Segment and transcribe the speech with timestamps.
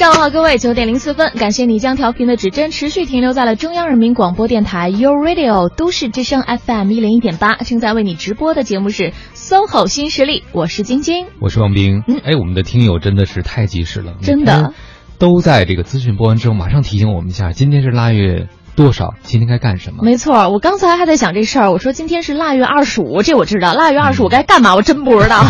[0.00, 12.02] 上午好，各位，九点零四分，感谢你将调频的指针持续停留在了中央人民广播电台 u Radio 都市之声 FM 一零一点八，正在为你直播的节目是 SOHO 新势力，我是晶晶，我是王冰。
[12.08, 12.18] 嗯。
[12.24, 14.72] 哎，我们的听友真的是太及时了，真的？
[15.18, 20.02] 都在这个资讯播完之后，马上提醒我们一下，今天是腊月多少，今天该干什么。
[20.02, 25.44] 没错，我刚才还在想这事儿，我说今天是腊月二十五，这我知道，腊月二十五该干嘛，我真不知道。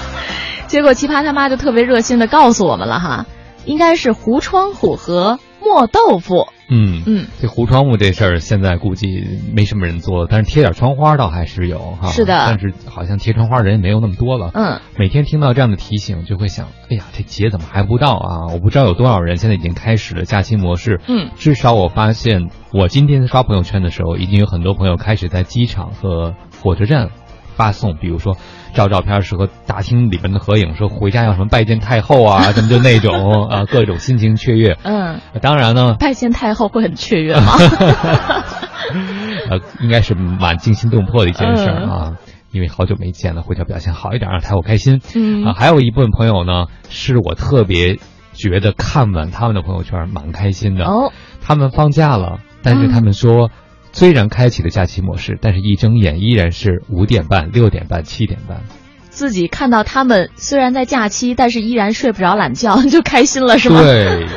[0.68, 3.24] 结果奇葩他妈就特别热心的告诉我们了哈，
[3.68, 6.48] 应该是糊窗户和磨豆腐。
[6.70, 12.10] 嗯嗯，这糊窗户这事儿现在估计没什么人做了，但是贴点窗花倒还是有哈。
[12.10, 14.50] 是的但是好像贴窗花人也没有那么多了。
[14.52, 18.46] 嗯，每天听到这样的提醒，就会想，哎呀，这节怎么还不到啊？
[18.52, 21.00] 我不知道有多少人现在已经开始了假期模式。
[21.08, 27.08] 嗯，至少我发现，我今天刷朋友圈的时候，已经有很多朋友开始在机场和火车站
[27.58, 28.36] 发送，比如说
[28.72, 34.78] 照照片是和大厅里边的合影，说回家要什么拜见太后啊， 什么就那种啊，各种心情雀跃。
[34.84, 37.52] 嗯，当然呢，拜见太后会很雀跃吗？
[39.50, 42.12] 呃，应该是蛮惊心动魄的一件事儿啊。
[42.50, 45.00] 因为好久没见了，回家表现好一点，让太后开心。
[45.14, 47.98] 嗯啊，还有一部分朋友呢，是我特别
[48.32, 50.86] 觉得看完他们的朋友圈蛮开心的。
[50.86, 51.12] 哦，
[51.42, 53.50] 他们放假了，但是他们说，
[53.98, 58.62] 虽然开启了假期模式，但是一睁眼依然是五点半、六点半、七点半。
[59.10, 63.82] 自己看到他们虽然在假期，但是依然睡不着懒觉， 就开心了是吗？
[63.82, 64.28] 对，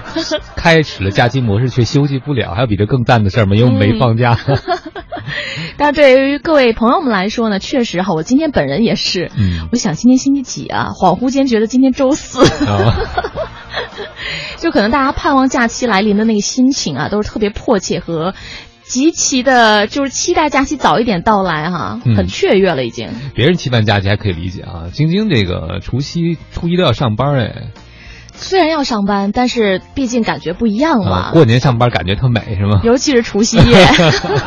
[0.56, 3.56] 开始了假期模式却休息不了，还有比这更赞的事儿吗？
[3.56, 4.36] 因为没放假。
[5.78, 10.88] 但对于各位朋友们来说呢，确实哈，我今天本人也是，嗯我想今天星期几啊？
[10.96, 12.98] 恍惚间觉得今天周四，啊，
[14.58, 18.34] 就可能大家盼望假期来临的那个心情啊，都是特别迫切和
[18.92, 23.08] 极其的，就是期待假期早一点到来哈，嗯很雀跃了已经。
[23.34, 27.72] 别人期盼假期还可以理解啊，晶晶这个除夕、初一都要上班哎，
[28.34, 31.12] 虽然要上班，但是毕竟感觉不一样嘛。
[31.12, 32.82] 啊，过年上班感觉特美是吗？
[32.84, 33.78] 尤其是除夕夜，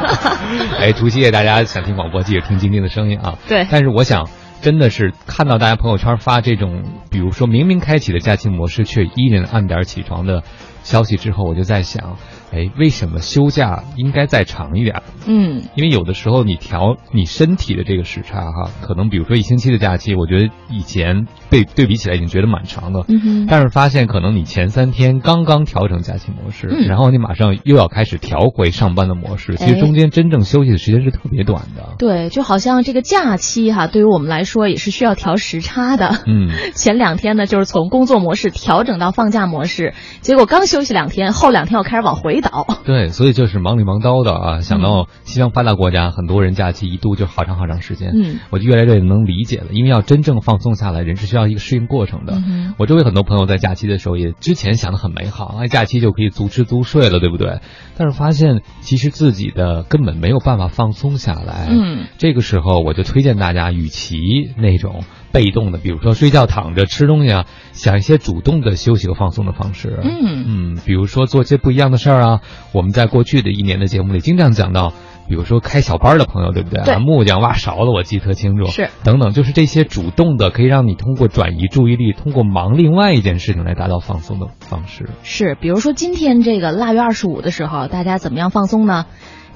[0.79, 3.39] 哎，除夕夜大家想听广播，记得听晶晶的声音啊。
[3.49, 4.29] 对但是我想，
[4.61, 10.43] 真的是看到大家朋友圈发这种，比如说明明开启了假期模式，却依然按点起床的
[10.83, 12.19] 消息之后，我就在想，
[12.55, 15.03] 哎，为什么休假应该再长一点？
[15.27, 23.47] 嗯，因为有的时候你调你身体的这个时差哈，可能比如说一星期的假期，我觉得以前被对比起来已经觉得蛮长的，嗯哼。
[23.51, 26.87] 但是发现可能你前三天刚刚调整假期模式，嗯。
[26.87, 31.95] 然后你马上又要开始调回上班的模式，其实哎中间真正休息的时间是特别短的。
[31.99, 36.23] 对，就好像这个假期哈，对于我们来说也是需要调时差的。
[36.27, 42.67] 嗯， 前两天呢，就是从工作模式调整到放假模式，结果刚休息两天，后两天又开始往回倒。
[42.85, 44.61] 对，所以就是忙里忙叨的啊。
[44.61, 49.67] 想嗯到西方发达国家，很多人假期一度就好长好长时间，嗯，我就越来越能理解了。
[49.71, 52.35] 因为要真正放松下来，人是需要一个适应过程的。
[52.37, 57.61] 嗯我周围很多朋友在假期的时候，也之前想的很美好，哎，假期就可以足吃足睡了，对不对？
[57.97, 61.69] 但是发现其实自己的根本没有办法放松下来。
[61.71, 64.19] 嗯，这个时候我就推荐大家，与其
[64.57, 69.99] 那种被动的，比如说睡觉、躺着、吃东西啊，想一些主动的休息和放松的方式。
[70.05, 72.41] 嗯嗯，比如说做些不一样的事儿啊。
[72.73, 74.93] 我们在过去的一年的节目里经常讲到，
[75.29, 76.85] 比如说开小班的朋友，对不对？
[76.85, 78.67] 对啊木匠挖勺子，我记得特清楚。
[78.67, 85.11] 是等等，就是这些主动的，可以让你通过转移注意力，通过忙另外一件事情来达到放松的方式。
[85.25, 89.07] 是，比如说今天这个腊月二十五的时候，大家怎么样放松呢？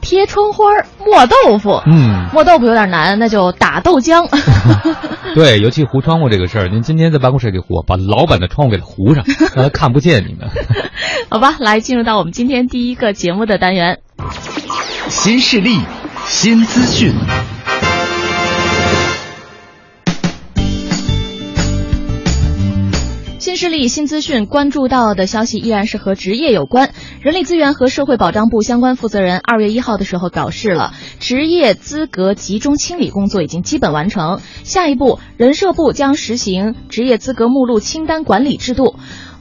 [0.01, 1.83] 贴窗花儿、磨豆腐。
[1.87, 4.29] 嗯，磨豆腐有点难，那就打豆浆。
[5.35, 10.49] 对，尤其糊窗户这个事儿，您今天在办公室给糊，把老板的窗户给它糊上，让他 看不见你们。
[11.31, 13.99] 好吧，来进入到我们今天第一个节目的单元。
[15.09, 15.81] 新势力，
[16.25, 17.13] 新资讯。
[23.59, 26.93] 新势力新资讯关注到的消息依然是和职业有关。
[27.21, 34.41] 人力资源和社会保障部相关负责人二月一号的时候表示了，职业资格集中清理工作已经基本完成。
[34.63, 38.95] 下一步，人社部将实行职业资格目录清单管理制度。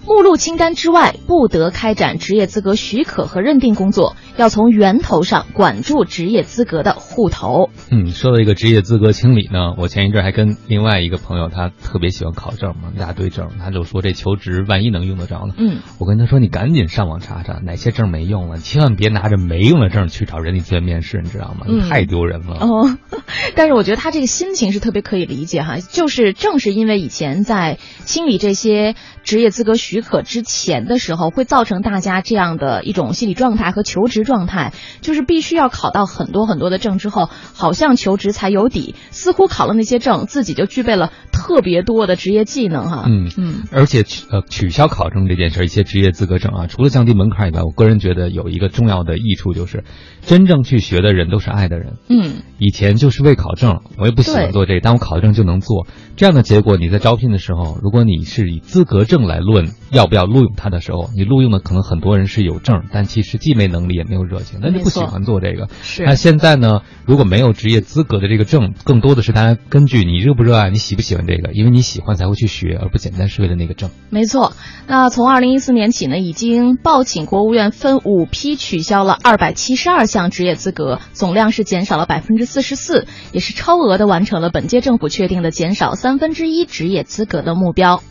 [0.08, 7.70] 目录清单之外，不得开展职业资格许可和认定工作，要从源头上管住职业资格的户头。
[7.92, 15.54] 嗯，说到一个职业资格清理呢，我前一阵还跟另外一个朋友，他特别喜欢考证嘛，一大堆证，他就说这求职万一能用得着呢。
[15.58, 21.66] 嗯，我跟他说，你赶紧上网查查哪些证没用了，千万别拿着没用的证去找人力资源面试，你知道吗？
[21.68, 22.56] 嗯太丢人了。
[22.62, 22.98] 哦，
[23.56, 34.72] 但是我觉得他这个心情是特别可以理解哈，就是正是因为以前在清理这些职业资格许许可之前的时候，会造成大家这样的一种心理状态和求职状态，
[35.02, 43.06] 就是必须要考到很多很多的证之后，好像求职才有底，似乎考了那些证，自己就具备了特别多的职业技能哈。
[43.08, 49.84] 嗯嗯，而且取呃取消考证这件事，一些职业资格证啊，除了降低门槛以外，我个人觉得有一个重要的益处就是，
[50.22, 51.96] 真正去学的人都是爱的人。
[52.08, 55.88] 嗯，以前就是为考证，我也不喜欢做这个，但我考证就能做。
[56.16, 65.68] 这样的结果，你在招聘的时候，如果你是以资格证来论要不要录用他的时候，你录用的可能很多人是有证，但其实既没能力也没有热情，那就不喜欢做这个。
[65.82, 66.04] 是。
[66.04, 66.82] 那现在呢？
[67.06, 73.90] 如果没有职业资格的这个证，更多的是大家根据你热不热爱，你喜不喜欢这个，因为你喜欢才会去学，而不简单是为了那个证。
[74.10, 74.54] 没错。
[74.88, 88.02] 那从二零一四年起呢，已经报请国务院分五批取消了二百七十二项职业资格，总量是减少了百分之四十四，也是超额的完成了本届政府确定的减少三分之一职业资格的目标。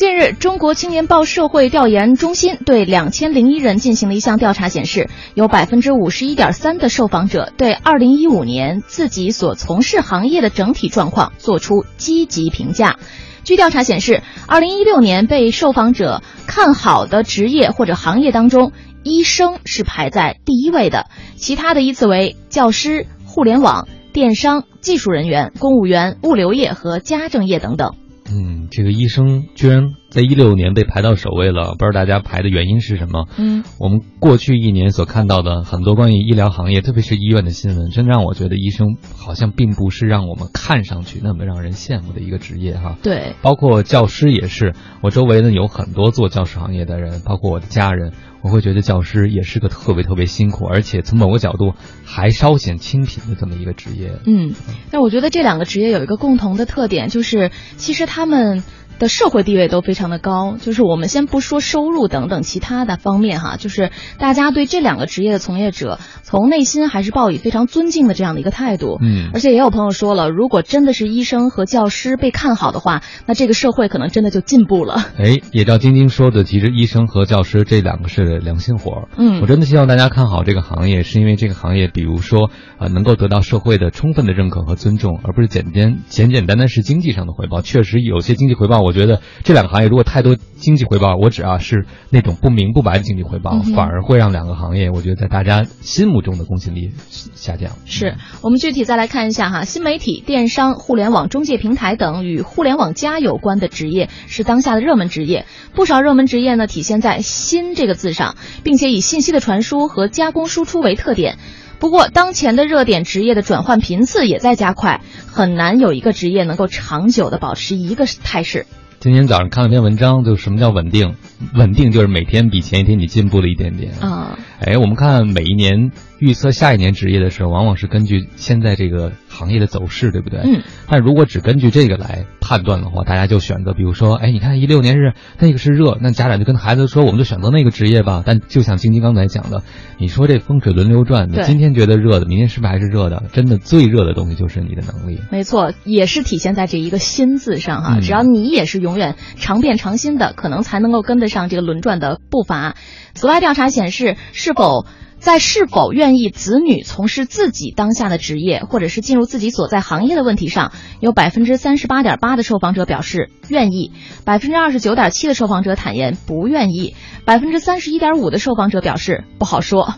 [0.00, 12.96] 近日，中国青年报社会调研中心对两千零一人进行了一项调查，显示有百分之五十一点三的受访者对二零一五年自己所从事行业的整体状况做出积极评价。
[13.44, 27.96] 据调查显示，二零一六年被受访者看好的职业或者行业当中，医生是排在第一位的，其他的依次为教师、互联网、电商、技术人员、公务员、物流业和家政业等等。
[28.32, 33.28] 嗯，这个医生居然在一六年被排到首位了，不知道大家排的原因是什么？
[33.38, 42.96] 嗯，我们过去一年所看到的很多关于医疗行业，特别是医院的新闻，真让我觉得医生好像并不是让我们看上去那么让人羡慕的一个职业哈。
[43.04, 48.12] 对，包括教师也是，我周围呢有很多做教师行业的人，包括我的家人。
[48.42, 51.74] 我会觉得教师也是个特别特别辛苦，而且从某个角度
[52.06, 54.12] 还稍显清贫的这么一个职业。
[54.26, 54.54] 嗯，
[54.90, 58.64] 那我觉得这两个职业有一个共同的特点，就是其实他们。
[59.00, 68.98] 的社会地位都非常的高，就是我们先不说收入等等其他的方面哈，就是大家对这两个职业的从业者，从内心还是抱以非常尊敬的这样的一个态度。
[69.02, 75.02] 嗯，而且也有朋友说了，如果真的是医生和教师被看好的话，那这个社会可能真的就进步了。
[75.18, 79.08] 哎，也照晶晶说的，其实医生和教师这两个是良心活儿。
[79.16, 87.62] 嗯，我真的希望大家看好这个行业，是因为这个行业，比如说呃，能够得到社会的充分的认可和尊重，而不是简单简简单单是经济上的回报。
[87.62, 89.70] 确实有些经济回报，我觉得这两个。
[89.70, 96.90] 行业如果太多经济回报，我只要是那种不明不白的经济回报，反而会让两个行业，我觉得在大家心目中的公信力
[97.36, 97.70] 下降。
[97.84, 108.34] 是我们具体再来看一下哈，新媒体、电商、互联网中介平台等与互联网加有关的职业是当下的热门职业，不少热门职业呢体现在“新”这个字上，
[108.64, 111.38] 并且以信息的传输和加工输出为特点。
[111.78, 118.66] 不过，当前的热点职业的转换频次也在加快，很难有一个职业能够长久的保持一个态势。
[119.00, 121.14] 今天早上看了篇文章，就什么叫稳定？
[121.54, 124.38] 稳定就是每天比前一天你进步了一点点啊。
[124.60, 130.40] 哎，我们看每一年预测下一年职业的时候，往往是根据现在这个行业的走势，对不对？
[130.44, 130.62] 嗯。
[130.88, 138.22] 但如果只根据这个来判断的话，大家就选择，比如说，哎，你看一六年是那个是热，那家长就跟孩子说，我们就选择那个职业吧。
[138.24, 139.62] 但就像晶晶刚才讲的，
[139.98, 143.24] 你说这风水轮流转，你今天觉得热的，明天是不是还是热的？
[143.32, 145.20] 真的最热的东西就是你的能力。
[145.30, 148.00] 没错，也是体现在这一个“新”字上哈。
[148.00, 152.20] 只要你也是永远常变常新的，可能才能够跟得上这个轮转的。
[152.30, 152.76] 步伐。
[153.14, 154.86] 此外，调查显示，是否
[155.20, 163.92] 在是否愿意子女从事自己当下的职业，或者是进入自己所在行业的问题上，有百分之三十八点八的受访者表示愿意，
[164.24, 169.94] 百分之二十九点七的受访者坦言不愿意，百分之三十一点五的受访者表示不好说。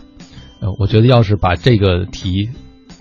[0.61, 2.49] 呃，我觉得要是把这个题。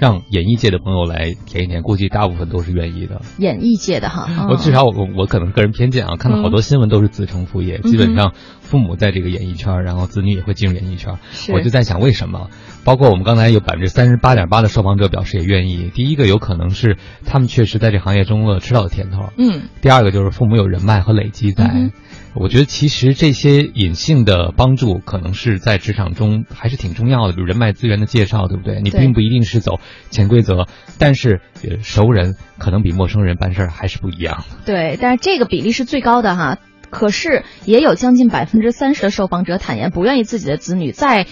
[0.02, 3.22] 让演艺界的朋友来填一填，估计大部分都是愿意的。
[3.38, 11.16] 演艺界的哈，我至少我我可能个人偏见啊，看到好多新闻都是子承父业，基本上父母在这个演艺圈，然后子女也会进入演艺圈。
[11.54, 12.50] 我就在想为什么？
[12.82, 15.88] 包括我们刚才有百分之三十八点八的受访者表示也愿意。
[15.94, 19.28] 第一个有可能是他们确实在这行业中了吃到的甜头。
[19.38, 19.68] 嗯。
[19.82, 21.92] 第二个就是父母有人脉和累积在。
[22.34, 28.80] 我觉得其实这些隐性的帮助可能是在职场中还是挺重要的，比如人脉资源的介绍，对不对？
[28.80, 30.66] 你并不一定是走潜规则，
[30.98, 31.40] 但是
[31.82, 34.44] 熟人可能比陌生人办事儿还是不一样。
[34.64, 36.58] 对，但是这个比例是最高的哈。
[36.90, 41.26] 可是也有将近百分之三十的受访者坦言不愿意自己的子女在。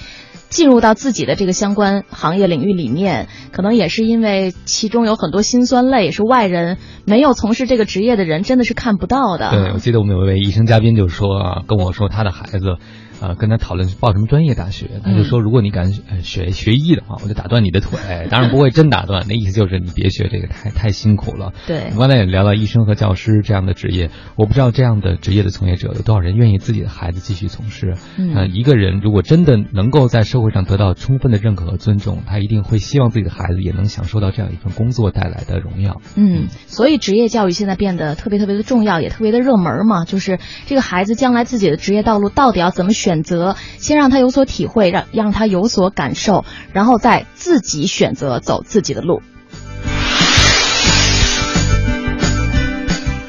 [0.50, 6.76] 进入到自己的这个相关行业领域里面，可能也是因为其中有很多辛酸泪，是外人
[7.07, 9.50] 没有从事这个职业的人真的是看不到的。
[9.50, 12.76] 对，我记得我们有一位医生嘉宾就说啊，跟我说他的孩子。
[13.21, 17.99] 呃，跟他讨论报什么专业大学，他就说，如果你敢学学医的话，我就打断你的腿。
[18.31, 21.53] 当然不会真打断，那意思就是你别学这个，太太辛苦了。
[21.67, 27.95] 对，我刚才也聊到医生和教师这样的职业，我不知道这样的职业的从业者有多少人愿意自己的孩子继续从事。
[28.17, 36.00] 嗯，一个人如果真的能够在社会上得到充分的认可和尊重，他一定会希望自己的孩子也能享受到这样一份工作带来的荣耀。
[36.17, 40.05] 嗯，所以职业教育现在变得特别特别的重要，也特别的热门嘛。
[40.05, 49.21] 就是这个孩子将来自己的职业道路到底要怎么选选择，先让他有所体会，让让他有所感受，然后再自己选择走自己的路。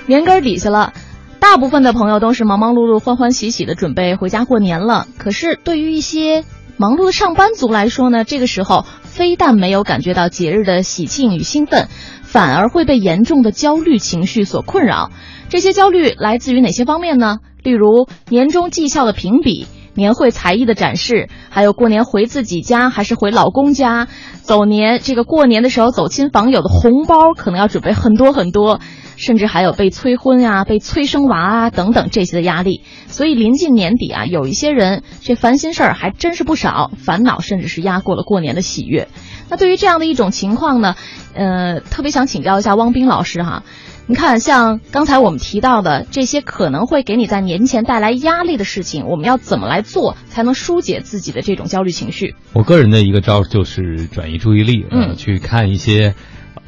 [0.05, 0.93] 年根儿底下了，
[1.39, 5.07] 大部分的朋友都是忙忙碌碌、欢欢喜喜的准备回家过年了。
[5.17, 6.43] 可是对于一些
[6.77, 11.88] 忙碌的上班族来说呢，这个时候非但没有感觉到节日的喜庆与兴奋，
[12.21, 15.09] 反而会被严重的焦虑情绪所困扰。
[15.50, 17.39] 这些焦虑来自于哪些方面呢？
[17.63, 19.68] 例如年终绩效的评比。
[19.94, 24.08] 年会才艺的展示，还有过年回自己家还是回老公家，
[24.41, 28.80] 走年这个过年的时候走亲访友的红包可能要准备很多很多，
[29.18, 32.84] 甚至还有被催婚呀、被催生娃啊等等这些的压力。
[33.08, 39.10] 所以临近年底啊，有一些人这烦心事儿还真是不少，烦恼甚至是压过了过年的喜悦。
[39.50, 40.96] 那对于这样的一种情况呢，
[41.34, 43.63] 呃，特别想请教一下汪斌老师哈。
[44.08, 52.36] 你看，像刚才我们提到的这些可能会给你在年前带来压力的事情，我们要怎么来做才能疏解自己的这种焦虑情绪？
[52.53, 56.13] 我个人的一个招就是转移注意力，嗯，去看一些。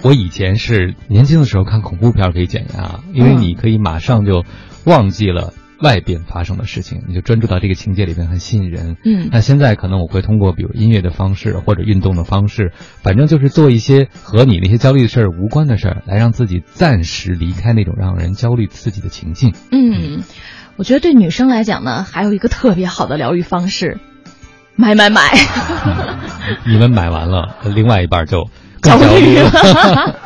[0.02, 4.44] 我以前是年轻的时候看恐怖片可以减压，因为你可以马上就
[4.86, 5.54] 忘记了。
[5.82, 8.98] 外边发生的事情，你就专注到这个情节里面，很吸引人。
[9.04, 19.54] 嗯，那现在可能我会通过比如音乐的方式或者运动的方式，反正就是做一些和你那些焦虑的事儿无关的事儿，来让自己暂时离开那种让人焦虑刺激的情境。
[19.72, 20.24] 嗯，
[20.78, 24.00] 我觉得对女生来讲呢，还有一个特别好的疗愈方式，
[24.76, 25.22] 买买买。
[26.66, 28.50] 你们买完了，另外一半就
[28.82, 29.50] 焦虑了。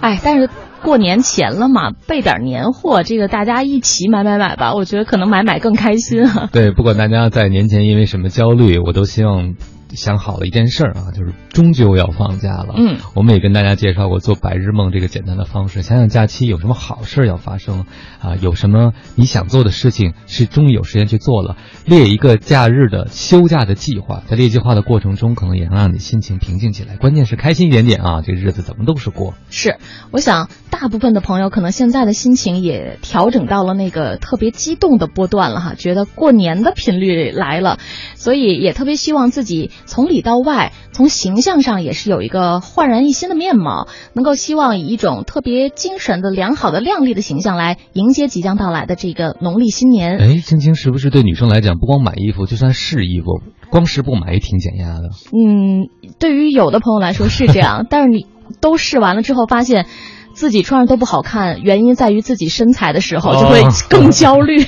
[0.00, 0.48] 哎，但是。
[0.84, 6.50] 过年前了嘛，备点年货，这个大家一起买买买吧，我觉得可能买买更开心啊。
[6.52, 9.54] 对，不管大家在年前因为什么焦虑，我都希望。
[9.94, 12.74] 想好了一件事儿啊，就是终究要放假了。
[12.76, 15.82] 嗯，我们也跟大家介绍过做白日梦这个简单的方式。
[15.82, 17.86] 想想假期有什么好事要发生
[18.20, 18.36] 啊？
[18.40, 21.56] 有什么你想做的事情是终于有时间去做了？
[21.84, 26.96] 列一个假日的休假的计划，在列计划的过程中，可能也能让你心情平静起来。
[26.96, 29.34] 关键是开心一点点啊，这个日子怎么都是过。
[29.50, 29.76] 是，
[30.10, 37.78] 我想大部分的朋友可能现在的心情也调整到了那个特别激动的波段了哈，觉得过年的频率来了，
[38.14, 39.70] 所以也特别希望自己。
[39.86, 50.18] 从里到外，从形象上也是有一个焕然一新的面貌，能够希望以一种特别精神的、良好的、靓丽的形象来迎接即将到来的这个农历新年。
[50.18, 55.10] 哎，青青是不是对女生来讲，不光买衣服，就算试衣服，光试不买也挺减压的？
[55.32, 55.88] 嗯，
[56.18, 58.26] 对于有的朋友来说是这样， 但是你
[58.60, 59.86] 都试完了之后，发现
[60.34, 64.66] 自己穿上都不好看，原因在于自己身材的时候，就会更焦虑。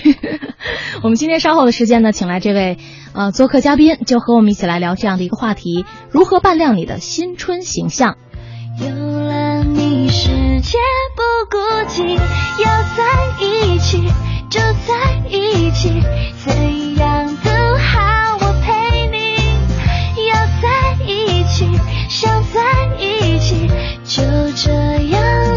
[1.03, 2.79] 我们今天稍后的时间呢，请来这位。
[3.13, 8.19] 呃，做客嘉宾就和我们一起来聊这样的一个话题：如何扮靓你的新春形象？
[8.79, 10.29] 有了你，世
[10.61, 10.77] 界
[11.17, 11.57] 不孤
[11.89, 13.03] 寂，要在
[13.41, 14.03] 一起
[14.51, 14.95] 就在
[15.31, 16.03] 一起，
[16.45, 19.37] 怎样都好，我陪你。
[20.29, 21.65] 要在一起，
[22.11, 22.61] 想在
[23.01, 23.67] 一起，
[24.05, 24.23] 就
[24.55, 24.71] 这
[25.09, 25.56] 样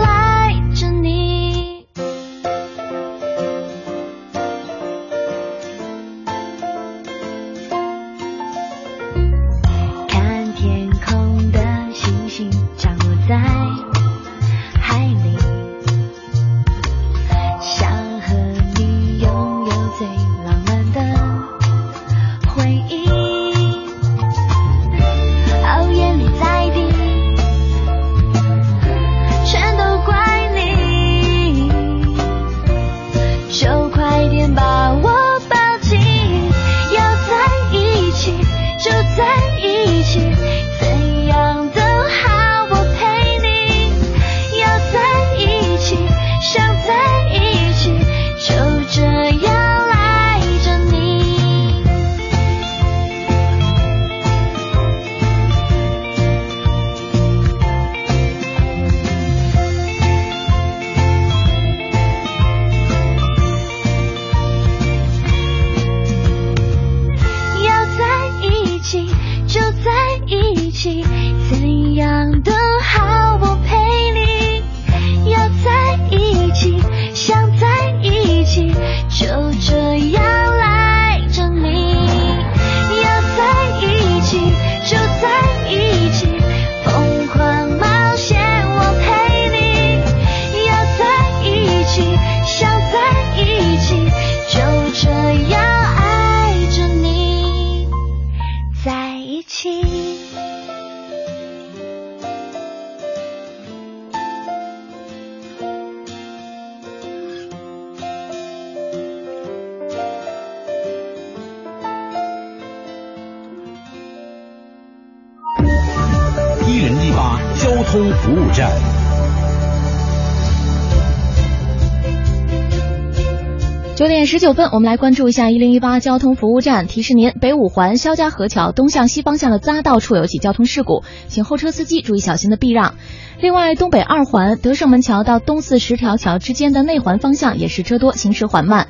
[124.39, 132.95] 九分，我们来关注一下一零一八交通服务站，提示您：北五环肖家河桥东向西方向的匝道处有起交通事故，请后车司机注意小心的避让。
[133.41, 138.87] 另外，东北二环德胜门桥到东四十条桥之间的内环方向也是车多，行驶缓慢。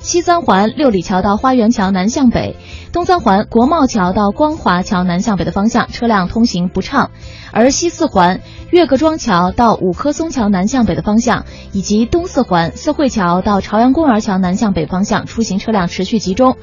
[0.00, 2.56] 西三环六里桥到花园桥南向北，
[2.90, 7.10] 东三环国贸桥到光华桥南向北的方向车辆通行不畅，
[7.52, 8.40] 而西四环
[8.70, 16.56] 岳各庄桥到五棵松桥南向北的方向，以及东四环四惠桥到朝阳公园桥南向北方向出行车辆持续集中。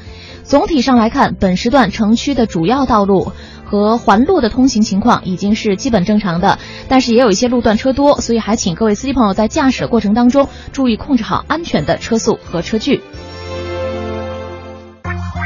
[0.43, 3.33] 总体上来看，本时段城区的主要道路
[3.69, 6.57] 和环路的通行情况已经是基本正常的，
[6.87, 13.03] 但是也有一些路段车多，所以还请各位司机朋友在驾驶过程当中注意控制好安全的车速和车距。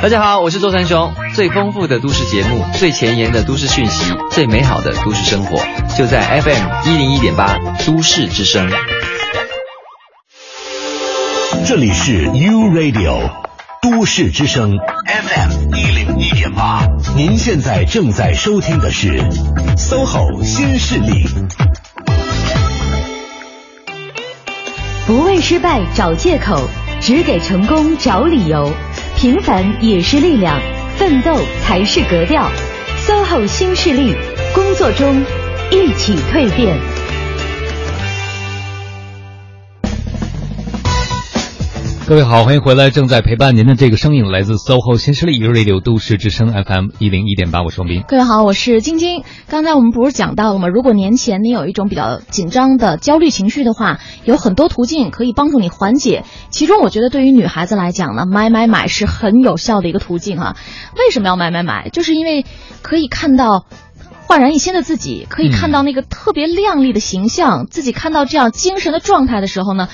[0.02, 1.12] 大家好，我是周三兄。
[1.36, 5.60] 最丰富的都市节目，最前沿的都市讯息，最美好的都市生活，
[5.98, 8.70] 就在 FM 一零一点八都市之声。
[11.68, 13.41] 这里是 U Radio
[14.02, 19.20] 都市之声 FM 一零一点八，您现在正在收听的是
[19.78, 21.24] SOHO 新势力。
[25.06, 26.68] 不为失败找借口，
[27.00, 28.74] 只给成功找理由。
[29.16, 30.60] 平凡也是力量，
[30.98, 32.50] 奋斗才是格调。
[33.06, 34.16] SOHO 新势力，
[34.56, 35.24] 工作中
[35.70, 36.76] 一起蜕变。
[42.08, 42.90] 各位好，欢迎回来！
[42.90, 48.04] 正在陪伴您的这个声音来自 SOHO 新势力 Radio 都市之声 FM 一零一点八，我是王斌。
[48.06, 49.24] 各位好，我是晶晶。
[49.48, 50.68] 刚才我们不是讲到了吗？
[50.68, 56.26] 如果年前你有一种比较紧张的焦虑情绪的话，有很多途径可以帮助你缓解。
[56.50, 60.58] 其中，我觉得对于女孩子来讲呢，买买买是很有效的一个途径啊。
[60.98, 61.90] 为什么要买买买？
[61.90, 62.46] 就是因为
[62.82, 63.66] 可以看到
[64.28, 69.88] 焕然一新的自己，可以看到那个特别靓丽的形象，自己看到这样精神的状态的时候呢，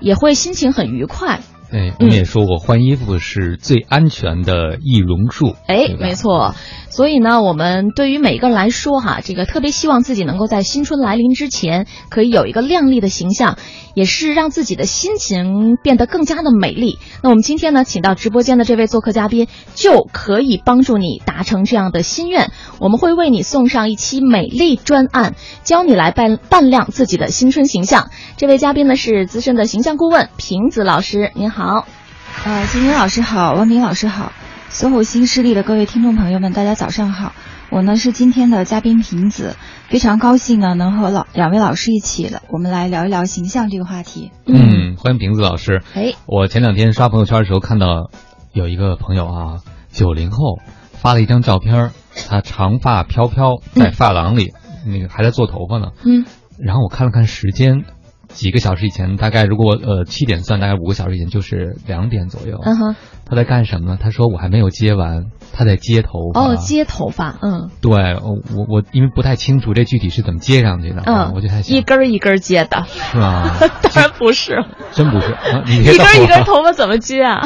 [0.00, 1.40] 也会心情很愉快。
[1.70, 5.56] 对，我们也说过，换衣服是最安全的易容术。
[5.66, 6.54] 哎没错。
[6.94, 13.58] 所以呢，我们对于每一个人来说，哈，这个特别希望自己能够在新春来临之前，可以有一个靓丽的形象，
[13.94, 17.00] 也是让自己的心情变得更加的美丽。
[17.20, 22.52] 那我们今天呢，请到直播间的这位做客嘉宾，就可以帮助你达成这样的心愿。
[22.78, 28.10] 我们会为你送上一期美丽专案，教你来扮扮亮自己的新春形象。
[28.36, 31.86] 这位嘉宾呢是资深的形象顾问平子老师，您好。
[32.44, 34.32] 呃，金明老师好，王明老师好，
[34.74, 37.32] 所有新势力的各位听众朋友们，大家早上好。
[37.70, 39.54] 我呢是今天的嘉宾瓶子，
[39.88, 44.32] 非常高兴呢能和老两位老师一起了，我们来聊一聊形象这个话题。
[44.46, 45.80] 嗯，欢迎瓶子老师。
[45.94, 48.10] 哎，我前两天刷朋友圈的时候看到
[48.52, 49.60] 有一个朋友啊，
[49.92, 50.58] 九零后
[50.90, 51.92] 发了一张照片，
[52.28, 55.92] 他长发飘飘在发廊里，那个还在做头发呢。
[56.04, 56.24] 嗯，
[56.58, 57.84] 然后我看了看时间，
[58.34, 62.60] 几个小时以前，大概如果呃七点算，大概五个小时以前就是两点左右。
[62.62, 63.98] 嗯哼，他在干什么呢？
[64.00, 66.40] 他说我还没有接完，他在接头发。
[66.40, 67.70] 哦，接头发，嗯。
[67.80, 73.56] 对，我我我因为不太清楚这具体是怎么接上去的，啊嗯，我就在想一根一根接的，是吗？
[73.94, 77.40] 当然不是，真不是，啊、你一根一根头发怎么接啊？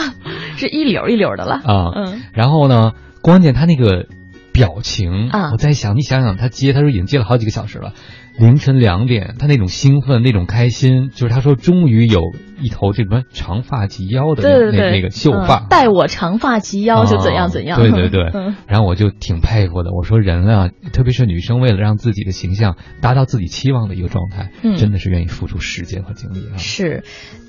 [0.57, 1.61] 是一绺一绺的了。
[1.65, 1.93] 我啊。
[1.95, 4.07] 嗯，然后呢，关键他那个
[4.53, 7.93] 表情，啊我在想，你想想，他接，他说已经接了好几个小时了，
[8.39, 12.21] 凌晨两点，他那种兴奋，那种开心，就是他说终于有
[12.61, 17.79] 一头这什么长发及腰的那那那个秀发嗯，待我长发及腰就怎样怎样。
[17.79, 19.91] 啊对对对，嗯然后我就挺佩服的。
[19.93, 26.57] 我说人啊，特别是女生，为了让自己的形象达到自己期望的一个状态，嗯真的是愿意付出时间和精力啊。
[26.59, 27.03] 是，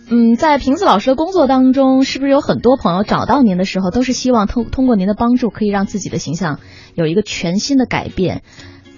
[0.10, 6.60] 嗯，在瓶子老师的工作当中，是不是有很多朋友找到您的时候，都是希望通通过您的帮助，可以让自己的形象
[6.96, 8.42] 有一个全新的改变？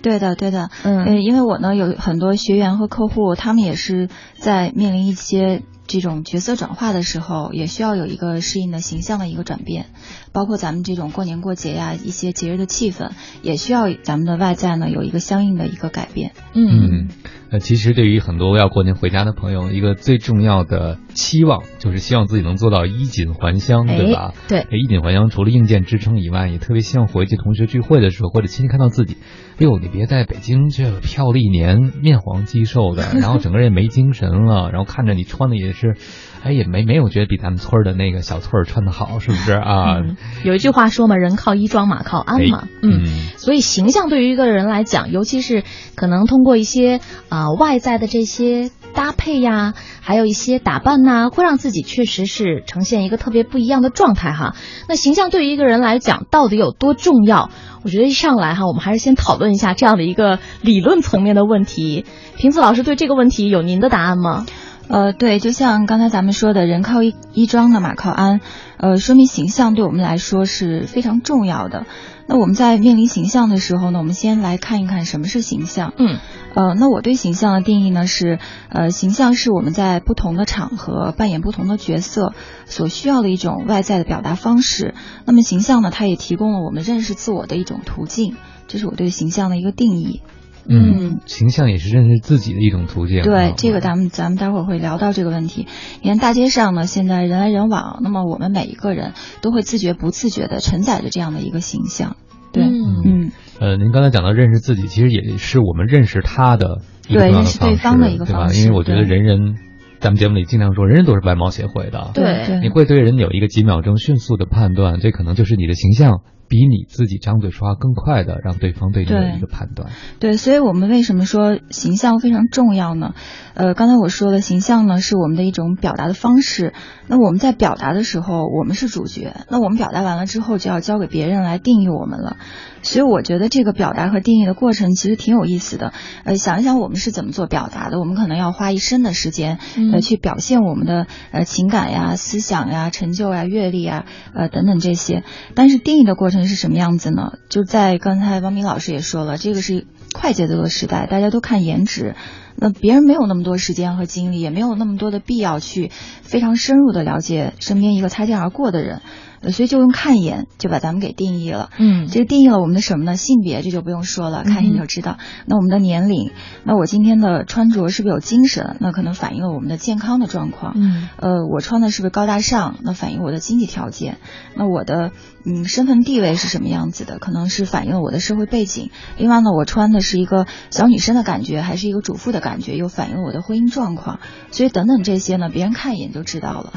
[0.02, 1.06] 对的，对的，嗯。
[1.06, 9.88] 呃，因为我呢有很多学员和客户，他们也是在面临一些这种角色转化的时候，也需要有一个适应的形象的一个转变，
[10.32, 13.12] 包括咱们这种过年过节呀，一些节日的气氛，
[13.42, 16.32] 也需要咱们的外在呢有一个相应的一个改变。
[16.54, 17.10] 嗯，
[17.52, 24.34] 呃，其实对于很多要过年回家的朋友，一个最重要的期望就是希望自己能做到衣锦还乡，对吧？
[24.34, 29.18] 哎对衣锦还乡除了硬件支撑以外，也特别希望回去同学聚会的时候，或者亲戚看到自己，
[29.58, 35.98] 哎呦，你别在北京这漂了一年，面黄肌瘦的，然后整个人也没精神了，然后看着你穿的也是，
[36.44, 40.00] 哎，也没没有觉得比咱们村儿的那个小翠儿穿的好，是不是啊？
[40.00, 42.64] 嗯，有一句话说嘛，人靠衣装，马靠鞍嘛。
[42.64, 43.06] 哎嗯，嗯
[43.38, 45.64] 所以形象对于一个人来讲，尤其是
[45.96, 47.00] 可能通过一些
[47.30, 54.56] 啊、外在的这些搭配呀，还有一些打扮呐，会让自己确实是呈现一个特别不一样的状态哈。
[54.90, 57.52] 那形象对于一个人来讲到底有多重要？
[57.84, 62.06] 我觉得一上来哈，我们还是先讨论一下这样的一个理论层面的问题。
[62.38, 64.46] 瓶子老师对这个问题有您的答案吗？
[64.88, 68.42] 呃，对，就像刚才咱们说的，人靠衣衣装呢，马靠鞍，
[68.78, 71.86] 呃，说明形象对我们来说是非常重要的。
[72.28, 75.94] 那我们在面临形象的时候呢，我们先来看一看什么是形象。
[75.98, 76.20] 嗯，
[76.54, 78.40] 呃，那我对形象的定义呢是，
[78.70, 82.34] 呃，形象是我们在不同的场合扮演不同的角色
[82.66, 84.94] 所需要的一种外在的表达方式。
[85.26, 88.36] 那么形象呢，它也提供了我们认识自我的一种途径，
[88.68, 90.22] 这是我对形象的一个定义。
[90.68, 93.24] 嗯，形象也是认识自己的一种途径。
[93.24, 95.68] 对，这个咱们咱们待会儿会聊到这个问题。
[96.02, 102.16] 你看大街上呢，现在人来人往，那么我们每一个人都会自觉不自觉的承载着这样的一个形象。
[102.54, 108.66] 对，嗯，呃，您刚才讲到认识自己，其实也是我们认识他的一个认识对方的一个方式，对吧？
[108.66, 109.56] 因为我觉得人人，
[110.00, 112.12] 咱们节目里经常说，人人都是外貌协会的。
[112.14, 116.22] 对，你会对人有一个几秒钟迅速的判断，这可能就是你的形象。
[116.52, 119.90] 比你自己张嘴说话更快的，让对方对你有一个判断。
[120.20, 123.14] 对，所以我们为什么说形象非常重要呢？
[123.54, 126.74] 呃，刚才我说了，形象呢是我们的一种表达的方式。
[127.08, 129.34] 那我们在表达的时候，我们是主角。
[129.50, 132.36] 那我们表达完了之后，就要交给别人来定义我们了。
[132.84, 135.94] 所以我觉得这个表达和定义的过程其实挺有意思的。
[136.24, 139.60] 呃，想一想我们是怎么做表达的，我们可能要花一生的时间
[139.94, 145.24] 呃去表现我们的呃情感呀、思想呀、成就呀、阅历啊呃等等这些。
[145.56, 147.34] 但是定义的过程是什么样子呢？
[147.50, 152.16] 就在刚才王明老师也说了，这个是快节奏的时代，大家都看颜值，
[152.62, 155.90] 那别人没有那么多时间和精力，也没有那么多的必要去
[156.22, 159.02] 非常深入的了解身边一个擦肩而过的人。
[159.50, 163.18] 所以就用看一眼就把咱们给定义了，嗯，这个定义了我们的什么呢？
[163.18, 165.18] 性别这就不用说了，看一眼就知道。
[165.48, 166.30] 那我们的年龄，
[166.64, 168.78] 那我今天的穿着是不是有精神？
[168.80, 170.74] 那可能反映了我们的健康的状况。
[170.76, 172.76] 嗯，呃，我穿的是不是高大上？
[172.84, 174.20] 那反映我的经济条件。
[174.56, 175.10] 那我的
[175.44, 177.18] 嗯身份地位是什么样子的？
[177.18, 178.92] 可能是反映了我的社会背景。
[179.18, 182.51] 另外呢，我穿的是一个小女生的感觉，还是一个主妇的感觉？
[182.60, 184.20] 又反映我的婚姻状况。
[184.52, 186.74] 所以等等这些呢，别人看一眼就知道了。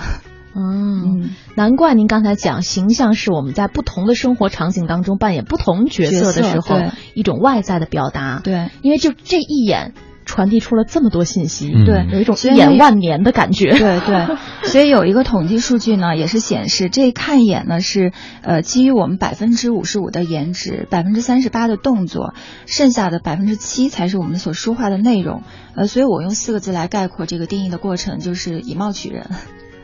[0.56, 6.78] 嗯，难怪您刚才讲形象是我们在不同的生活场景当中扮演不同角色的时候
[7.14, 8.40] 一种外在的表达。
[8.44, 13.70] 对，因为就这一眼传递出了这么多信息，对，有一种一眼万年的感觉。
[13.70, 14.36] 对对，
[14.68, 22.34] 所以有一个统计数据呢，也是显示这看一眼呢是呃基于我们百分之五十五的颜值，百分之三十八的动作，
[22.66, 25.42] 剩下的百分之七才是我们所说话的内容。
[25.76, 29.30] 呃，所以我用四个字来概括这个定义的过程，就是以貌取人。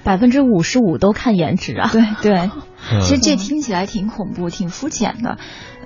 [0.02, 1.90] 百分之五十五都看颜值啊！
[1.92, 2.50] 对对，
[3.02, 5.36] 其实这听起来挺恐怖、挺肤浅的。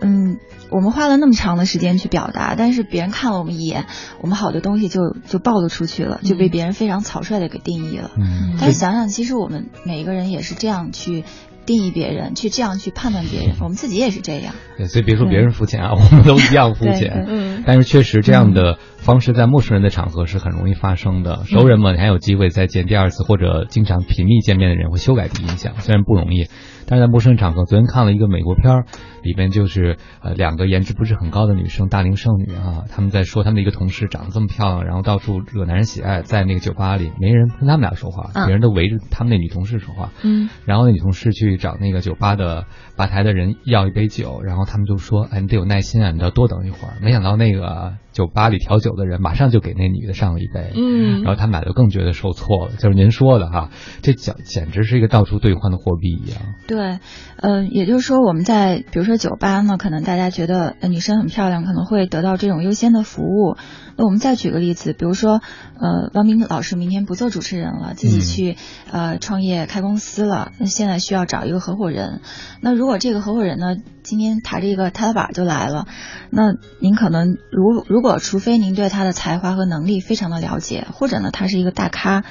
[0.00, 0.36] 嗯，
[0.74, 3.86] 我们花了那么长的时间去表达，但是别人看了我们一眼，
[4.20, 8.10] 我们好的东西就就暴露出去了，就被别人非常草率的给定义了。
[8.16, 11.24] 嗯，但是想想，其实我们每一个人也是这样去。
[11.66, 14.54] 定义别人，去这样去判断别人，我们自己也是这样。
[14.76, 17.24] 对，所以别说别人肤浅啊，我们都一样肤浅。
[17.26, 17.62] 嗯。
[17.66, 21.44] 但是确实这样的方式在陌生人的场合是很容易发生的。
[21.44, 26.46] 熟人嘛，你还有机会再见第二次，或者经常频密见面的人会修改第一印象，虽然不容易。
[26.86, 28.84] 但是在陌生场合，昨天看了一个美国片儿，
[29.22, 40.10] 里边就是呃两个颜值不是很高的女生，大龄剩女啊，他们在说他们的一个同事长得这么漂亮，然后到处惹男人喜爱，在那个酒吧里没人跟他们俩说话，别人都围着他们那女同事说话。
[40.22, 40.48] 嗯。
[40.66, 50.72] 然后那女同事去找那个酒吧的吧台的人要一杯酒，然后他们就说：“哎，你得有耐心啊，你要多等一会儿。”没想到那个酒吧里调酒的人马上就给那女的上了一杯。
[50.74, 51.22] 嗯。
[51.22, 53.70] 然后他们俩就更觉得受挫了，就是您说的哈，
[54.02, 56.40] 这简简直是一个到处兑换的货币一样。
[56.66, 56.98] 对，
[57.36, 63.56] 呃，也就是说，我们在比如说酒吧呢，可能大家觉得女生很漂亮，可能会得到这种优先的服务。
[63.96, 65.40] 那我们再举个例子，比如说，
[65.78, 68.56] 呃，王明老师明天不做主持人了，自己去
[68.90, 72.20] 呃创业开公司了，那现在需要找一个合伙人。
[72.60, 75.86] 那如果这个合伙人呢，今天抬着一个踏板就来了，
[76.30, 82.24] 那您可能如如果除非您对他的才华和能力非常的了解，或者呢他是一个大咖。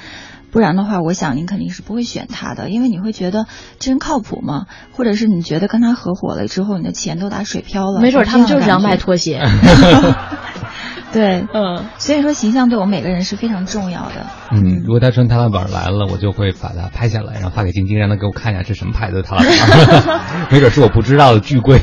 [0.54, 3.46] 不然的话，我想您肯定是不会选他的，因为你会觉得
[3.80, 4.66] 这人靠谱吗？
[4.92, 8.00] 或者是你觉得跟他合伙了之后，你的钱都打水漂了？
[8.00, 9.42] 没准他们就是要卖拖鞋。
[11.12, 14.26] 对，嗯，所以说形象对我们每个人是非常重要的。
[14.52, 20.20] 嗯，如果他穿踏拉板来了，我就会把它拍下来，然后发给晶晶，让他给我看一下是什么牌子的踏拉板，
[20.52, 21.80] 没准是我不知道的巨贵。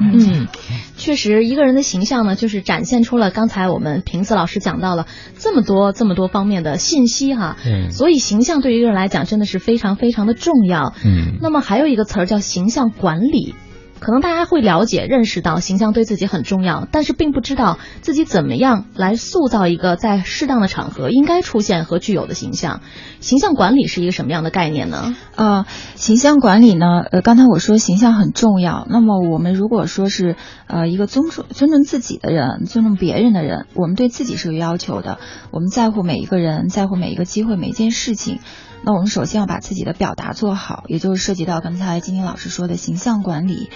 [0.00, 0.48] 嗯，
[0.96, 5.06] 确实，一个人的形象呢，就是展现出了刚才我们瓶子老师讲到了
[5.38, 7.56] 这么多这么多方面的信息哈。
[7.66, 7.90] 嗯。
[7.90, 10.94] 所以形象对于一个人来讲真的是非常非常的重要。
[11.04, 11.38] 嗯。
[11.40, 13.54] 那么还有一个词儿叫形象管理，
[13.98, 22.82] 可能大家会了解、认识到形象对自己很重要，但是并不知道自己怎么样来塑造一个在适当的场合应该出现和具有的形象。
[23.20, 25.16] 形象管理是一个什么样的概念呢？
[25.34, 28.86] 呃，形象管理呢，呃，刚才我说形象很重要。
[28.90, 35.18] 那么我们如果说是呃一个尊重尊重自己的人，尊重别人的人，我们对自己是有要求的。
[35.50, 38.40] 我们在乎每一个人，在乎每一个机会、每一件事情。
[38.86, 43.68] 那我们首先要把自己的表达做好，也就是涉及到刚才金晶老师说的形象管理。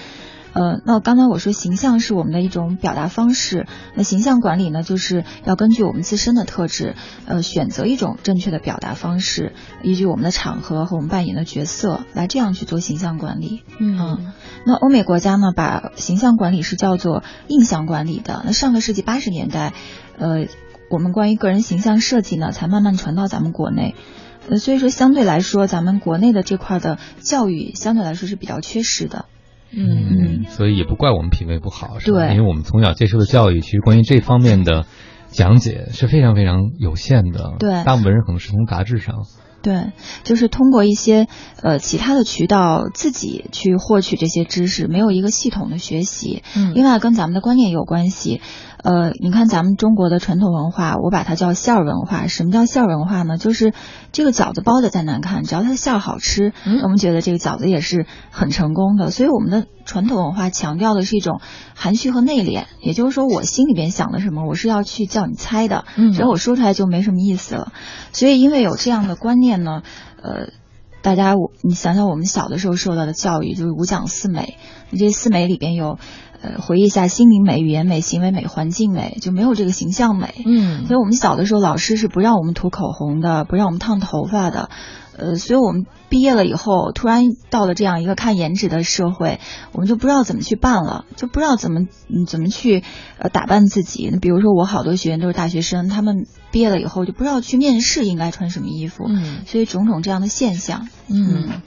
[0.52, 6.94] 呃，那刚才我说形象是我们的一种表达方式，那形象管理呢，就是要根据我们自身的特质，
[7.26, 13.64] 呃，选择一种正确的表达方式，依据我们的场合和我们扮演的角色来这样去做形象管理。
[13.80, 14.32] 嗯，
[14.64, 18.42] 那欧美国家呢，把形象管理是叫做印象管理的。
[18.44, 19.72] 那上个世纪八十年代，
[20.18, 20.46] 呃，
[20.88, 23.96] 我们关于个人形象设计呢，才慢慢传到咱们国内。
[24.48, 29.26] 呃，所以说相对来说，咱们国内的这块的教育相对来说是比较缺失的。
[29.72, 32.26] 嗯，所以也不怪我们品味不好，是吧？
[32.26, 34.86] 对因为我们从小接受的教育，其实关于这方面的
[35.28, 37.54] 讲解是非常非常有限的。
[37.60, 39.26] 对大部分人可能是从杂志上。
[39.62, 39.92] 对，
[40.24, 41.28] 就是通过一些
[41.62, 46.42] 呃其他的渠道自己去获取这些知识，没有一个系统的学习。
[46.56, 48.40] 嗯另外跟咱们的观念也有关系。
[48.82, 52.26] 呃，你看咱们中国的传统文化，我把它叫馅儿文化。
[52.26, 53.36] 什么叫馅儿文化呢？
[53.36, 53.74] 就是
[54.12, 59.10] 这个饺子包的再难看，只要它的馅儿好吃，嗯我们觉得这个饺子也是很成功的。
[59.10, 61.40] 所以我们的传统文化强调的是一种
[61.74, 67.72] 含蓄和内敛，也就是说我心里边想的什么，我是要去叫你猜的，嗯只要我说出来就没什么意思了。
[68.12, 69.82] 所以因为有这样的观念呢，
[70.22, 70.48] 呃。
[71.02, 74.58] 大家，我你想想，我们小的时候受到的教育就是五讲四美，
[74.90, 75.98] 这四美里边有，
[76.42, 80.42] 呃，回忆一下心灵美、语言美、行为美、环境美，就没有这个形象美。
[80.46, 84.70] 嗯所以我们小的时候，老师是不让我们涂口红的，不让我们烫头发的，
[85.18, 89.38] 呃，所以我们毕业了以后，突然到了这样一个看颜值的社会，
[89.72, 92.82] 我们就不知道怎么去办了，就不知道怎么嗯怎么去
[93.18, 94.10] 呃打扮自己。
[94.20, 100.88] 比如说我好多学员都是大学生，他们毕业了以后就不知道去面试应该穿什么衣服，嗯所以种种这样的现象。
[101.08, 101.60] 嗯，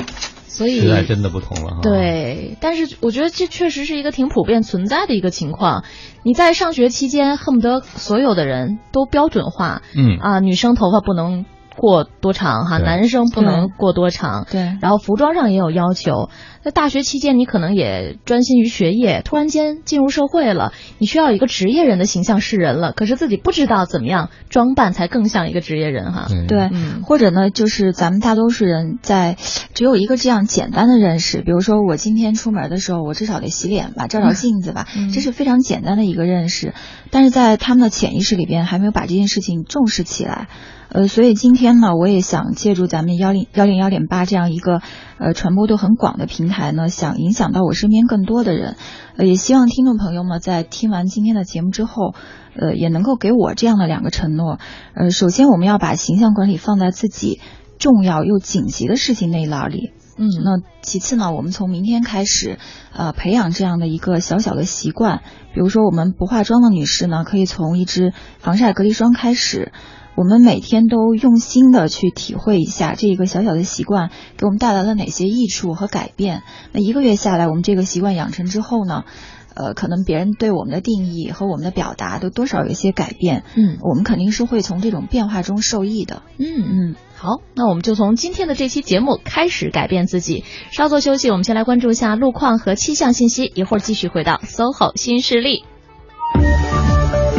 [0.53, 5.83] 所以时代真的不同了哈。，对，但是我觉得这确实是一个挺普遍存在的一个情况。
[6.21, 14.77] 你在上学期间，恨不得所有的人都标准化，嗯啊，女生头发不能过多长哈，男生不能过多长，对。
[14.81, 16.29] 然后服装上也有要求。
[16.63, 26.27] 在大学期间，你可能也专心于学业，突然间进入社会了，你需要一个职业人的形象示人了，可是自己不知道怎么样装扮才更像一个职业人哈。
[26.47, 26.69] 对。
[27.03, 29.35] 或者呢，就是咱们大多数人在
[29.73, 35.11] 只有一个这样简单的认识，比如说我今天出门的时候，我至少得洗脸吧，照照 镜子吧，嗯。
[35.11, 36.73] 这是非常简单的一个认识，
[37.11, 40.47] 但是在他们的潜意识里边还没有把这件事情重视起来。
[40.89, 44.81] 呃，所以今天呢，我也想借助咱们幺零幺零幺点八这样一个
[45.17, 48.75] 呃传播度很广的平台呢，想影响到我身边更多的人，
[49.17, 52.13] 呃，也希望听众朋友们在听完今天的节目之后，
[52.55, 54.59] 呃，也能够给我这样的两个承诺。
[54.93, 57.39] 呃，首先我们要把形象管理放在自己
[57.79, 59.93] 重要又紧急的事情那一栏里。
[60.17, 62.59] 嗯那其次呢，我们从明天开始，
[62.93, 65.21] 呃，培养这样的一个小小的习惯，
[65.53, 69.71] 比如说我们不化妆的女士呢，可以从一支防晒隔离霜开始。
[70.15, 76.43] 我们每天都用心的去体会一下这一个小小的习惯给我们带来了哪些益处和改变。
[76.71, 79.05] 那一个月下来，我们这个习惯养成之后呢，
[79.55, 83.43] 呃，可能别人对我们的定义和我们的表达都多少有一些改变。
[83.55, 86.23] 嗯我们肯定是会从这种变化中受益的。
[86.37, 86.45] 嗯
[86.93, 90.43] 嗯，好，那我们就从今天的这期节目开始改变自己。
[90.71, 95.63] 稍作休息，我们先来关注一下路况和气象信息，一会儿继续回到 SOHO 新势力。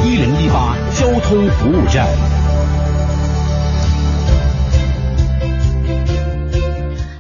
[0.05, 2.07] 一零一八交通服务站。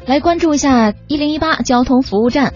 [0.06, 2.52] 来关注一下一零一八交通服务站。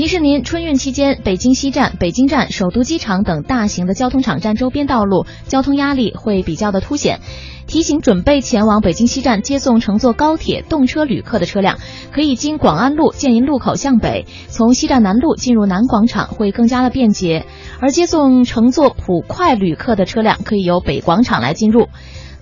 [0.00, 7.20] 提示您，春运期间，北京西站、北京站、首都机场等大型的交通场站周边道路交通压力会比较的凸显。
[7.66, 11.76] 提醒准备前往北京西站接送乘坐高铁、动车旅客的车辆，
[12.12, 17.44] 可以经广安路建银路口向北，从西站南路进入南广场会更加的便捷。
[17.78, 21.90] 而接送乘坐普快旅客的车辆，可以由北广场来进入。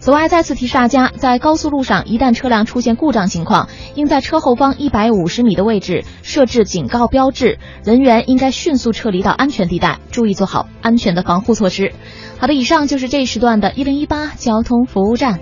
[0.00, 11.92] 此外，再次提示大家，在高速路上，一旦车辆出现故障情况，应在车后方一百五十米的位置设置警告标志，人员应该迅速撤离到安全地带，注意做好安全的防护措施。
[12.38, 15.40] 好的，以上就是这一时段的一零一八交通服务站。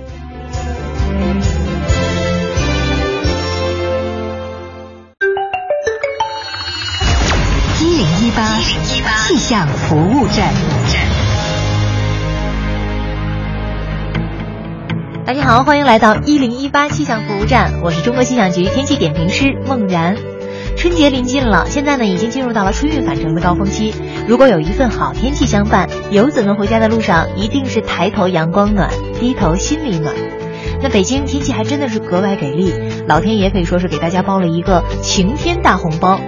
[7.78, 8.58] 一零一八
[9.26, 11.05] 气象服务站。
[15.26, 20.16] 大家好，欢迎来到一零一八气象服务站，我是中国气象局天气点评师孟然。
[20.76, 23.92] 春节临近了，现在呢已经进入到了春运返程的高峰期。
[24.28, 30.14] 如果有一份好天气相伴，游子们回家的路上一定是抬头阳光暖，低头心里暖。
[30.80, 32.72] 那北京天气还真的是格外给力，
[33.08, 36.20] 老天爷可以说是给大家包了一个晴天大红包。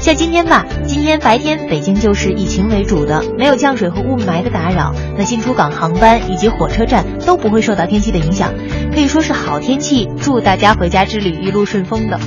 [0.00, 8.54] 像今天吧，今天白天北京就是以晴为主的，没有降水和雾霾的打扰，那进出港航班以及火车站都不会受到天气的影响，
[8.94, 12.20] 可以说是好天气，祝大家回家之旅一路顺风的。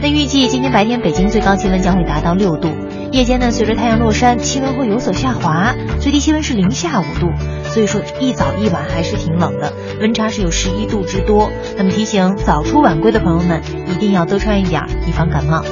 [0.00, 2.68] 那预计今天白天北京最高气温将会达到六度，
[3.10, 7.32] 夜间呢随着太阳落山，气温会有所下滑，最低气温是零下五度，
[7.64, 11.50] 所以说一早一晚还是挺冷的，温差是有十一度之多。
[11.76, 15.64] 那么提醒早出晚归的朋友们一定要多穿一点，以防感冒。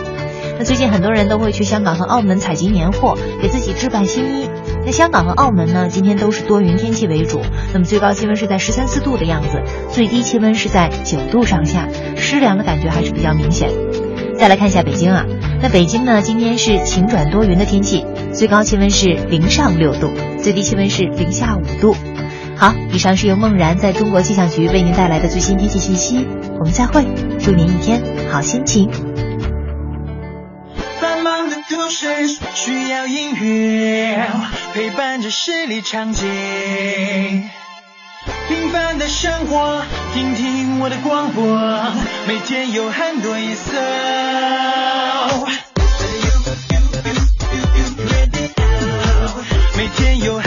[0.59, 4.49] 那最近很多人都会去香港和澳门采集年货，给自己置办新衣。
[4.87, 7.41] 那香港和澳门呢，今天都是多云天气为主，
[7.73, 13.71] 那么最高气温是在十三四度的样子，最低气温是在九度上下，湿凉的感觉还是比较明显。
[14.39, 15.25] 再来看一下北京啊，
[15.63, 21.97] 那北京呢，今天是晴转多云的天气，最高气温是零上六度，最低气温是零下五度。
[22.57, 26.27] 好，以上是由梦然在中国气象局为您带来的最新天气信息，
[26.59, 27.05] 我们再会，
[27.41, 28.91] 祝您一天好心情。
[31.85, 32.07] 都市
[32.55, 34.27] 需要音乐
[34.73, 36.25] 陪伴着十里长街，
[38.49, 39.83] 平凡的生活，
[40.15, 41.45] 听听我的广播，
[42.27, 43.73] 每天有很多颜色。
[49.77, 50.39] 每天有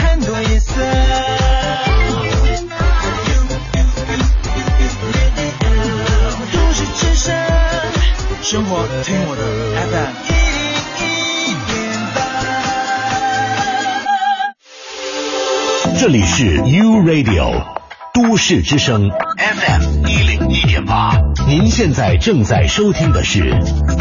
[16.10, 17.66] 这里是 U Radio
[18.14, 23.52] 都市之声 FM 一零一点八，您现在正在收听的是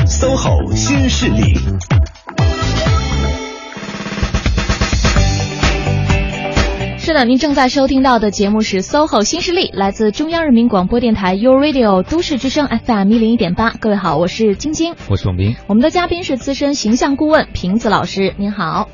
[0.07, 1.55] SOHO 新势力。
[6.97, 13.71] 是的，您正在收听到的节目是 SOHO 新势力，来自中央人民广播电台 U Radio 都市之声 FM 一零一点八。
[13.71, 18.87] 各位好，我是晶晶，我是王斌，我们的嘉宾是资深形象顾问瓶子老师，您好，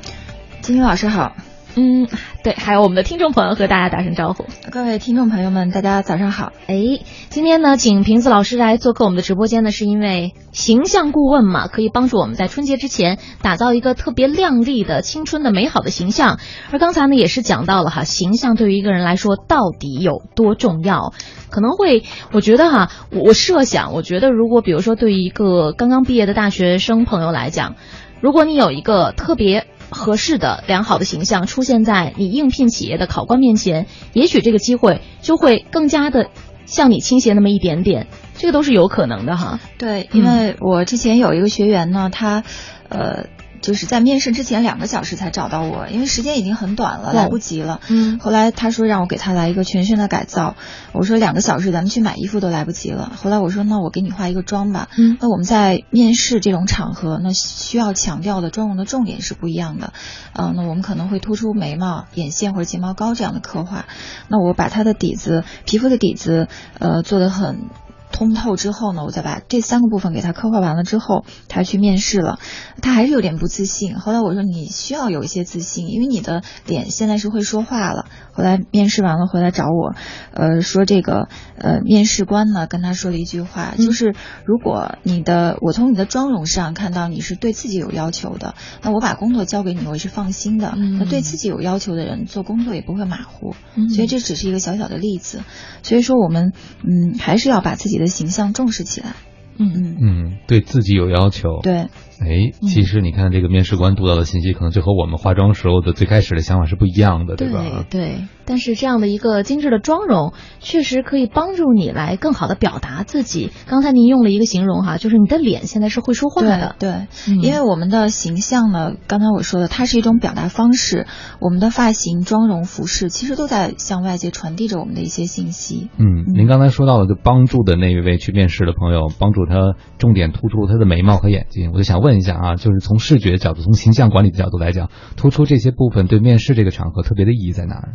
[0.62, 1.36] 晶晶老师好。
[1.76, 2.06] 嗯，
[2.44, 4.44] 对，还有我们的听众朋友和大家打声招呼。
[4.70, 6.52] 各位听众朋友们，大家早上好。
[6.68, 16.38] 哎，今天呢，请瓶子老师来做客我们的直播间呢，是因为形象顾问嘛，可以帮助我们在春节之前打造一个特别靓丽的、青春的、美好的形象。
[16.70, 21.12] 而刚才呢，也是讲到了哈，形象对于一个人来说到底有多重要？
[21.50, 27.74] 可能会，我觉得哈，我设想，我觉得如果比如说对于一个刚刚毕业的大学生朋友来讲，
[28.20, 29.66] 如果你有一个特别。
[29.94, 36.28] 合适的、良好的形象出现在你应聘企业的考官面前，也许这个机会就会更加的
[36.66, 39.60] 向你倾斜那么一点点，这个都是有可能的哈。
[39.78, 42.44] 对，因为我之前有一个学员呢，他，
[42.90, 43.26] 呃。
[43.64, 47.80] 就是在面试之前两个小时才找到我，因为时间已经很短了，来不及了。
[47.88, 50.54] 嗯，后来他说让我给他来一个全身的改造，
[50.92, 53.10] 我说两个小时咱们去买衣服都来不及了。
[53.16, 54.90] 后来我说那我给你化一个妆吧。
[54.98, 59.94] 嗯，那我们在面试这种场合，那需要强调的妆容的重点是不一样的。
[60.34, 63.86] 嗯，那我们可能会突出眉毛、眼线或者睫毛膏这样的刻画。
[64.28, 66.48] 那我把他的底子、皮肤的底子，
[66.78, 67.70] 呃，做的很。
[68.14, 72.38] 通透之后呢，我再把这三个部分给他刻画完了之后，他去面试了，
[72.80, 73.98] 他还是有点不自信。
[73.98, 78.06] 后来我说你需要有一些自信，因为你的脸现在是会说话了。
[78.32, 79.94] 后来面试完了回来找我，
[80.32, 90.74] 呃，说这个呃面试官呢跟他说了一句话，就是如果你的我从你的妆容上看到你是对自己有要求的，那我把工作交给你我是放心的。
[90.76, 93.56] 那对自己有要求的人做工作也不会马虎。
[93.92, 95.42] 所以这只是一个小小的例子。
[95.82, 96.52] 所以说我们
[96.84, 98.03] 嗯还是要把自己的。
[98.06, 99.14] 形象重视起来，
[99.58, 99.72] 嗯。
[99.74, 99.96] 嗯。
[100.00, 101.88] 嗯，对自己有要求，对。
[102.20, 107.84] 哎，其实你看这个面试官读到的信息，可能就和我们化妆时候的最开始的想法是不一样的，对吧？
[107.90, 108.24] 对。
[108.46, 113.50] 但是这样的一个精致的妆容，确实可以帮助你来更好的表达自己。
[113.66, 116.76] 刚才您用了一个形容哈，就是你的脸现在是会说话的。
[116.78, 117.06] 对，
[117.40, 121.06] 因为我们的形象呢，刚才我说的，它是一种表达方式。
[121.40, 125.88] 我们的发型、妆容、服饰，其实都在向外界传递着我们的一些信息。
[125.96, 131.70] 嗯，您刚才说到了，就帮助的那一位去面试的朋友，帮助他重点突出他的眉毛和眼睛。
[131.72, 137.94] 我就想问一下啊，就是从视觉角度、从形象管理的角度来讲，突出这些部分对面试这个场合特别的意义在哪儿？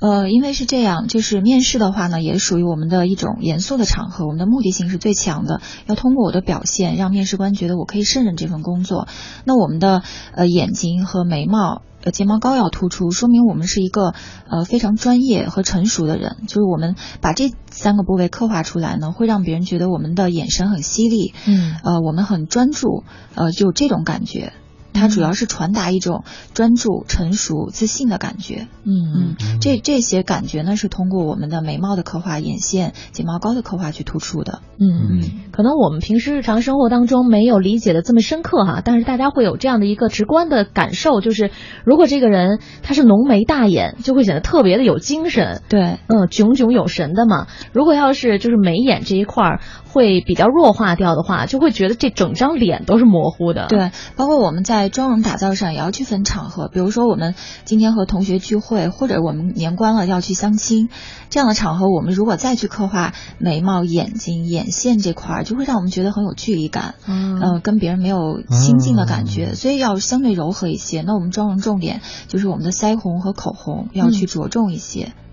[0.00, 9.06] 呃，因为是这样，就是面试的话呢，也属于我们的一种严肃的场合，我们的目的性是最强的，要通过我的表现，让面试官觉得我可以胜任这份工作。
[9.44, 10.02] 那我们的
[10.34, 11.82] 呃眼睛和眉毛。
[12.04, 14.14] 呃睫毛膏要突出，说明我们是一个
[14.48, 16.36] 呃非常专业和成熟的人。
[16.46, 23.02] 就是我们把这三个部位刻画出来呢，会让别人觉得我们的眼神很犀利，嗯呃，我们很专注，
[23.34, 24.52] 呃，就这种感觉。
[24.94, 26.24] 它主要是传达一种
[26.54, 28.68] 专注、成熟、自信的感觉。
[28.84, 34.60] 嗯嗯，这这些感觉呢，是通过我们的眉毛的刻画、眼线、睫毛膏的刻画去突出的。
[34.78, 35.22] 嗯嗯，
[35.52, 41.50] 可能我们平时日常生活当中没有理解的这么深刻哈，但是大家会有这样的一个直观的感受，就是
[41.84, 47.46] 如果这个人他是浓眉大眼，就会显得特别的有精神，对，嗯，炯炯有神的嘛。
[47.72, 49.60] 如果要是就是眉眼这一块儿
[49.94, 53.68] 会比较弱化掉的话，就会觉得这整张脸都是模糊的。
[53.68, 60.88] 对，包括我们在妆容打造上也要区分场合，比如说我们今天和同学聚会，或者我们年关了要去相亲，
[61.30, 71.02] 这样的场合，我们如果再去刻画眉毛、眼睛、眼线这块儿，就会让我们觉得很有距离感，嗯呃，跟别人没有亲近的感觉，所以要相对柔和一些。
[71.02, 75.12] 那我们妆容重点就是我们的腮红和口红要去着重一些。
[75.16, 75.23] 嗯，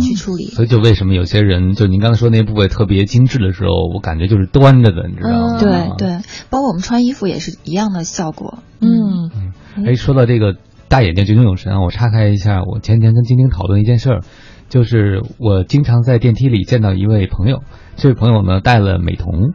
[0.00, 0.44] 去处理。
[0.46, 5.58] 所以就为什么有些人，就您刚才说那部位特别精致的时候，我感觉就是端着的，你知道吗？
[5.58, 6.18] 对对，
[6.50, 8.58] 包括我们穿衣服也是一样的效果。
[8.80, 9.30] 嗯
[9.76, 9.86] 嗯。
[9.86, 10.56] 哎，说到这个
[10.88, 14.20] 大眼睛炯炯有神啊，我岔开一下，我前几天跟晶晶讨论一件事儿，
[14.68, 17.62] 就是我经常在电梯里见到一位朋友，
[17.96, 19.52] 这位朋友呢戴了美瞳。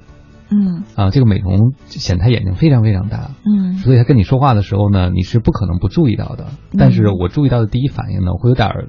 [0.48, 6.46] 嗯啊，这个美瞳显他眼睛非常非常大，嗯，所以他跟你说话的时候呢，你是不可能不注意到的。
[6.78, 8.86] 但是我注意到的第一反应呢，我会有点儿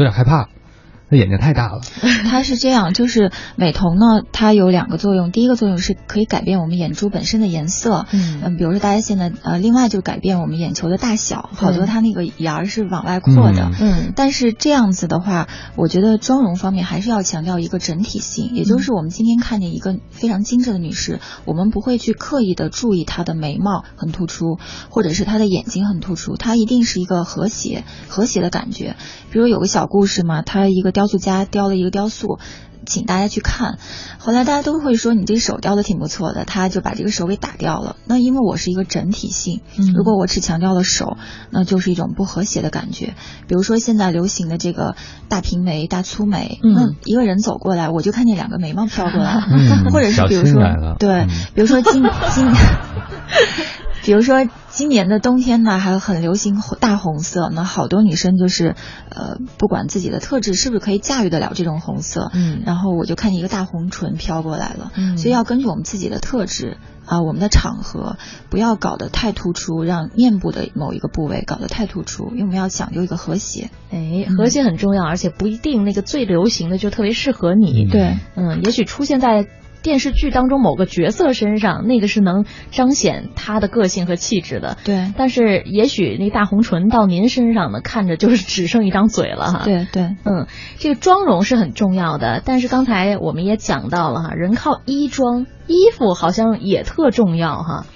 [0.00, 0.48] 有点害怕，
[1.10, 1.80] 他眼睛太大了。
[2.30, 5.32] 它是这样，就是美瞳呢，它有两个作用。
[5.32, 14.12] 第一个作用是可以改变我们眼珠本身的颜色，嗯比如说大家现在呃，另外就改变我们眼球的大小，好多它那个眼儿是往外扩的，嗯。
[14.14, 24.58] 但是这样子的话，我觉得妆容方面还是要强调一个整体性，也就是我们今天看见一个非常精致的女士，我们不会去刻意的注意她的眉毛很突出，
[24.90, 28.96] 或者是她的眼睛很突出，她一定是一个和谐和谐的感觉。
[29.32, 32.38] 比如有个小故事嘛，她一个雕塑家雕了一个雕塑。
[32.86, 33.78] 请大家去看，
[34.18, 37.96] 后来大家都会说你这手雕的挺不错的，他就把这个手给打掉了。
[38.06, 41.18] 那因为我是一个整体性，嗯如果我只强调了手，
[41.50, 43.14] 那就是一种不和谐的感觉。
[43.46, 44.96] 比如说现在流行的这个
[45.28, 50.62] 大平眉、大粗眉，嗯那一个人走过来，我就看见两个眉毛飘过来，嗯 或者是比如说
[50.98, 52.02] 对，嗯比如说今
[52.34, 52.50] 今，
[54.02, 54.48] 比如说
[54.80, 58.76] 今年的冬天呢，还很流行红大红色，那好多女生就是
[59.10, 62.62] 呃，不管自己的特质是不是可以驾驭得了这种红色，嗯。
[62.64, 65.18] 然后我就看见一个大红唇飘过来了，嗯。
[65.18, 68.16] 所以要根据我们自己的特质啊，我们的场合
[68.48, 73.68] 不要搞得太突出，让面部的某一个部位搞得太突出，因为我们要讲究一个和谐。
[73.90, 77.84] 哎，和谐很重要，而且不一定那个最流行的就特别适合你。
[77.84, 79.46] 对，嗯，也许出现在
[79.82, 84.76] 电视剧当中某个角色身上，那个是能彰显他的个性和气质的。
[84.84, 89.62] 对，但是也许那大红唇到您身上呢，看着就是只剩一张嘴了哈。
[89.64, 90.46] 对对，嗯，
[90.78, 97.86] 这个妆容是很重要的，但是刚才我们也讲到了哈，人靠衣装，衣服好像也特重要哈。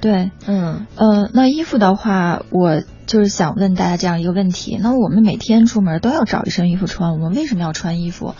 [0.00, 8.34] 对，嗯呃，那衣服的话，我就是想问大家这样一个问题：那我们每天出门都要找一身衣服穿，我们为什么要穿衣服？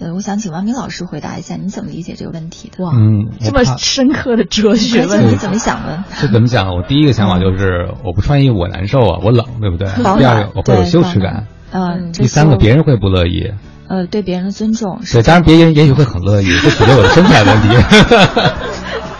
[0.00, 2.82] 呃，我想请王明老师回答一下，你怎么理解这个问题的？
[2.84, 6.02] 哇，嗯，这么深刻的哲学问题你怎么想的？
[6.20, 6.74] 这怎么讲？
[6.74, 9.88] 我第一个想法就是， 我不穿衣服我难受啊，我冷，对不对？
[10.02, 13.52] 保第二个我会有羞耻感，嗯，第三个别人会不乐意。
[13.88, 17.68] 呃对别人的尊重是对，当然别人也许会很乐意，这取决我的身材问题。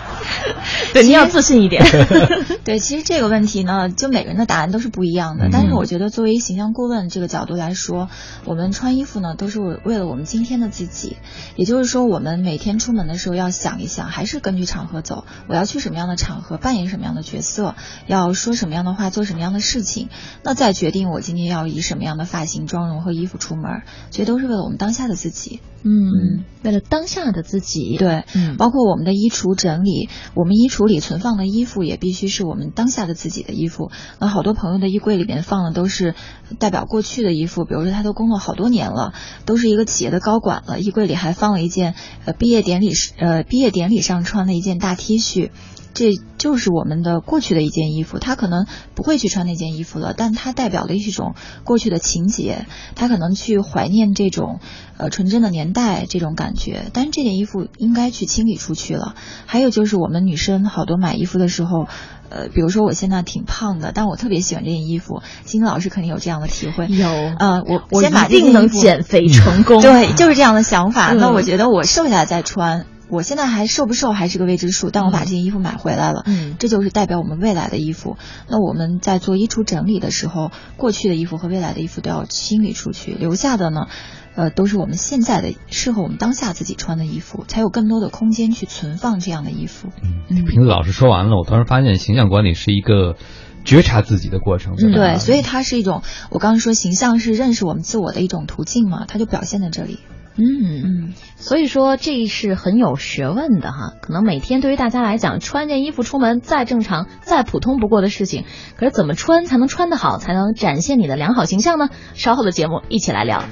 [0.92, 1.84] 对，你要自信一点。
[2.64, 5.46] 对，其实这个问题呢，就每个人的答案都是不一样的。
[5.46, 8.08] 嗯但是我觉得，作为形象顾问这个角度来说，
[8.44, 11.16] 我们穿衣服呢，都是为为了我们今天的自己。
[11.56, 15.24] 也就是说，我们每天出门的时候要想一想，还是根据场合走。
[15.48, 17.74] 我要去什么样的场合，扮演什么样的角色，
[18.06, 20.08] 要说什么样的话，做什么样的事情，
[20.42, 23.82] 那再决定我今天要以什么样的发型、妆容和衣服出门。
[24.10, 25.60] 所以都是为了我们当下的自己。
[25.84, 27.96] 嗯，为了当下的自己。
[27.98, 33.90] 对，嗯包括我们的衣橱整理，我们衣橱里存放的衣服也必须是我们当下的自己的衣服。
[34.18, 36.14] 那好多朋友的衣柜里面放的都是
[36.58, 39.12] 代表过去的衣服，比如说他都工作好多年了，
[39.44, 41.94] 都是一个企业的高管了，衣柜里还放了一件
[42.24, 45.50] 呃毕业典礼时呃毕业典礼上穿的一件大 T 恤。
[45.94, 51.34] 这就是我们的过去的一件衣服，他可能不会去穿那件衣服了，但它代表了一种
[51.64, 54.60] 过去的情节，他可能去怀念这种
[54.96, 59.14] 呃纯真的年代这种感觉，但是这件衣服应该去清理出去了。
[59.46, 61.86] 还有就是我们女生好多买衣服的时候，
[62.30, 66.86] 呃，比如说我现在挺胖的，但我特别喜欢这件衣服，金老师肯定有这样的体会。
[66.88, 69.82] 有呃，我我先把一定能减肥成功。
[69.82, 71.12] 对，就是这样的想法。
[71.12, 72.86] 嗯那我觉得我瘦下来再穿。
[73.12, 78.16] 我现在还瘦不瘦还是个未知数，但我把这件衣服买回来了，嗯，这就是代表我们未来的衣服。
[78.48, 83.88] 那我们在做衣橱整理的时候，过去的衣服和未来的衣服都要清理出去，留下的呢，
[84.34, 89.88] 呃，都是我们现在的适合我们当下自己穿的衣服，才有更多的空间去存放这样的衣服。
[90.30, 93.16] 嗯，瓶子老师说完了，我突然发现形象管理是一个
[93.62, 94.74] 觉察自己的过程。
[94.78, 96.00] 嗯，对，所以它是一种，
[96.30, 99.98] 我刚刚说形象是认识我们自我的一种途径嘛，它就表现在这里。
[100.36, 103.92] 嗯嗯，所以说这是很有学问的哈。
[104.00, 108.44] 可能每天对于大家来讲，穿件衣服出门再正常、再普通不过的事情，
[108.76, 111.88] 可是怎么穿才能穿得好，才能展现你的良好形象呢？
[112.14, 113.42] 稍后的节目一起来聊。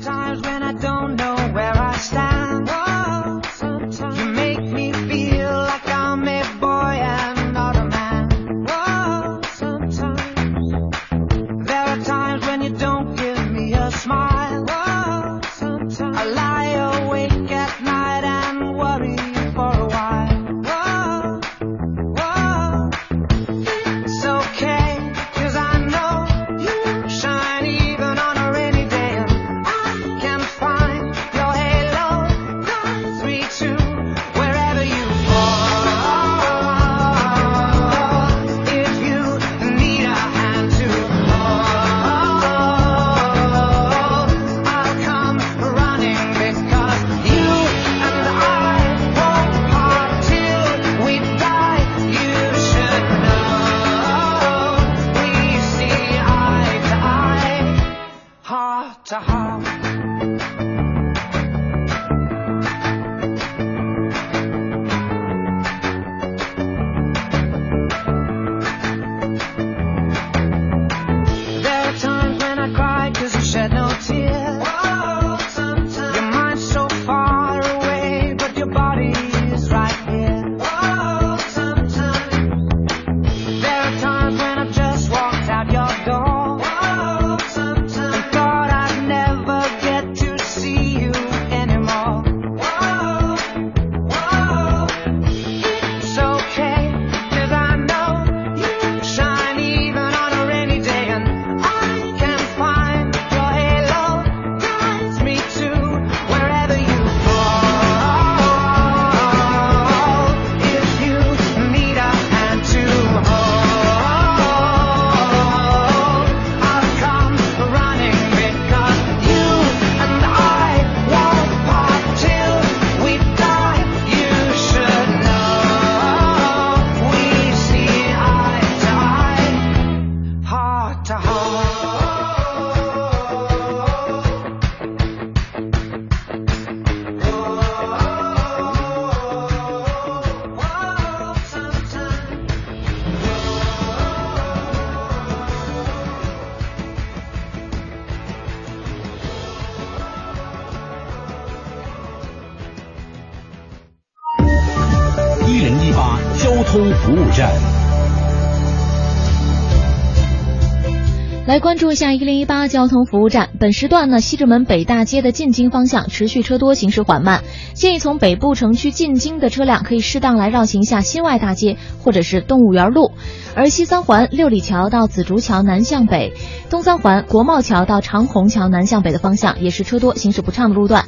[161.60, 163.50] 关注一下一零一八交通服务站。
[163.60, 167.42] 本时段呢，西直门北大街的进京方向持续车多，行驶缓慢。
[167.74, 173.12] 建议从北部城区进京的车辆可以适当来绕行一下新外大街或者是动物园路。
[173.54, 176.32] 而西三环六里桥到紫竹桥南向北，
[176.70, 181.04] 东三环国贸桥到长虹桥南向北的方向也是车多，行驶不畅的路段。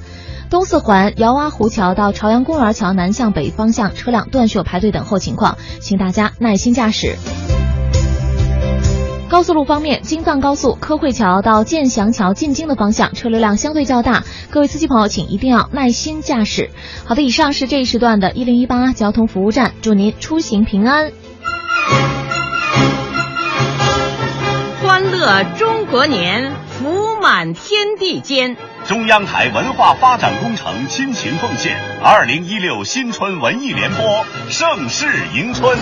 [0.50, 7.16] 东四环姚洼湖桥到朝阳公园桥南向北方向车辆断续排队等候情况，请大家耐心驾驶。
[9.32, 16.68] 高速路方面，京藏高速科惠桥到建祥桥进京的方向车流量相对较大，各位司机朋友请一定要耐心驾驶。
[17.06, 21.12] 好的，以上是这一时段的一零一八交通服务站，祝您出行平安。
[24.82, 28.58] 欢乐中国年，福满天地间。
[28.86, 35.78] 中央台文化发展工程亲情奉献，二零一六新春文艺联播，盛世迎春。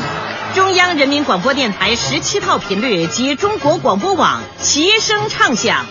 [0.54, 5.86] 中央人民广播电台十七套频率及中国广播网齐声唱响，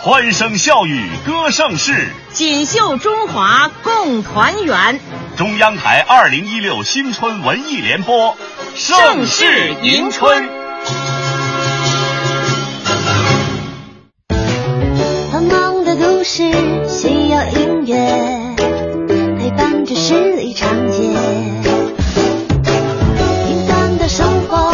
[0.00, 4.98] 欢声笑语歌盛世，锦绣中华共团圆。
[5.36, 8.36] 中央台二零一六新春文艺联播，
[8.74, 11.17] 盛世迎春。
[16.30, 16.42] 是，
[16.86, 17.96] 需要音乐
[19.38, 20.98] 陪伴着十里长街。
[23.46, 24.70] 平凡的生活，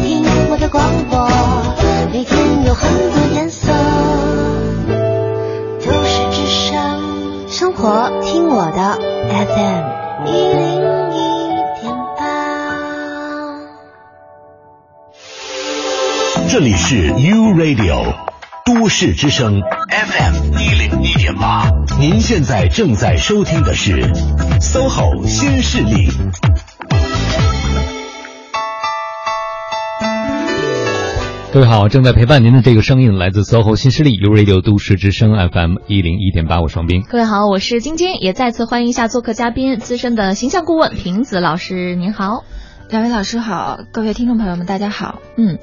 [0.00, 1.28] 听听我的广播，
[2.10, 3.70] 每天有很多颜色。
[5.84, 9.84] 都市之声，生活听我的 FM。
[16.50, 18.29] 这里是 U Radio
[18.80, 19.60] 都市之声
[19.90, 21.70] FM 一零一点八，
[22.00, 24.00] 您现在正在收听的是
[24.58, 26.08] SOHO 新势力。
[31.52, 37.02] 各位好，正在陪伴您的这个声音来自 SOHO 新势力 U Radio 都市之声 FM 一零一点八，我双冰。
[37.02, 42.44] 各位好，我是晶晶，也再次欢迎一下做客嘉宾，资深的形象顾问平子老师，您好。
[42.88, 45.20] 两位老师好，各位听众朋友们，大家好。
[45.36, 45.58] 嗯。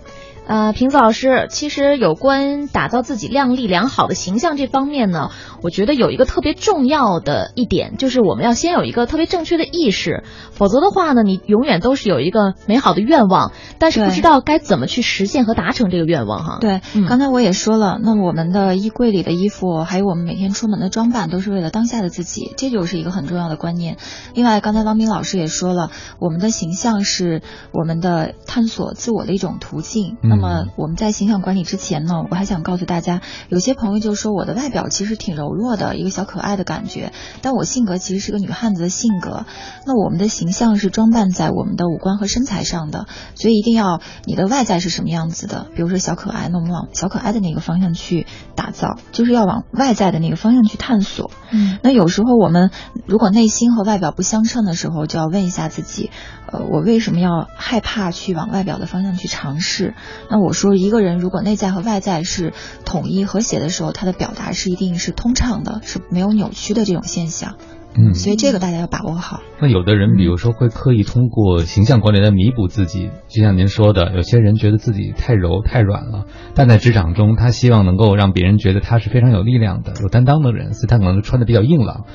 [0.47, 5.29] 呃，平子老师，其实有关打造自己靓丽良好的形象这方面呢，
[5.61, 16.59] 我觉得有一个特别重要的一点，就是我们要先有一个特别正确的意识，否则的话呢，你永远都是有一个美好的愿望，但是不知道该怎么去实现和达成这个愿望哈。
[16.61, 16.79] 对，
[17.09, 23.97] 刚才我也说了，那我们的衣柜里的衣服，还有我们每天出门的装扮，都是为了当下的自己，这就是一个很重要的观念。
[24.33, 27.41] 另外，刚才汪明老师也说了，我们的形象是
[27.73, 30.15] 我们的探索自我的一种途径。
[30.39, 37.11] 那么我们在形象管理之前呢，我还想告诉大家，有些朋友就说我的外表其实挺柔弱的，一个小可爱的感觉，
[37.41, 39.45] 但我性格其实是个女汉子的性格。
[39.85, 51.31] 那我们的形象是装扮在我们的五官和身材上的，所以一定要你的外在是什么样子的，比如说小可爱，那我们往小可爱的那个方向去打造，就是要往外在的那个方向去探索。
[51.51, 52.71] 嗯，那有时候我们
[53.05, 56.11] 如果内心和外表不相称的时候，就要问一下自己，
[56.51, 59.95] 呃，我为什么要害怕去往外表的方向去尝试？
[60.29, 62.53] 那我说，一个人如果内在和外在是
[62.85, 67.55] 统一和谐的时候，他的表达是一定是通畅的，是没有扭曲的这种现象。
[67.99, 69.41] 嗯，所以这个大家要把握好。
[69.59, 82.05] 那有的人，比如说会刻意通过形象管理来弥补自己，就像您说的，有些人觉得自己太柔太软了，但在职场中，他希望能够让别人觉得他是非常有力量的、有担当的人，所以他可能穿的比较硬朗。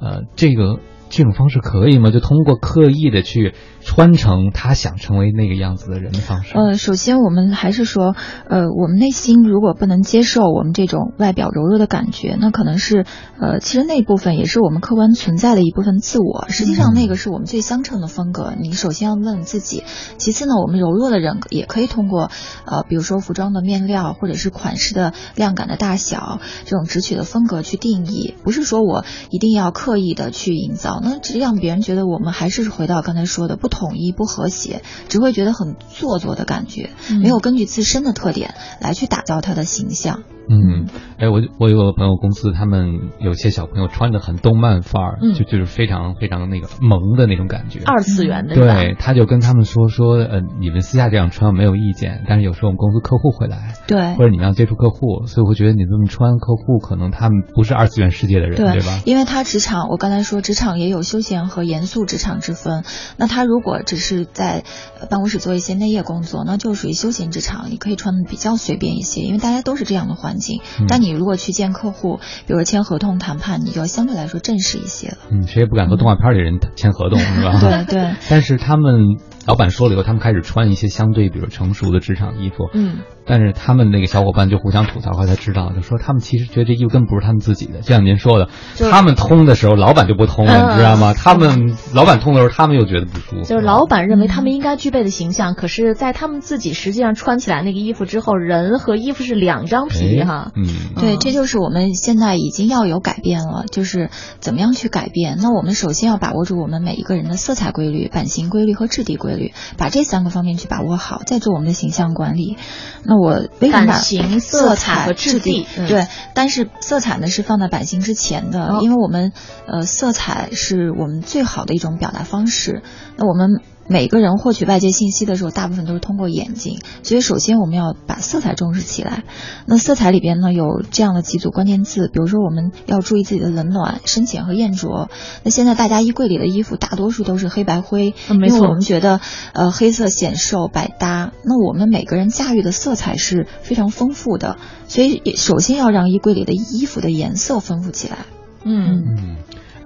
[0.00, 0.78] 呃，这个。
[1.16, 2.10] 这种方式可以吗？
[2.10, 6.58] 就通过刻意的去穿成他想成为那个样子的人的方式。
[6.58, 8.16] 呃，首先我们还是说，
[8.48, 13.06] 呃，我们内心如果不能接受我们这种外表柔弱的感觉，那可能是，
[13.40, 16.46] 呃，其实那部分也是我们客观存在的一部分自我。
[16.48, 18.52] 实际上那个是我们最相称的风格。
[18.60, 19.84] 你首先要问自己，
[20.18, 22.30] 其次呢，我们柔弱的人也可以通过，
[22.66, 31.02] 呃，比如说服装的面料或者是款式的量感的大小，这种直取的风格去定义，不是说我一定要刻意的去营造。
[31.04, 36.90] 那只让别人觉得我们还是回到刚才说的不统一、不和谐，只会觉得很做作的感觉，
[37.22, 40.22] 没有根据自身的特点来去打造他的形象。
[40.48, 40.86] 嗯，
[41.18, 48.54] 哎，我我有个朋友公司，他们有些小朋友穿的很动漫范儿，就就是非常非常那个萌的那种感觉，二次元的。
[48.54, 59.00] 对，他就跟他们说说，呃，你们私下这样穿没有意见，但是有时候我们公司客户会来，对，或者你们要接触客户，所以我会觉得你这么穿，客户可能他们不是二次元世界的人，对吧？
[59.04, 62.84] 因为他职场，我刚才说职场也有休闲和严肃职场之分。
[63.16, 64.64] 那他如果只是在
[65.10, 70.60] 办公室做一些内业工作，那就属于休闲职场，你可以穿的比较随便一些，因为大家都是这样的环境。
[70.88, 75.16] 但你如果去见客户，比如签合同谈判，你就要相对来说正式一些了。
[75.30, 77.58] 嗯，谁也不敢和动画片里人签合同，是吧？
[77.60, 78.10] 对 对。
[78.28, 82.68] 但是他们老板说了以后，他们开始穿一些相对比如成熟的职场衣服。
[82.74, 82.98] 嗯。
[83.26, 87.80] 但是他们那个小伙伴就互相吐槽，后来才知道，就说他们其实觉得这衣服根本不是他们自己的。
[87.80, 88.48] 就像您说的，
[88.90, 91.14] 他们通的时候，老板就不通了，你知道吗？
[91.14, 93.42] 他们老板通的时候，他们又觉得不舒服。
[93.42, 100.52] 就是老板认为他们应该具备的形象，可是，在他们自己实际上穿起来那个衣服之后，人和衣服是两张皮哈。
[100.54, 100.66] 嗯，
[101.00, 104.10] 对，这就是我们现在已经要有改变了，就是
[104.40, 105.38] 怎么样去改变。
[105.40, 112.56] 那我们首先要把握住我们每一个人的色彩规律、版型规律和质地规律，把这三个方面去把握好，再做我们的形象管理。
[113.04, 113.94] 那我为什么？
[113.94, 119.32] 型、色彩和质地，对，但是色彩呢是放在版型之前的，因为我们
[119.66, 122.82] 呃色彩是我们最好的一种表达方式。
[123.16, 123.60] 那我们。
[123.86, 129.24] 每个人获取外界信息的时候，大部分都是通过眼睛，所以首先我们要把色彩重视起来。
[129.66, 135.10] 那色彩里边呢，有这样的几组关键字，比如说我们要注意自己的冷暖、深浅和艳浊。
[135.42, 139.20] 那现在大家衣柜里的衣服大多数都是黑白灰，没错，我们觉得
[139.52, 141.32] 呃黑色显瘦百搭。
[141.44, 144.56] 那我们每个人驾驭的色彩是非常丰富的，
[144.88, 148.18] 所以首先要让衣柜里的衣服的颜色丰富起来。
[148.64, 149.36] 嗯嗯。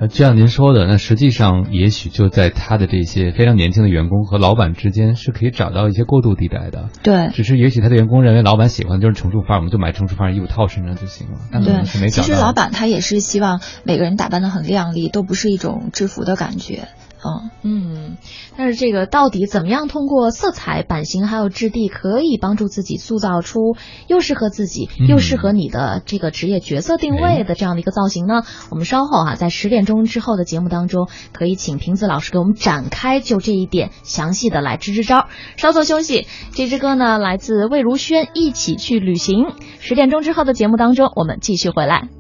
[0.01, 6.89] 呃，就像您说的，那实际上也许就在他的这些非常年轻的员工和老板之间是可以找到一些过渡地带的。
[7.03, 11.39] 对，只是也许他的员工认为老板喜欢就是成熟范儿，我们就买成熟范儿衣服套身上就行了。
[11.65, 16.87] 对，其实老板他也是希望每个人打扮的很靓丽，都不是一种制服的感觉。
[17.21, 18.17] 哦，嗯，
[18.57, 28.43] 但是这个到底怎么样通过色彩、版型还有质地，可以帮助自己塑造出又适合自己、嗯又适合你的这个职业角色定位的这样的一个造型呢？
[28.71, 35.27] 我们稍后哈、在十点钟之后的节目当中，可以请瓶子老师给我们展开就这一点详细的来支支招。
[35.57, 39.45] 稍作休息，这支歌呢来自魏如萱，《一起去旅行》。
[39.81, 42.18] 十点钟之后的节目当中，我们继续回来。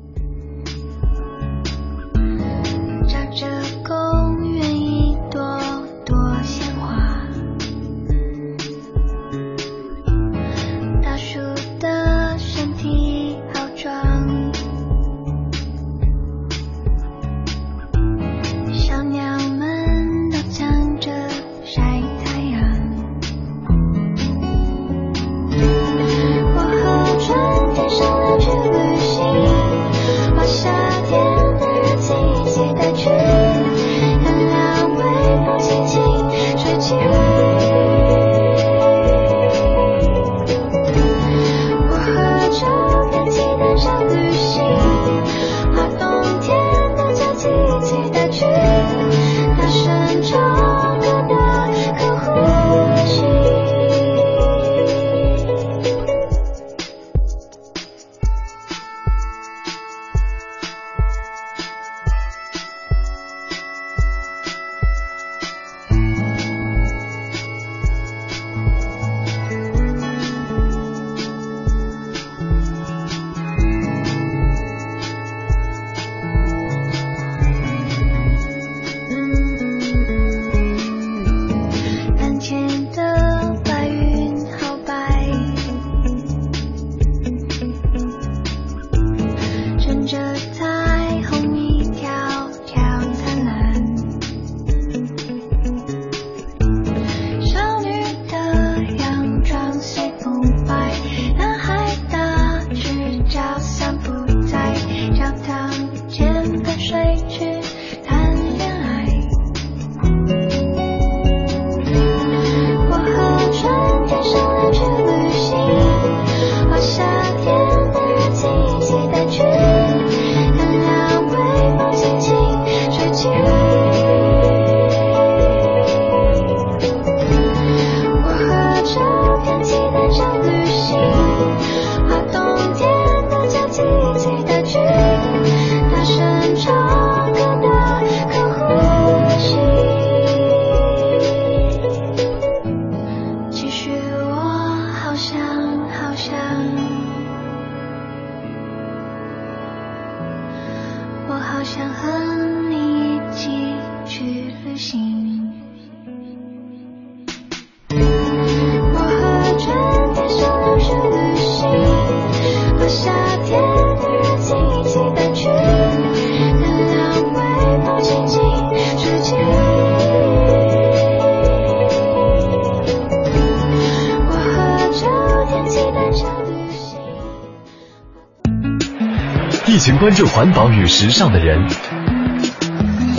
[180.00, 181.60] 关注环保与时尚的人，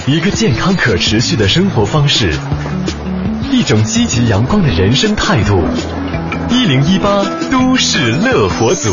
[0.07, 2.31] 一个健康可持续的生活方式，
[3.51, 5.61] 一种积极阳光的人生态度。
[6.49, 8.91] 一零一八都市乐活族。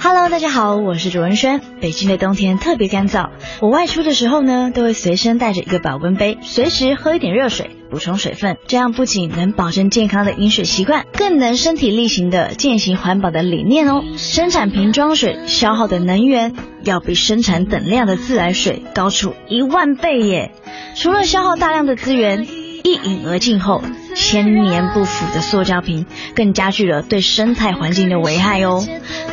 [0.00, 1.60] Hello，大家好，我是卓文萱。
[1.80, 8.56] 北京的冬天特别干燥，我外出的时候呢，都会随身带着一个保温杯，随时喝一点热水，补充水分。
[8.66, 14.02] 这样不仅能保证健康的饮水习惯，更能身体力行的践行环保的理念哦。
[14.16, 20.52] 生产瓶装水消耗的能源要比生产等量的自来水高出一万倍耶！
[20.94, 22.46] 除了消耗大量的资源，
[22.84, 23.82] 一饮而尽后，
[24.14, 28.84] 千年不腐的塑胶瓶更加剧了对生态环境的危害哦。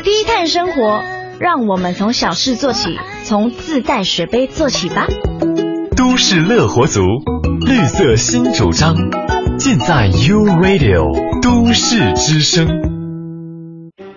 [0.04, 1.02] 低碳生活，
[1.40, 5.06] 让我们从小事做起，从自带水杯做起吧。
[6.08, 7.00] 都市乐活族，
[7.66, 8.94] 绿色新主张，
[9.58, 11.02] 尽在 U Radio
[11.42, 12.68] 都市之声。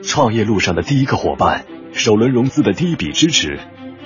[0.03, 3.59] 创业路上的第一个伙伴，首轮融资的第一笔支持，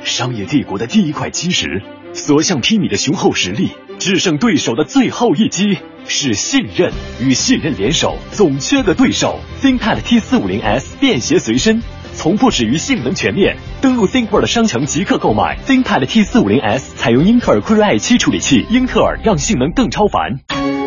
[0.06, 6.94] 商业帝国的第一块基石，所向披靡的雄厚实力，制胜对手的最后一击，是信任。
[7.20, 9.42] 与信任联手，总缺个对手。
[9.62, 13.58] ThinkPad T 四五零 S 便携随身，从不止于性能全面。
[13.82, 20.83] 登录 ThinkBar 的商城即刻购买 ThinkPad T 四五零 S，采用英特尔酷睿 i 七处理器，英特尔让性能更超凡。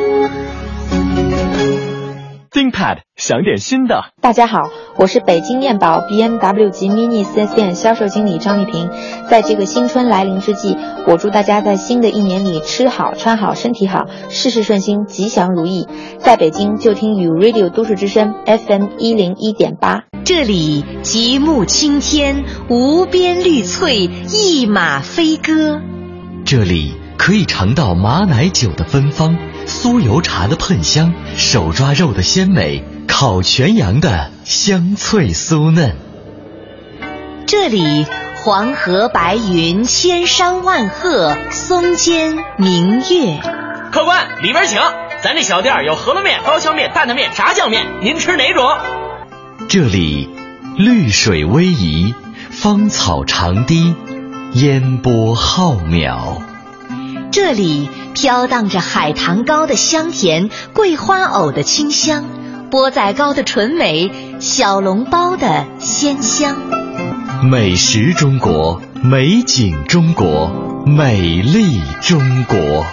[2.57, 4.15] ThinkPad 想点新的。
[4.23, 8.89] 大家好，我是北京燕宝 BMW 及 Mini 4S 店销售经理张丽萍。
[9.29, 10.75] 在这个新春来临之际，
[11.07, 15.87] 我祝大家在新的一年里吃好、穿好、身体好，事事顺心，吉祥如意。
[16.19, 25.83] 在北京就听 U Radio 都市之声 FM 一零一点八，这里极目青天，无边绿翠，一马飞歌。
[26.47, 29.37] 这里可以尝到马奶酒的芬芳，
[29.67, 35.97] 酥油茶的喷香，手抓肉的鲜美，烤全羊的香脆酥嫩。
[37.47, 38.07] 这里
[38.37, 43.41] 黄河白云，千山万壑，松间明月。
[43.91, 44.81] 客官，里边请。
[45.23, 48.65] 咱这小店有饸饹面、刀削面、担担面、炸酱面，您吃哪种？
[49.69, 50.29] 这里
[50.77, 52.15] 绿水逶迤，
[52.51, 53.95] 芳草长堤。
[54.53, 56.41] 烟波浩渺，
[57.31, 62.25] 这里飘荡着海棠糕的香甜，桂花藕的清香，
[62.71, 64.11] 钵仔糕的纯美，
[64.41, 66.57] 小笼包的鲜香。
[67.45, 72.87] 美食中国，美景中国，美丽中国。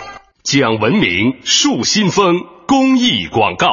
[0.44, 2.36] 讲文明树新风
[2.68, 3.68] 公益广告。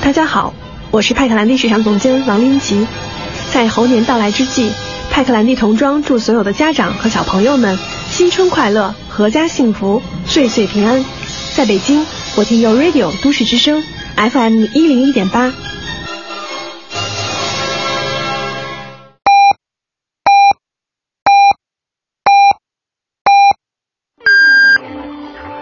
[0.00, 0.54] 大家好。
[0.92, 2.86] 我是派克兰蒂市场总监王林奇，
[3.52, 4.70] 在猴年到来之际，
[5.10, 7.78] 派克兰蒂童装祝所有的家长和小朋友们
[8.10, 11.04] 新春快乐，阖家幸福，岁岁平安。
[11.54, 12.04] 在北京，
[12.36, 13.82] 我听 Your Radio 都市之声
[14.14, 15.52] FM 一零一点八。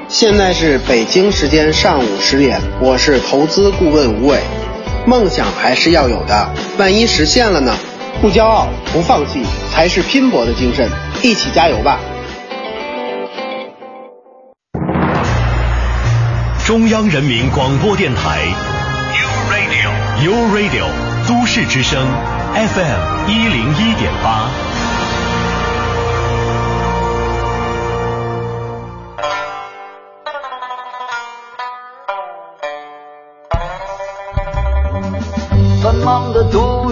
[0.09, 4.64] 现在是北京时间上午十点，我是投资顾问吴伟。
[5.07, 6.49] 梦想还是要有的，
[6.79, 7.75] 万一实现了呢？
[8.23, 10.89] 不骄傲，不放弃，才是拼搏的精神。
[11.23, 11.99] 一起加油吧！
[16.65, 18.41] 中央人民广播电台
[19.13, 20.87] ，U Radio，U Radio，
[21.29, 22.01] 都市之声
[22.55, 24.49] ，FM 一零一点八。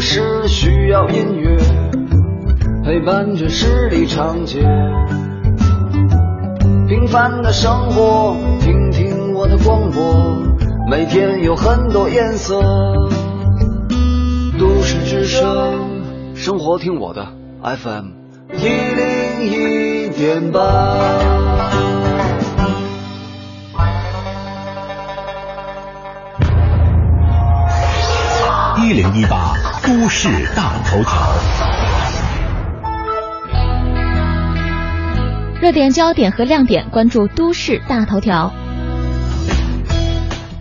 [0.03, 1.57] 的都市需要音乐
[2.85, 4.59] 陪伴着十里长街，
[6.89, 10.43] 平凡的生活，听听我的广播，
[10.91, 12.61] 每天有很多颜色。
[14.59, 16.03] 都市之声，
[16.35, 17.25] 生活听我的
[17.63, 18.07] FM
[18.55, 20.99] 一零一点八。
[28.85, 31.33] 一零一八都市大头条，
[35.61, 38.53] 热点焦点和亮点，关注都市大头条。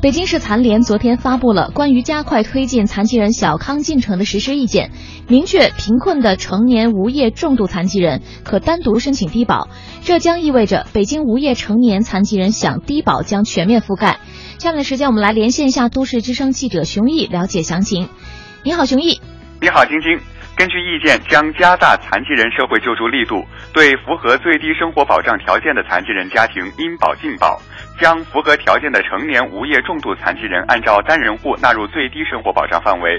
[0.01, 4.89] 北京市残联昨天发布了关于加快推进残疾人小康进程的实施意见，
[5.27, 9.67] 明确贫困的成年无业重度残疾人可单独申请低保，
[10.03, 14.19] 这将意味着北京无业成年残疾人享低保将全面覆盖。
[14.57, 18.09] 下面的时间，我们来连线一下都市之声记者熊毅，了解详情。
[18.63, 19.19] 你好，熊毅。
[19.59, 20.19] 你好，晶晶。
[20.55, 23.43] 根据意见，将加大残疾人社会救助力度，
[23.73, 27.59] 对符合最低生活保障条件的残疾人家庭应保尽保，
[27.99, 33.17] 将符合条件的成年无业重度残疾人按照单人户纳入最低生活保障范围。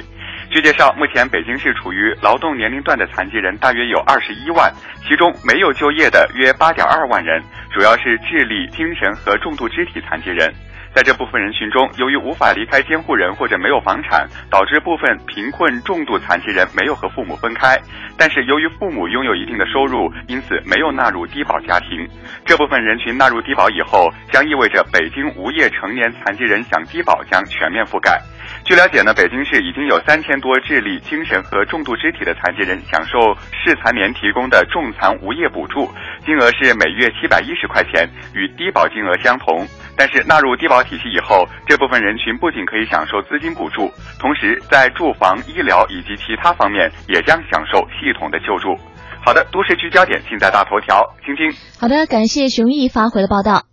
[0.49, 4.73] 据介绍，目前北京市处于劳动年龄段的残疾人大约有二十一万，
[5.09, 7.43] 其中没有就业的约八点二万人，
[7.75, 10.55] 主要是智力、精神和重度肢体残疾人。
[10.95, 17.81] 在这部分人群中，由于无法离开监护人或者没有房产，导致部分贫困重度残疾人没有和父母分开。
[18.19, 22.07] 但是由于父母拥有一定的收入，因此没有纳入低保家庭。
[22.45, 28.21] 这部分人群纳入低保以后，将意味着北京无业成年残疾人享低保将全面覆盖。
[28.65, 35.91] 据了解呢，北京市已经有三千多智力、精神和重度肢体的残疾人享受市残联提供的重残无业补助，
[36.25, 39.67] 金额是每月七百一十块钱，与低保金额相同。
[39.97, 48.79] 但是纳入低保体系以后，这部分人群不仅可以享受资金补助，同时在住房、医疗以及其他方面也将享受系统的救助。
[49.25, 51.51] 好的，都市聚焦点尽在大头条，晶晶。
[51.81, 53.67] 好的，感谢熊毅发回的报道。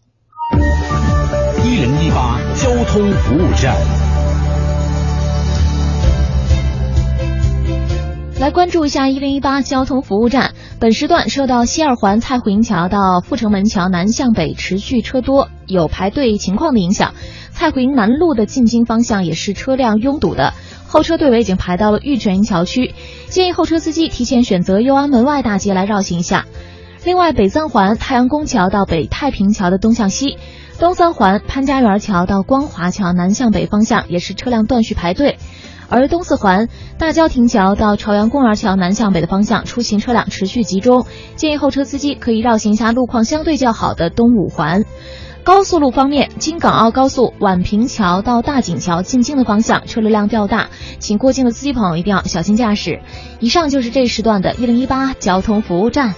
[1.64, 4.09] 一零一八交通服务站。
[8.40, 10.54] 来关注一下一零一八交通服务站。
[10.80, 17.16] 本时段受到西二环蔡虎营桥到阜成门桥南向北持续车多、有排队情况的影响，
[17.52, 20.54] 蔡虎营南路的进京方向也是车辆拥堵的，
[20.88, 22.96] 候车队尾已经排到了玉泉营桥区，
[23.28, 26.46] 建议候车司机提前选择右安门外大街来绕行一下。
[27.04, 30.38] 另外，北三环太阳宫桥到北太平桥的东向西，
[30.80, 35.38] 东三环潘家园桥到光华桥南向北方向也是车辆断续排队。
[35.90, 44.86] 而东四环大郊亭桥到朝阳公园桥南向北的方向出行车辆持续集中，建议后车司机可以绕行一下路况相对较好的东五环。
[45.44, 50.70] 高速路方面，京港澳高速宛平桥到大井桥进京的方向车流量较大，
[51.00, 53.02] 请过境的司机朋友一定要小心驾驶。
[53.40, 56.14] 以上就是这时段的一零一八交通服务站。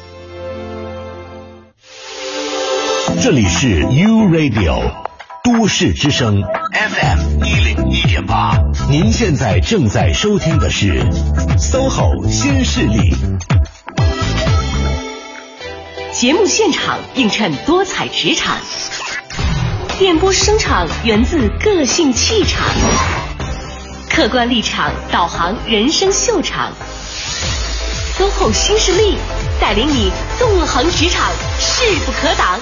[3.22, 4.82] 这里是 U Radio
[5.44, 6.42] 都市之声
[6.74, 7.61] FM 一零一
[8.12, 8.52] 点八，
[8.90, 11.02] 您现在正在收听的是
[11.58, 13.16] SOHO 新势力。
[16.12, 18.58] 节目现场映衬多彩职场，
[19.98, 22.68] 电波声场源自个性气场，
[24.10, 26.74] 客观立场导航人生秀场。
[28.18, 29.16] SOHO 新势力
[29.62, 32.60] 带领你纵横职场，势不可挡。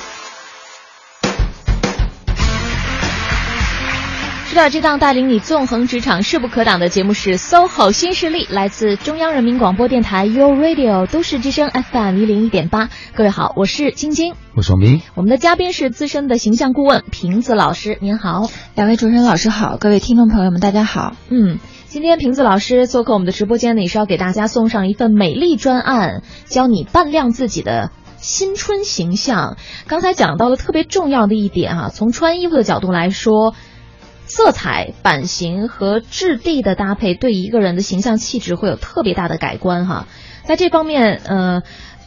[4.50, 12.89] 是的，这档带领你纵横职场、势不可挡的节目是 SOHO 新势力，来自中央人民广播电台 u Radio 都市之声 FM 一零一点八。
[13.14, 15.04] 各位好，我是晶晶，我是王斌。
[15.14, 18.50] 我们的嘉宾是资深的形象顾问瓶子老师，您好。
[18.74, 21.14] 两位主持人老师好，各位听众朋友们大家好。
[21.30, 27.91] 嗯，今天瓶子老师做客我们的直播间呢，也是要给大家送上一份美丽专案，教你扮靓自己的。
[28.18, 29.56] 新春形象，
[29.88, 33.54] 刚才讲到了特别重要的一点啊，从穿衣服的角度来说。
[34.30, 40.08] 色彩、版型和质地的搭配，对一个人的形象气质会有特别大的改观哈。
[40.46, 41.64] 在这方面，呃，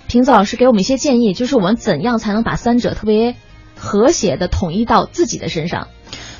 [0.06, 3.34] 平子老师给我们一些建议，就是我们怎样才能把三者特别
[3.76, 5.88] 和谐的统一到自己的身上。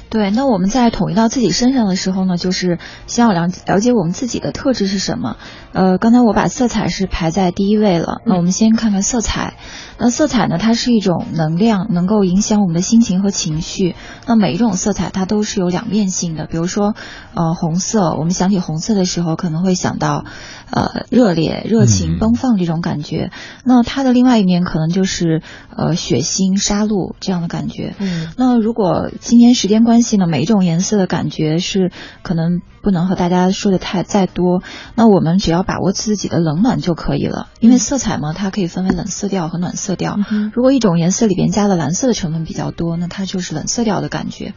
[0.08, 5.36] 对，那我们在统一到自己身上的时候呢，就是先要了了解我们自己的特质是什么。
[5.72, 9.54] 呃，刚才我把色彩是排在第一位了，那我们先看看色彩。
[9.98, 10.58] 那色彩呢？
[10.58, 13.94] 它是一种能量，能够影响我们的心情和情绪。
[14.26, 16.46] 那每一种色彩它都是有两面性的。
[16.46, 16.94] 比如说，
[17.34, 20.24] 呃，红色，我们想起红色的时候，可能会想到，
[20.70, 23.30] 呃，热烈、热情、奔放这种感觉。
[23.64, 25.42] 那它的另外一面可能就是，
[25.76, 27.94] 呃，血腥、杀戮这样的感觉。
[27.98, 28.32] 嗯。
[28.36, 31.92] 那如果今天时间关系呢，每一种颜色的感觉是
[32.22, 34.62] 可能不能和大家说的太再多。
[34.94, 37.48] 那我们只要把握自己的冷暖就可以了。
[37.60, 39.82] 因为色彩嘛，它可以分为冷色调和暖色。
[39.82, 40.16] 色调，
[40.54, 44.52] 如果一种颜色里边加了蓝色的成分比较多，那它就是冷色调的感觉；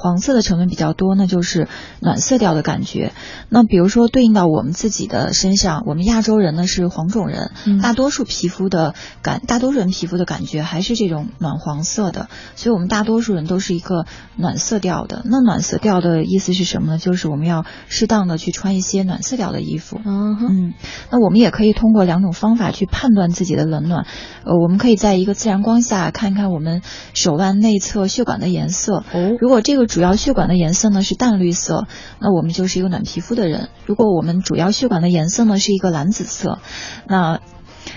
[0.00, 1.68] 黄色的成分比较多，那就是
[2.00, 3.12] 暖色调的感觉。
[3.50, 7.50] 那比如说对应到我们自己的身上，我们亚洲人呢是黄种人，
[7.82, 15.20] 大多数皮肤的感，大多数人皮肤的感觉还是这种暖黄色的，所以我们大多数人都是一个暖色调的。
[15.26, 16.98] 那暖色调的意思是什么呢？
[16.98, 20.00] 就是我们要适当的去穿一些暖色调的衣服。
[20.02, 20.72] 嗯，
[21.10, 24.06] 那我们也可以通过两种方法去判断自己的冷暖。
[24.44, 26.80] 呃，我们可以在一个自然光下看看我们
[27.12, 29.04] 手腕内侧血管的颜色。
[29.12, 31.88] 哦，如果这个主要血管的颜色呢是淡绿色，
[32.20, 36.60] 那我们就是一个暖皮肤的人；如果我们主要血管的颜色呢是一个蓝紫色，
[37.08, 37.40] 那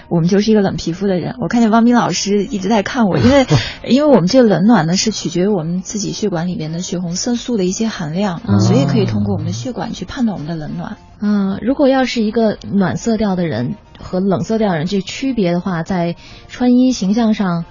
[0.09, 1.35] 我们就是一个冷皮肤的人。
[1.39, 3.45] 我看见汪斌老师一直在看我，因为
[3.87, 10.97] 因为我们这个冷暖呢是取决于我们自己血管里面的血红色素的一些含量，所以可以通过我们的血管去判断我们的冷暖。
[11.21, 16.15] 嗯，如果要是一个暖色调的人和冷色调人这区别的话，在
[16.47, 17.65] 穿衣形象上，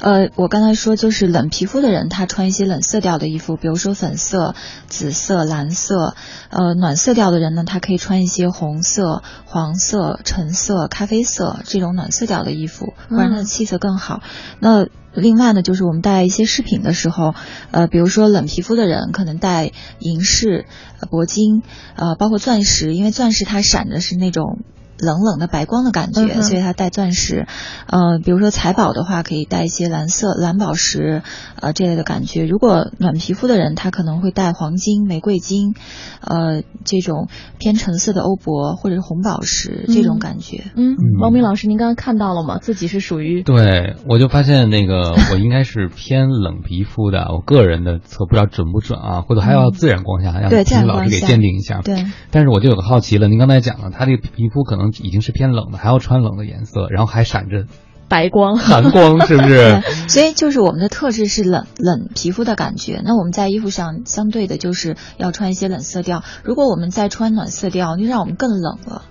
[0.00, 4.54] 呃，我刚才说就是冷皮肤的人，他穿一些冷色调的衣服，比如说粉色、
[4.88, 6.14] 紫色、蓝色；
[6.50, 14.20] 呃，暖色调的人呢，他可以穿一些红色、黄色、橙色、咖啡色这种暖色调的衣服，会让他的气色更好。
[14.60, 17.34] 那另外呢，就是我们戴一些饰品的时候，
[17.70, 20.66] 呃，比如说冷皮肤的人可能戴银饰、
[21.10, 21.62] 铂金，
[21.94, 24.60] 呃，包括钻石，因为钻石它闪的是那种。
[24.98, 27.46] 冷冷的白光的感觉，所以它戴钻石。
[27.86, 31.22] 呃，比如说财宝的话，可以戴一些蓝色蓝宝石，
[31.60, 32.46] 呃，这类的感觉。
[32.46, 35.74] 如果暖皮肤的人，他可能会戴黄金、玫瑰金，
[36.22, 37.28] 呃，这种
[37.58, 40.64] 偏橙色的欧泊或者是红宝石这种感觉。
[40.76, 42.58] 嗯，王明老师，您刚刚看到了吗？
[42.58, 47.26] 自己是属于对，我就发现那个 我应该是偏冷皮肤的。
[47.32, 49.20] 我个人的测不知道准不准啊？
[49.20, 51.82] 或者还要自然光下让金老师给鉴定一下。
[51.82, 54.85] 对，但是我就有个好奇了，您刚才讲了，他这个皮肤可能。
[54.88, 57.66] 已经是偏冷的，还要穿冷的颜色，然后还闪着
[58.08, 59.82] 白光、寒光，是不是？
[60.08, 63.02] 所以就是我们的特质是冷冷皮肤的感觉。
[63.04, 66.22] 那我们在衣服上相对的就是要穿一些冷色调。
[66.44, 69.02] 如果我们再穿暖色调，就让我们更冷了。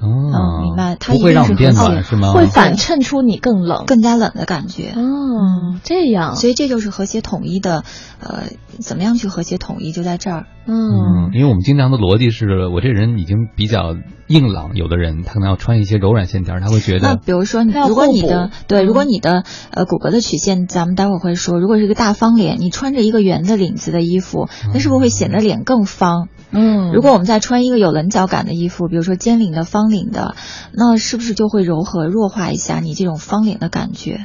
[0.00, 0.96] 哦，明白。
[0.98, 2.32] 它不会让我们变暖是吗？
[2.32, 4.94] 会反衬出你更冷、更加冷的感觉。
[4.96, 6.36] 哦，这样。
[6.36, 7.84] 所以这就是和谐统一的，
[8.18, 8.44] 呃，
[8.78, 10.46] 怎么样去和谐统一，就在这儿。
[10.66, 13.96] 嗯，因为我们经常的逻辑是我这人已经比较
[14.28, 17.08] 硬朗，有的人他可能要穿一些柔软线条，他会觉得。
[17.08, 26.28] 那比如说，如果你的对，如果你的呃骨骼的曲线，咱们待会儿会说，如果是一个大方脸，你穿着一个圆的领子的衣服，那是不是会显得脸更方？
[26.52, 30.34] 嗯，如果我们再穿一个有棱角感的衣服，比如说尖领的、方领的，
[30.72, 34.24] 那是不是就会柔和弱化一下你这种方脸的感觉，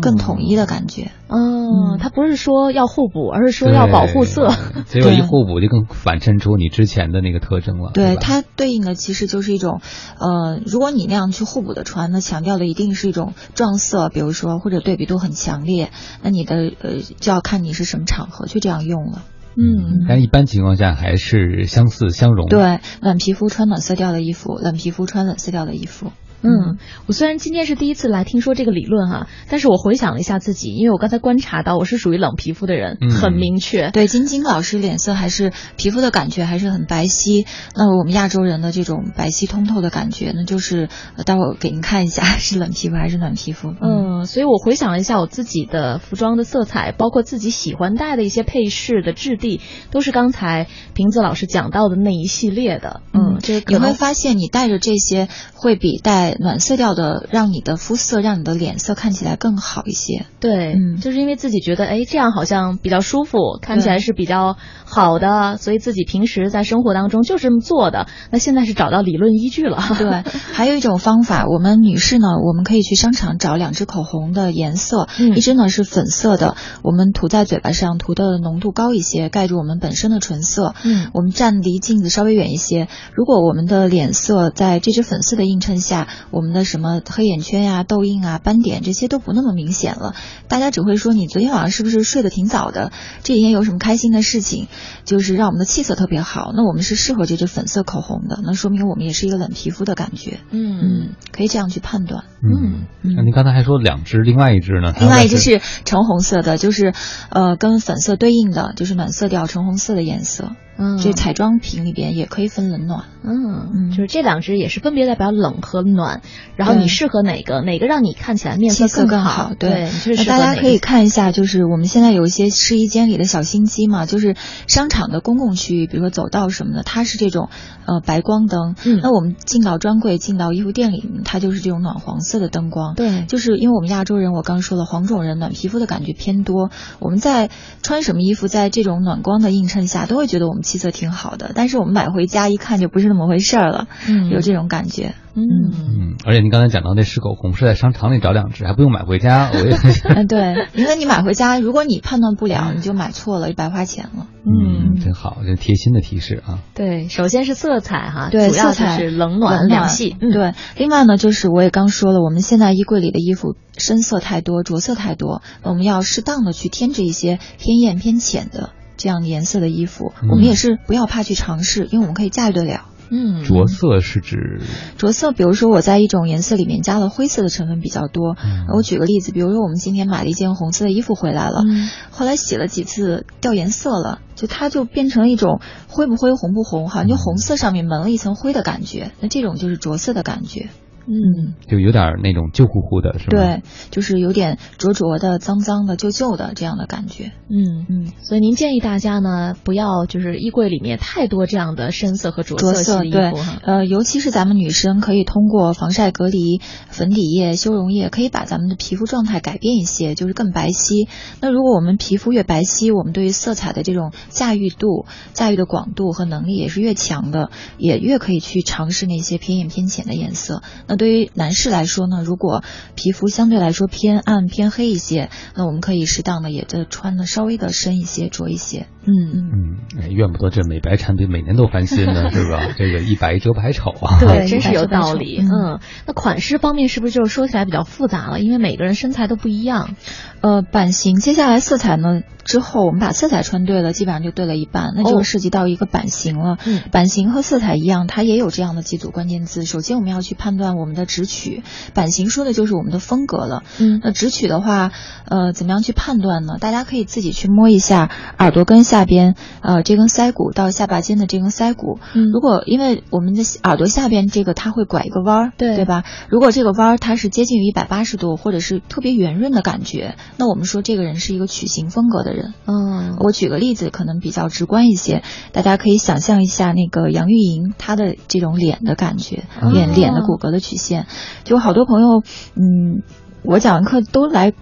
[0.00, 1.10] 更统一的感觉？
[1.28, 4.48] 嗯，它不是说要互补，而是说要保护色。
[4.86, 7.90] 结果一互补就更反衬出你之前的那个特征了。
[7.92, 9.80] 对，它对应的其实就是一种，
[10.18, 15.90] 呃，如果你那样去互补的穿，那强调的一定是一种撞色，比如说或者对比度很强烈，
[16.22, 19.22] 那你的呃就要看你是什么场合去这样用了。
[19.58, 22.46] 嗯，但一般情况下还是相似相融。
[22.46, 26.12] 对，暖皮肤穿暖色调的衣服，冷皮肤穿冷色调的衣服。
[26.42, 33.90] 嗯，我虽然今天是第一次来听说这个理论哈，但是我回想了一下自己，因为我刚才观察到我是属于冷皮肤的人，嗯、很明确。
[33.90, 40.88] 对，晶晶老师脸色还是皮肤的感觉还是很白皙，那我们亚洲人的这种白皙通透的感觉，那就是
[41.24, 43.74] 待会儿给您看一下是冷皮肤还是暖皮肤。
[43.80, 49.60] 嗯，所以我回想了一下我自己的服装的色彩，包括自己喜欢戴的一些配饰的质地，
[49.90, 53.00] 都是刚才瓶子老师讲到的那一系列的。
[53.12, 57.26] 嗯，这你会发现你戴着这些会比戴暖色调的。
[57.30, 60.26] 让你的肤色，让你的脸色看起来更好一些。
[60.40, 68.06] 对，嗯，就是因为自己觉得，哎，这样好像比较舒服，看起来是比较好的，所以自己平时在生活当中就是这么做的。
[68.30, 69.82] 那现在是找到理论依据了。
[69.98, 70.22] 对，
[70.52, 80.74] 还有一种方法，我们女士呢，我们可以去商场找两支口红的颜色，嗯、一支呢是粉色的，我们涂在嘴巴上，涂的浓度高一些，盖住我们本身的唇色。
[80.84, 82.88] 嗯，我们站离镜子稍微远一些。
[83.14, 90.14] 如果我们的脸色在这支粉色的映衬下，我们的什么黑眼圈呀、痘印啊、斑点这些都不那么明显了，
[90.48, 92.92] 大家只会说你昨天晚上是不是睡得挺早的？
[93.22, 94.68] 这几天有什么开心的事情？
[95.04, 96.52] 就是让我们的气色特别好。
[96.54, 100.40] 那我们是适合这支粉色口红的，那说明我们也是一个冷皮肤的感觉。
[100.50, 102.24] 嗯嗯，可以这样去判断。
[102.42, 104.92] 嗯，那您刚才还说两支，另外一支呢？
[105.00, 106.92] 另外一支是橙红色的，就是
[107.30, 110.52] 呃跟粉色对应的，就是暖色调橙红色的颜色。
[110.78, 113.04] 嗯，这彩妆品里边也可以分冷暖。
[113.22, 116.22] 嗯，嗯就是这两支也是分别代表冷和暖，
[116.54, 119.52] 然后你适合哪个，哪个让你看起来面色更好。
[119.58, 124.36] 对，那大家可以看一下，就是我们现在有一些试衣间里的小心机嘛，就是
[124.68, 127.48] 商场的公共区域，比如说走道什么的，它是这种
[127.86, 128.76] 呃白光灯。
[128.84, 132.94] 嗯，那我们进到专柜、进到衣服店里，它就是这种暖黄色的灯光。
[132.94, 136.70] 对，就是因为我们亚洲人，我刚说了，黄种人暖皮肤的感觉偏多，
[137.00, 137.50] 我们在
[137.82, 141.52] 穿什么衣服，在这种暖光的映衬下，都会觉得我们气色挺好的。
[141.54, 145.40] 但是我们买回家一看就不是那么回事儿了，嗯，有这种感觉，嗯
[145.72, 156.58] 嗯，而且您刚才讲到那试口红是在商场里找两只，还不用买回家，我也嗯对，因为你买回家，如果你判断不了，你就买错了，就白花钱了，嗯，真好，这贴心的提示啊。
[156.74, 160.52] 对，首先是色彩哈，对，色彩是冷暖两系，嗯，对。
[160.76, 168.70] 另外呢，就是我也刚说了，我们现在衣柜里的衣服深色太多，着色太多，我们要适当的去添置一些偏艳偏浅的。
[168.96, 172.86] 这样颜色的衣服，嗯、我们也是不要怕去尝试，因为我们可以驾驭得了。
[173.08, 174.60] 嗯，着色是指
[174.98, 178.34] 着色，比如说我在一种颜色里面加了灰色的成分比较多。
[178.34, 189.12] 嗯、我举个例子，比如说我们今天买了一件红色的衣服回来了，嗯、后来洗了几次掉颜色了，就它就变成了一种灰不灰红不红，好像就红色上面蒙了一层灰的感觉。
[189.20, 190.70] 那这种就是着色的感觉。
[191.08, 193.30] 嗯，就有点那种旧乎乎的，是吧？
[193.30, 197.32] 对，就是有点浊浊的、脏脏的、旧旧的这样的感觉。
[197.48, 203.60] 嗯嗯，所以您建议大家呢，不要就是衣柜里面太多这样的深色和着色系的衣服哈。
[203.62, 211.08] 呃，尤其是咱们女生，可以通过防晒、隔离、粉底液、修容液，可以把咱们的皮肤状态改变一些，就是更白皙。
[211.40, 220.62] 那如果我们皮肤越白皙，我们对于色彩的这种驾驭度、驾驭的广度和能力也是越强的，也越可以去尝试那些偏艳偏浅的颜色。
[220.88, 222.62] 那对于男士来说呢，如果
[222.94, 228.86] 皮肤相对来说偏暗偏黑一些，那我们可以适当的也就穿的稍微的深一些、着一些。
[229.08, 232.74] 嗯嗯嗯，怨不得这美白产品每年都翻新呢， 是吧？
[232.76, 234.18] 这个一白遮百丑啊。
[234.18, 235.38] 对，真是有道理。
[235.40, 238.40] 嗯,嗯，那款式方面是不是就是说起来比较复杂了？
[238.40, 239.94] 因为每个人身材都不一样。
[240.40, 242.22] 呃，版型，接下来色彩呢？
[242.44, 246.58] 之后我们把色彩穿对了，基本上就对了一半，那就涉及到一个版型了。
[246.64, 249.64] 嗯，版型和色彩一样，它也有这样的几组关键字。
[249.64, 251.64] 首先我们要去判断我我们的直取，
[251.94, 253.64] 版型说的就是我们的风格了。
[253.80, 254.92] 嗯，那直取的话，
[255.28, 256.58] 呃，怎么样去判断呢？
[256.60, 258.08] 大家可以自己去摸一下
[258.38, 261.98] 耳朵根下边，呃，这根腮骨到下巴尖的这根腮骨。
[262.14, 266.04] 嗯，如果因为我们的耳朵下边这个它会拐一个弯儿，对对吧？
[266.28, 272.54] 如果这个弯儿它是接近于一百八十度，或者是特别圆润的感觉，那我们说这个人是一个曲形风格的人。
[272.66, 281.06] 嗯，我举个例子，可能比较直观一些，大家可以想象一下那个杨钰莹她的这种脸的感觉，哦脸脸的骨骼的曲线，
[281.44, 282.22] 就好多朋友，
[282.54, 283.02] 嗯，
[283.42, 284.52] 我讲完课都来。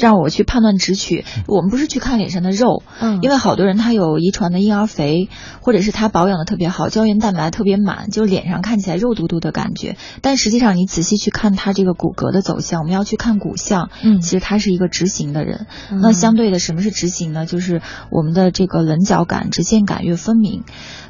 [0.00, 5.28] 让我去判断直取，我们不是去看脸上的肉，嗯因为好多人他有遗传的婴儿肥，
[5.60, 9.96] 或者是他保养的特别好，胶原蛋白特别满，就脸上看起来肉嘟嘟的感觉。
[10.22, 15.68] 但实际上你仔细去看他这个骨骼的走向，我们要去看骨相，嗯其实他是一个直行的人。
[15.92, 17.46] 嗯那相对的，什么是直行呢？
[17.46, 20.64] 就是我们的这个棱角感、直线感越分明，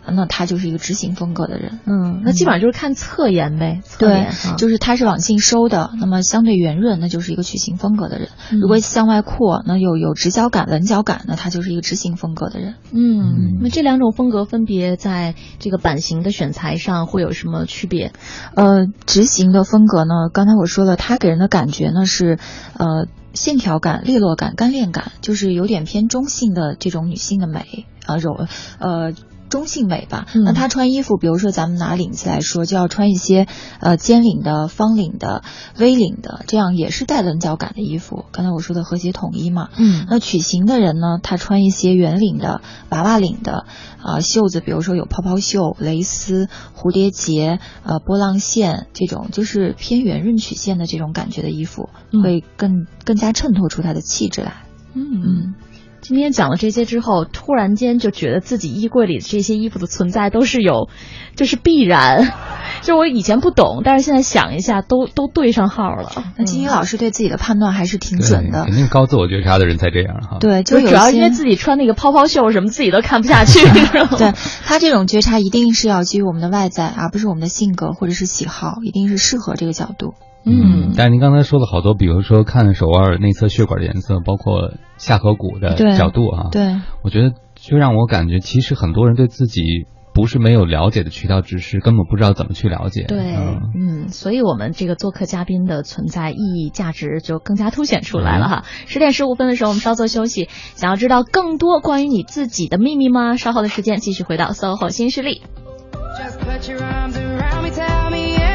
[0.07, 1.81] 那他就是一个直行风格的人。
[1.85, 8.29] 嗯，那基本上就是看侧颜呗，侧对就是他是往进收的，那么相对圆润，那就是一个曲形风格的人。
[8.53, 12.75] 嗯如果向外扩，那有有直角感、棱角感，那他就是一个直行风格的人。
[12.93, 18.13] 嗯，那这两种风格分别在这个版型的选材上会有什么区别？
[18.55, 22.39] 呃，直行的风格呢，刚才我说了，它给人的感觉呢是，
[22.77, 28.47] 呃，线条感、利落感、干练感，就是有点偏中性的这种女性的美啊、柔
[28.79, 29.13] 呃。
[29.51, 33.47] 中性美吧，嗯那她穿衣服，比如说咱们拿领子来说，就要穿一些
[33.81, 35.43] 呃尖领的、方领的、
[35.77, 38.25] V 领的，这样也是带棱角感的衣服。
[38.33, 43.67] 刚才我说的和谐统一嘛，嗯那曲形的人呢，他穿一些圆领的、娃娃领的，
[44.01, 54.63] 啊、袖子，比如说有泡泡袖、蕾丝、蝴蝶结、呃波浪线这种，就是偏圆润曲线的这种感觉的衣服，嗯会更更加衬托出他的气质来。
[54.95, 55.55] 嗯嗯。
[56.11, 60.89] 今天讲了这些之后，突然间就觉得自己衣柜里的这些衣服的存在都是有，
[61.37, 62.33] 就是必然。
[62.83, 66.11] 就我以前不懂，但是现在想一下，都都对上号了。
[66.37, 68.75] 那金英老师对自己的判断还是挺准的肯。
[68.75, 70.39] 定高自我觉察的人才这样哈。
[70.41, 73.61] 对，就主要因为自己穿那个泡泡袖什么，自己都看不下去。
[74.19, 74.33] 对
[74.65, 80.15] 他这种觉察一定是要基于我们的外在，而不是我们的性格或者是喜好，一定是适合这个角度。
[80.45, 89.63] 嗯，但是您刚才说了好多，比如说看手腕内侧血管的颜色，包括下颌骨的角度啊，对，我觉得就让我感觉，其实很多人对自己
[90.15, 93.05] 不是没有了解的渠道只是，根本不知道怎么去了解。
[93.07, 98.65] 对，嗯嗯，所以我们这个做客嘉宾的存在意义、价值就更加凸显出来了哈。
[98.87, 100.49] 十点十五分的时候，我们稍作休息。
[100.75, 103.37] 想要知道更多关于你自己的秘密吗？
[103.37, 105.43] 稍后的时间继续回到 SOHO 新势力。
[106.19, 108.50] Just put your arms around me, tell me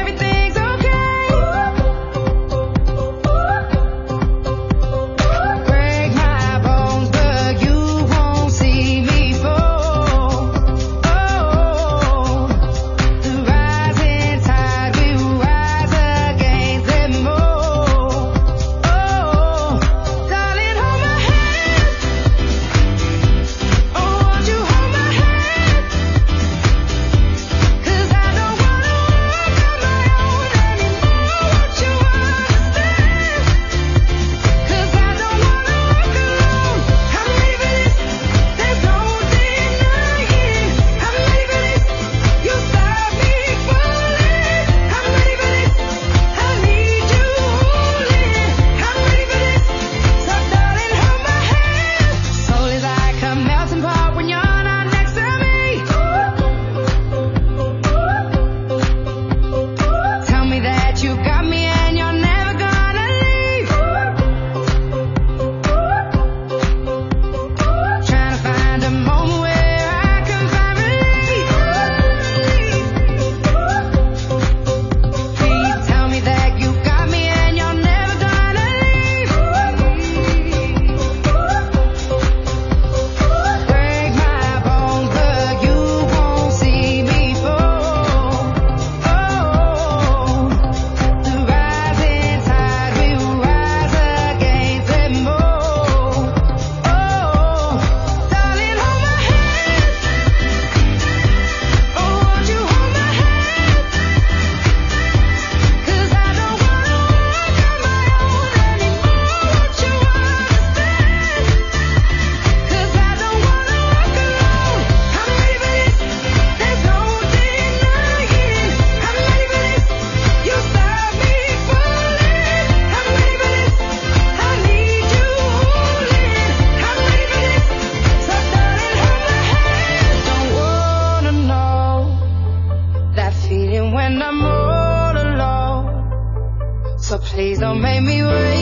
[137.36, 138.55] Please don't make me wait.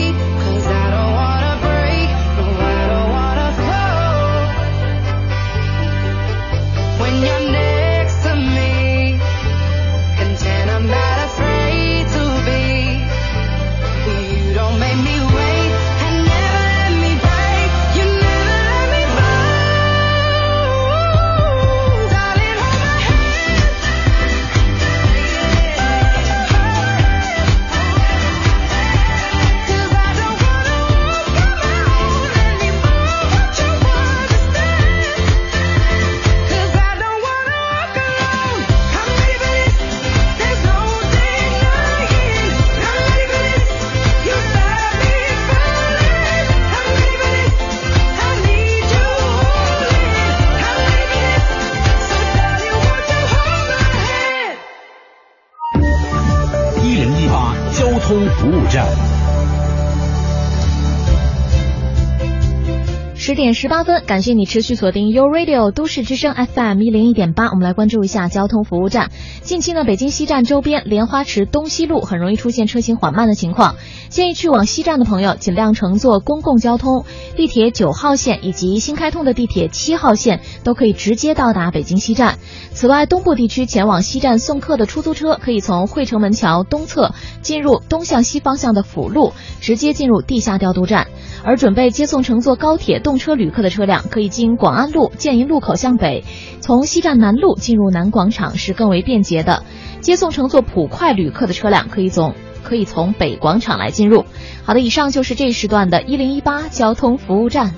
[63.65, 67.47] 十八分，感谢你持续锁定 U Radio 都市之声 FM 一零一点八。
[67.47, 69.09] 我们来关注一下交通服务站。
[69.41, 73.75] 近期呢，北京西站周边莲花池东西路很容易出现车行缓慢的情况，
[74.09, 77.05] 建议去往西站的朋友尽量乘坐公共交通，
[77.35, 82.37] 地铁九号线以及新开通的地铁七号线都可以直接到达北京西站。
[82.71, 91.07] 此外，东部地区前往西站送客的出租车可以从汇城门桥东侧进入东向西方向的辅路，直接进入地下调度站。
[91.43, 96.25] 而准备接送乘坐高铁动车旅客的车辆，可以经广安路建营路口向北，
[96.59, 99.63] 从西站南路进入南广场是更为便捷的。
[100.01, 104.25] 接送乘坐普快旅客的车辆，可以从可以从北广场来进入。
[104.65, 107.73] 好的，以上就是这一时段的一零一八交通服务站。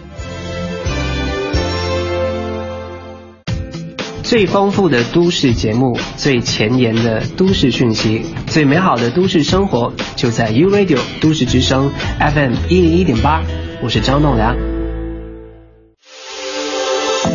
[4.23, 11.89] 最丰富的都市节目，最前沿的都市讯息，最美好的都市生活，就在 U Radio 都市之声
[12.19, 13.41] FM 一零一点八。
[13.81, 14.76] 我是张栋梁。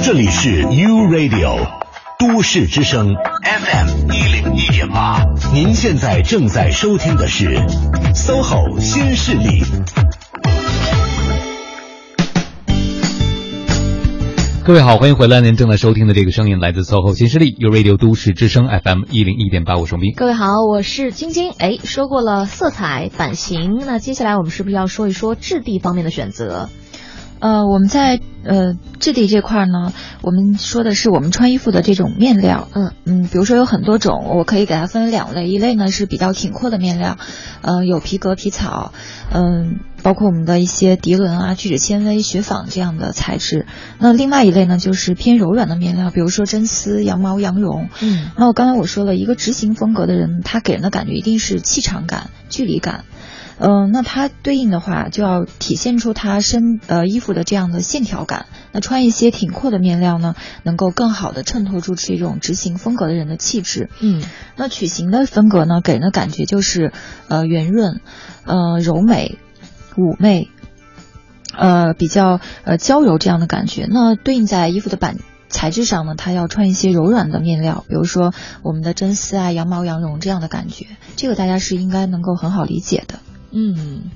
[0.05, 1.65] 这里是 U Radio
[2.19, 3.15] 都市之声
[3.45, 5.23] FM 一零一点八。
[5.55, 7.55] 您现在正在收听的是
[8.12, 9.62] SOHO 新势力。
[14.65, 15.41] 各位好，欢迎回来。
[15.41, 20.12] 您正在收听的这个声音来自 SOHO 新势力 U Radio 都市之声 FM 一零一点八，我是斌。
[20.16, 21.53] 各位好，我是晶晶。
[21.53, 26.69] 哎，说过了色彩、版型，那接下来我们是不是要说一说质地方面的选择？
[27.43, 29.93] 呃，我们在呃质地这块呢，
[30.23, 32.69] 我们说的是我们穿衣服的这种面料。
[32.73, 37.19] 嗯嗯，比如说有很多种，我可以给它分为两类，一类呢是比较挺阔的面料，
[37.62, 38.93] 呃，有皮革、皮草，
[39.32, 43.66] 嗯、包括我们的一些涤纶啊、聚酯纤维、雪纺这样的材质。
[43.98, 47.89] 那另外一类呢，就是偏柔软的面料，比如说真丝、羊毛、羊绒。
[48.01, 53.05] 嗯，那我刚才我说了一个执行风格的人，他给人的感觉一定是气场感、距离感。
[53.64, 58.47] 嗯、那它对应的话就要体现出它身呃衣服的这样的线条感。
[58.72, 60.34] 那穿一些挺阔的面料呢，
[60.64, 63.89] 能够更好的衬托出这种执行风格的人的气质。
[64.01, 64.20] 嗯，
[64.56, 66.93] 那曲形的风格呢，给人的感觉就是
[67.28, 68.01] 呃圆润，
[68.44, 69.39] 呃柔美、
[69.94, 70.48] 妩媚，
[71.56, 73.86] 呃比较呃娇柔这样的感觉。
[73.89, 75.18] 那对应在衣服的版。
[75.48, 78.32] 材质上呢，它要穿一些柔软的面料，比如说
[78.62, 83.18] 我们的真丝啊、羊毛、羊绒这样的感觉，这个大家是应该能够很好理解的。
[83.53, 84.11] 嗯，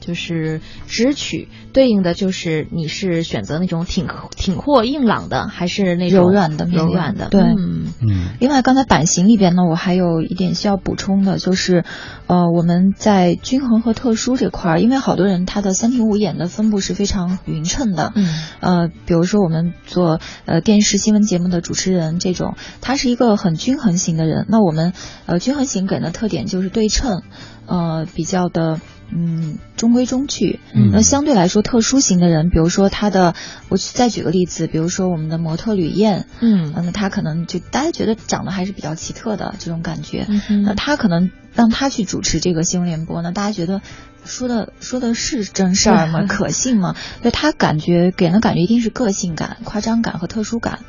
[0.00, 4.06] 就是直取对应的就是你是选择那种挺
[4.36, 7.28] 挺阔硬朗的，还是那种柔软的柔软的？
[7.30, 8.30] 对嗯嗯。
[8.40, 11.84] 另外，刚才版型里边呢，我还有一点需要补充的，就是，
[12.26, 18.28] 呃，我们在均衡和特殊这块儿，因为好多人他的三庭五眼的分布是非常匀称的，嗯，
[18.60, 24.92] 呃，比如说我们做呃电视新闻节目的主持人这种，他是一个很均衡型的人，那我们
[25.26, 27.22] 呃均衡型给人的特点就是对称，
[27.66, 28.80] 呃，比较的。
[29.16, 30.58] 嗯，中规中矩。
[30.74, 33.34] 嗯那相对来说，特殊型的人，比如说他的，
[33.68, 40.26] 我再举个例子，比如说我们的模特吕燕，嗯那他可能就大家觉得长得还是比较奇特的这种感觉。
[40.64, 43.80] 那他可能让他去主持这个新闻联播呢，大家觉得
[44.24, 46.24] 说的说的是真事儿吗？
[46.26, 46.96] 可信吗？
[47.22, 50.80] 就他感觉给人的感觉一定是个性感、夸张感和特殊感。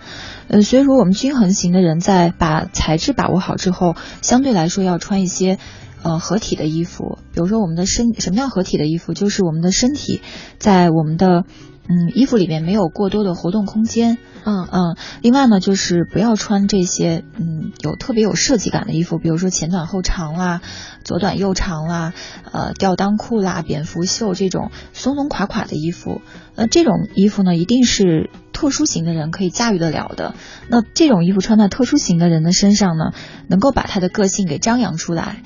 [0.48, 5.60] 呃，所以说我们均衡型的人在把材质把握好之后，相对来说要穿一些。
[6.06, 10.22] 呃，合体的衣服，比如说我们的身什么叫合体的衣服，就是我们的身体
[10.60, 11.46] 在我们的
[11.90, 14.98] 嗯衣服里面没有过多的活动空间，嗯嗯。
[15.24, 20.62] 另外呢，就是不要穿这些嗯有特别有设计感的衣服，比如说前短后长啦、
[21.04, 22.14] 左短右长啦、
[22.52, 26.22] 呃吊裆裤啦、蝙蝠袖这种松松垮垮的衣服。
[26.56, 30.34] 呃，这种衣服呢，一定是特殊型的人可以驾驭得了的。
[30.70, 33.12] 那这种衣服穿在特殊型的人的身上呢，
[33.48, 35.42] 能够把他的个性给张扬出来；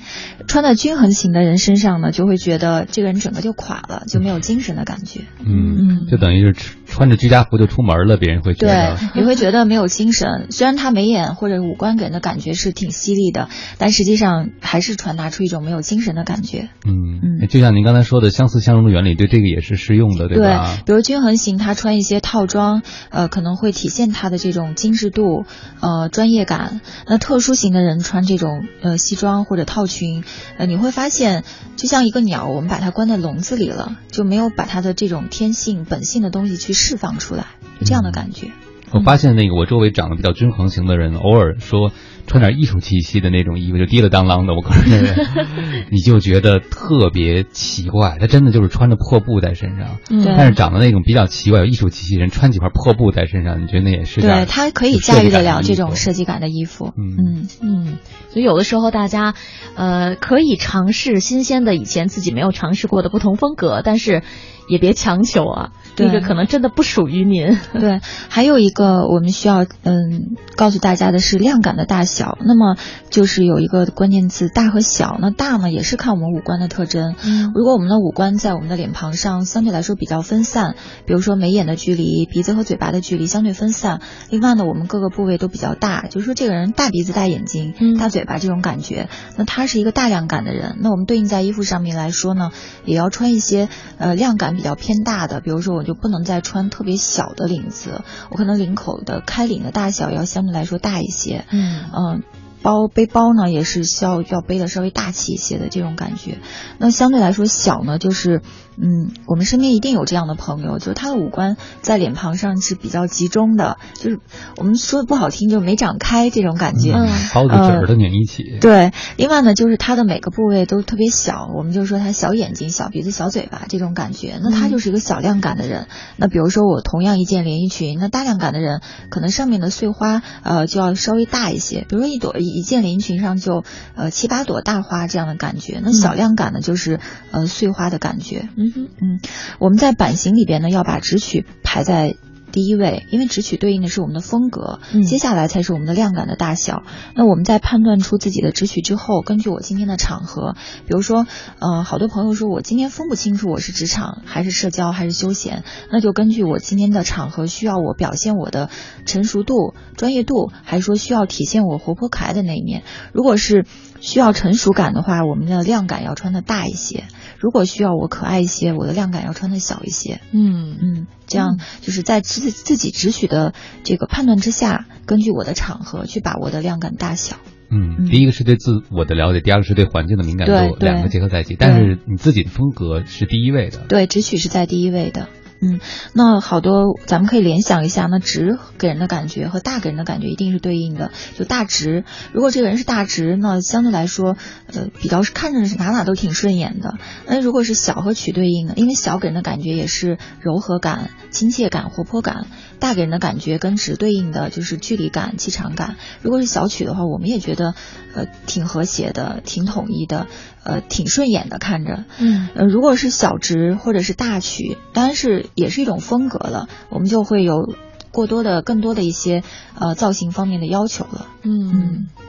[0.46, 5.22] 穿在均衡型的人身上呢，就会觉得这个人整个就垮了，就没有精神的感觉。
[5.44, 10.48] 嗯，就等于是穿着居家服就出门了，别人会觉得对，你会觉得没有精神。
[10.52, 13.48] 虽然他眉眼或者五官给人的感觉是挺犀利的，
[13.78, 16.68] 但实际上还是传达出一种没有精神的感觉。
[16.84, 20.76] 嗯嗯，就像您刚才说的，相似相融的原理对这个也是适用的，对吧？
[20.84, 25.44] 比如均衡型，他穿一些套装，呃，可能会体现他的这种精致度，
[25.80, 26.80] 呃，专业感。
[27.06, 30.24] 那特殊型的人穿这种呃西装或者套裙，
[30.58, 31.44] 呃，你会发现
[31.76, 37.46] 就像一个鸟，我们把它关在笼子里了，就没有把它的这种天性本性的东西去释放出来，
[37.78, 38.48] 就这样的感觉。
[38.92, 41.92] 我发现那个我周围长得比较均衡型的人，偶尔说
[42.26, 48.16] 穿点艺术气息的那种衣服，就滴了当啷的，我个人认为， 你就觉得特别奇怪。
[48.18, 50.24] 他真的就是穿着破布在身上，嗯。
[50.36, 56.92] 但是长得那种比较奇怪、有艺术气息人，穿几块破布在身上，你觉得那也是对他可以驾驭得了这种设计感的衣服。
[56.96, 57.98] 嗯嗯，
[58.30, 59.36] 所以有的时候大家，
[59.76, 64.24] 呃，可以尝试新鲜的以前自己没有尝试过的不同风格，但是
[64.70, 67.58] 也别强求啊，对那个可能真的不属于您。
[67.78, 72.38] 对，还有一个我们需要嗯告诉大家的是量感的大小。
[72.40, 72.76] 那么
[73.10, 75.18] 就是有一个关键字大和小。
[75.20, 77.16] 那大呢也是看我们五官的特征。
[77.24, 84.00] 嗯如果我们的五官在我们的脸庞上相对来说比较分散，比如说眉眼的距离、鼻子和嘴巴的距离相对分散。
[84.30, 90.76] 另外呢，我们各个部位都比较大，就是说这个人大鼻子、大眼睛、大嘴巴这种感觉，那他是一个大量感的人。
[90.80, 92.52] 那我们对应在衣服上面来说呢，
[92.84, 93.68] 也要穿一些
[93.98, 101.46] 呃量感比较偏大的，比如说我就不能再穿特别小的领子，我可能领口的开领的大小要相对来说大一些。
[101.50, 102.22] 嗯嗯。
[102.62, 106.40] 包背包呢，也是需要要背的稍微大气一些的这种感觉。
[106.76, 108.42] 那相对来说小呢，就是
[108.82, 114.20] 嗯，我们身边一定有这样的朋友，就是他的五官在脸庞上是比较集中的，就是
[114.56, 116.92] 我们说的不好听，就没长开这种感觉。
[116.92, 118.58] 嗯包子褶儿都拧一起。
[118.60, 125.86] 对，另外呢，就是他的每个部位都特别小，我们就说他小眼睛、小鼻子、小嘴巴这种感觉，那他就是一个小量感的人。
[126.16, 128.80] 那比如说我同样一件连衣裙，那大量感的人
[129.10, 136.98] 可能上面的碎花呃就要稍微大一些，比如说一朵一件连衣裙上就呃七八朵大花这样的感觉，那小量感呢就是
[137.30, 138.48] 呃碎花的感觉。
[138.56, 139.20] 嗯哼，嗯，
[139.58, 142.16] 我们在版型里边呢要把直取排在。
[142.52, 146.82] 第一位，因为直取对应的是我们的风格，接下来才是我们的量感的大小。
[147.14, 151.28] 那我们在判断出自己的直取之后，根据我今天的场合，比如说，
[151.60, 158.68] 呃，好多朋友说我今天分不清楚我是职场还是社交还是休闲，那就根据我今天的场合需要我表现我的
[159.06, 162.82] 成熟度、专业度，还是说需要体现我活泼可爱的那一面。
[163.12, 163.64] 如果是
[164.00, 167.04] 需要成熟感的话，我们的量感要穿的大一些；
[167.38, 170.20] 如果需要我可爱一些，我的量感要穿的小一些。
[170.32, 173.52] 嗯嗯，这样就是在自自己只取的
[173.84, 177.36] 这个判断之下，根据我的场合去把握的量感大小。
[177.70, 181.54] 嗯，第一个是对自我的了解，第二个是对环境的敏感度，两个结合在一起。
[181.56, 183.86] 但是你自己的风格是第一位的。
[183.88, 185.28] 对，直取是在第一位的。
[185.62, 185.78] 嗯，
[186.14, 191.10] 那好多咱们可以联想一下，那直给人的感觉和大给人的感觉一定是对应的。
[191.38, 194.36] 就大直，如果这个人是大直，那相对来说，
[194.72, 196.94] 呃，比较是看着是哪哪都挺顺眼的。
[197.26, 202.46] 那如果是小和曲对应的，因为小给人的感觉也是柔和感、亲切感、活泼感；
[202.80, 205.96] 大给人的感觉跟直对应的就是距离感、气场感。
[206.22, 207.74] 如果是小曲的话，我们也觉得
[208.14, 210.26] 呃挺和谐的、挺统一的。
[210.62, 217.74] 呃，挺顺眼的看着，嗯，呃，如果是小直或者是大曲，当然是也是一种风格了，我们就会有
[218.12, 219.42] 过多的、更多的一些
[219.74, 222.19] 呃造型方面的要求了，嗯，哦，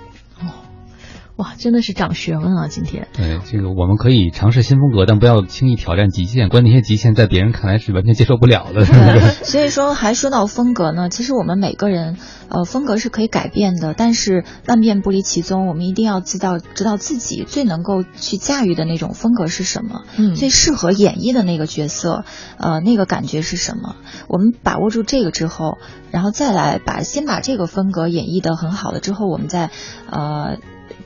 [1.41, 2.67] 哇，真的是长学问啊！
[2.67, 8.85] 今天，对这个我们可以尝试新风格，但不要轻易挑战极限，关键那些极限在别人看来是完全接受不了的。
[9.43, 22.23] 所以说，还说到风格呢，其实我们每个人呃风格是可以改变的，但是万变不离其宗，我们一定要知道知道自己最能够去驾驭的那种风格是什么，嗯，最适合演绎的那个角色，
[22.59, 23.95] 呃，那个感觉是什么？
[24.27, 25.79] 我们把握住这个之后，
[26.11, 29.71] 然后再来把先把这个风格演绎的很好了之后，我们再
[30.07, 30.57] 呃。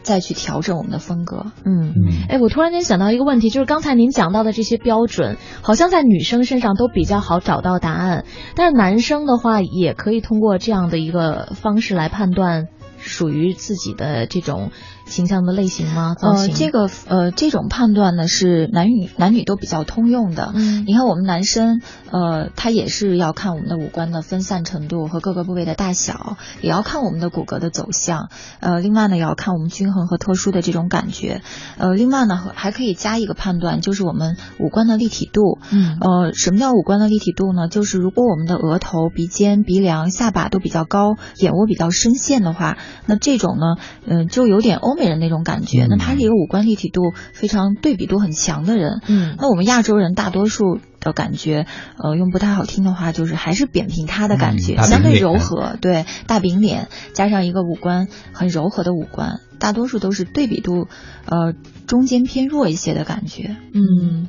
[0.05, 1.47] 再去调整我们的风格。
[1.65, 8.23] 嗯嗯，哎，我突然间想到一个问题，就是刚才您讲到的这些标准，好像在女生身上都比较好找到答案，
[8.55, 12.67] 但是男生的话，也可以通过这样的一个方式来判断
[12.97, 14.69] 属于自己的这种
[15.05, 16.15] 形象的类型吗？
[16.15, 20.51] 造呃，这个呃，这种判断呢是男女男女都比较通用的。
[20.55, 28.29] 嗯你看我们男生，呃，他也是要看我们的五官的分散程度和各个部位的大小，也要看我们的骨骼的走向。
[28.59, 31.41] 呃，另外呢，也要看我们均衡和特殊的这种感觉。
[31.77, 35.59] 呃，另外呢，还可以加一个判断，就是我们五官的立体度。
[35.71, 37.67] 嗯呃，什么叫五官的立体度呢？
[37.67, 43.75] 就是如果我们的额头、鼻尖、鼻梁、下巴都比较高，眼窝比较深陷的话，那这种呢，
[44.05, 45.85] 嗯、就有点欧美人那种感觉。
[45.89, 49.01] 那他是一个五官立体度非常对比度很强的人。
[49.07, 51.67] 嗯那我们亚洲人大多数的感觉，
[51.97, 55.77] 呃，用不太好听的话，就是还是扁平塌的感觉，嗯相对柔和。
[55.79, 60.87] 对，大饼脸加上一个五官很柔和的五官，大多数都是对比度，
[61.25, 61.53] 呃，
[61.85, 63.55] 中间偏弱一些的感觉。
[63.73, 64.27] 嗯，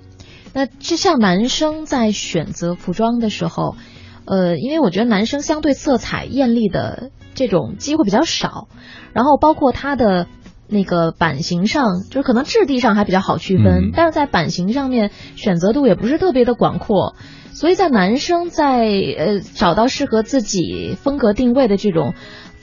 [0.53, 3.77] 那就像男生在选择服装的时候，
[4.27, 8.69] 呃，因为我觉得男生相对色彩艳丽的这种机会比较少，
[9.13, 10.27] 然后包括他的。
[10.69, 13.91] 那个版型上，就是可能质地上还比较好区分，嗯。
[13.95, 17.15] 但是在版型上面选择度也不是特别的广阔，
[17.53, 22.15] 所以在男生在呃找到适合自己风格定位的这种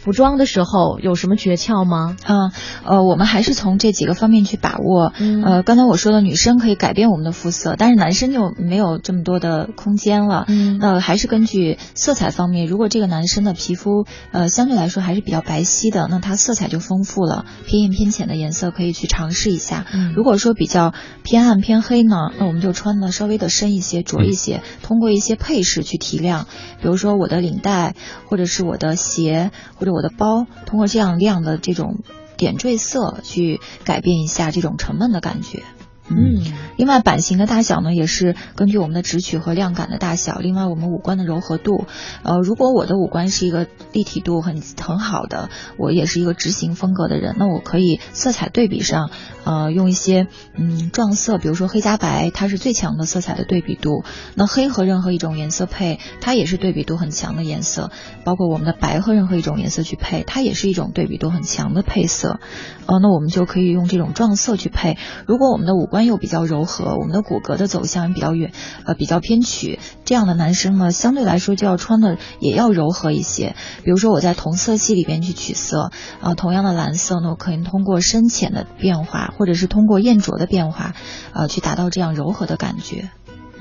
[0.04, 2.18] 服装的时候，有什么诀窍吗？
[2.26, 2.52] 嗯，
[2.84, 5.14] 呃，我们还是从这几个方面去把握。
[5.18, 10.44] 嗯呃，刚才我说的，女生可以改变我们的肤色，但是男生就没有这么多的空间了。
[10.50, 19.86] 嗯那还是根据色彩方面，如果这个男生的皮肤呃相对来说还是比较白皙的，那他色彩就丰富了，偏艳偏浅的颜色可以去尝试一下。
[19.94, 20.94] 嗯如果说比较
[21.24, 26.48] 偏暗偏黑呢，那我们就穿的稍微的深一些、浊一些，通过一些配饰去提亮，
[26.82, 27.96] 比如说我的领带，
[28.28, 32.00] 或者是我的鞋，或者我的包，通过这样亮的这种
[32.36, 35.64] 点缀色去改变一下这种沉闷的感觉。
[36.10, 36.44] 嗯，
[36.78, 40.38] 另外版型的大小呢，也是根据我们的直取和量感的大小。
[40.40, 41.86] 另外我们五官的柔和度，
[42.24, 49.12] 呃，如果我的五官是一个立体度很很好的，我也是一个直型风格的人，那我可以色彩对比上，
[49.46, 50.28] 呃，用一些
[50.58, 54.04] 嗯撞色，比如说黑加白，它是最强的色彩的对比度。
[54.36, 57.92] 那黑和任何一种颜色配，它也是对比度很强的颜色，
[58.26, 62.42] 包括我们的白和任何一种颜色去配，它也是一种对比度很强的配色。
[62.88, 64.98] 呃，那我们就可以用这种撞色去配。
[65.26, 68.52] 如果我们的五官又比较柔和，我们的骨骼的走向也比较远，
[68.84, 73.56] 呃，比较偏曲，这样的男生呢，相对来说就要穿的也要柔和一些。
[73.84, 80.96] 比如说我在同色系里边去取色，啊、同样的蓝色呢，我可以通过深浅的变化，或者是通过艳浊的变化，
[81.32, 83.12] 呃，去达到这样柔和的感觉。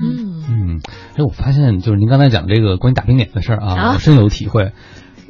[0.01, 0.81] 嗯嗯，
[1.15, 4.73] 哎，我发现就是您刚才讲这个关于打冰点的事儿啊，啊我深有体会。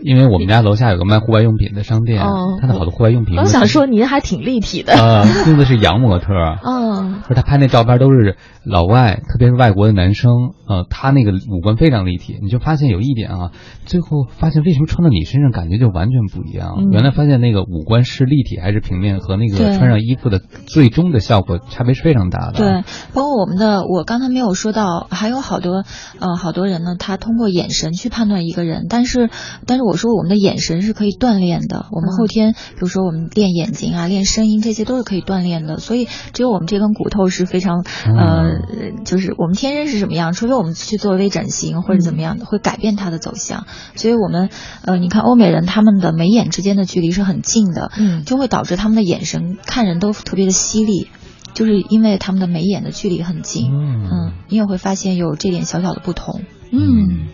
[0.04, 3.38] 因为我们家楼下有个卖户外用品的商店，哦它的好多户外用品。
[3.38, 4.94] 我想说您还挺立体的。
[4.94, 6.34] 啊，用的是洋模特。
[6.64, 10.32] 嗯， 就是他拍那照片都是老外，特别是外国的男生，
[10.68, 12.38] 呃，他那个五官非常立体。
[12.42, 13.52] 你就发现有一点啊，
[13.86, 16.76] 最后发现为什么穿到你身上感觉就完全不一样？
[16.80, 22.54] 嗯原来发现那个五官是立体还是平面，和那个穿上衣服的最终的效果差别是非常大的。
[22.54, 25.84] 对，包括我们的，我刚才没有说到，还有好多
[26.20, 29.30] 呃好多人呢，他通过眼神去判断一个人，但是
[29.66, 38.62] 但是我说我们的眼神是可以锻炼的，我们后天比如说我们练眼睛啊、练声音，这些都是可以锻炼的，所以只有我们这根骨头是非常呃，
[39.06, 43.66] 就是我们天生是什么样，除非我们去做微整形或者怎么样的，会改变它的走向，
[43.96, 44.50] 所以我们
[44.84, 51.08] 呃，你看欧美人他们的眉眼之间的距离是很近的，嗯，就会导致他们的眼神看人都特别的犀利。
[51.54, 56.42] 就是因为他们的眉眼的距离很近，嗯，你也会发现有这点小小的不同，
[56.72, 57.28] 嗯，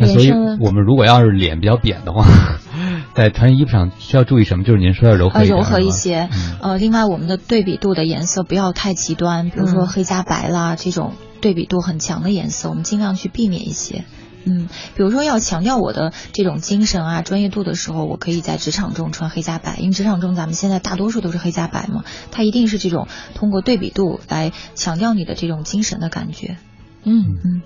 [0.00, 2.24] 那所以我们如果要是脸比较扁的话，
[3.14, 4.64] 在穿衣服上需要注意什么？
[4.64, 6.28] 就是您说要柔和柔和一些，
[6.60, 14.04] 呃，另外我们的对比度的颜色不要太极端，比如说嗯黑加白啦这种对比度很强的颜色，我们尽量去避免一些。
[14.46, 26.56] 嗯，比如说要强调我的这种精神啊、专业度的时候，我可以在职场中穿黑加白，因为职场中咱们现在大多数都是黑加白嘛，它一定是这种通过对比度来强调你的这种精神的感觉。
[27.04, 27.62] 嗯嗯，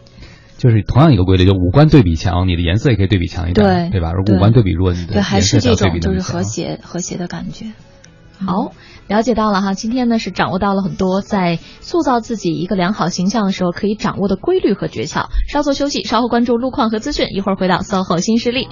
[0.57, 4.13] 就是同样一个规律，就五官对比强，你的颜色也可以对比强一点，对对吧？
[4.13, 7.73] 如果五官对比弱，你的对，还是这种就是和谐和谐的感觉。
[8.39, 8.73] 好，
[9.07, 9.75] 了解到了哈。
[9.75, 15.27] 今天呢是掌握到了很多在塑造自己一个良好形象的时候可以掌握的规律和诀窍。
[15.49, 18.67] 稍作休息，稍后关注路况和资讯，一会儿回到 SOHO 新势力。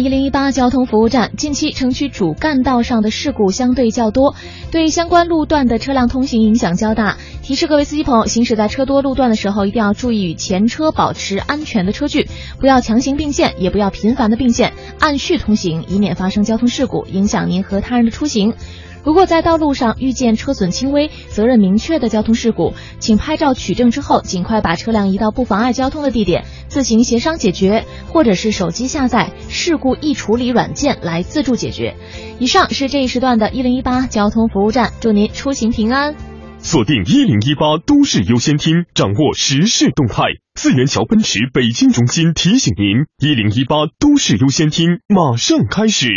[0.00, 1.32] 一零一八交通服务站。
[1.36, 4.34] 近期城区主干道上的事故相对较多，
[4.72, 7.18] 对相关路段的车辆通行影响较大。
[7.42, 12.28] 提示各位司机朋友，行驶在车多路段的时候，一定要注意与前车保持安全的车距，
[12.58, 18.54] 不要强行并线，也不要频繁的并线，按序通行，以免发生交通事故，影响您和他人的出行。
[19.02, 31.96] 如果在道路上遇见车损轻微、责任明确的交通事故，请拍照取证之后，尽快把车辆移到不妨碍交通的地点，自行协商解决，或者是手机下载事故易处理软件来自助解决。
[32.38, 36.14] 以上是这一时段的一零一八交通服务站，祝您出行平安。
[36.62, 40.24] 锁定一零一八都市优先厅，掌握时事动态。
[40.54, 46.08] 四元桥奔驰北京中心提醒您：一零一八都市优先厅马上开始。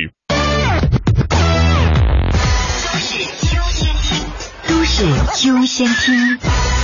[4.67, 5.05] 都市
[5.47, 6.82] 优先厅。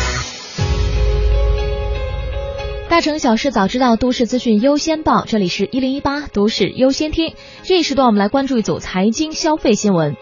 [2.89, 5.23] 大城小事早知道，都市资讯优先报。
[5.23, 7.35] 这里是一零一八都市优先听。
[7.61, 10.17] 这一时段我们来关注一组财经消费新闻。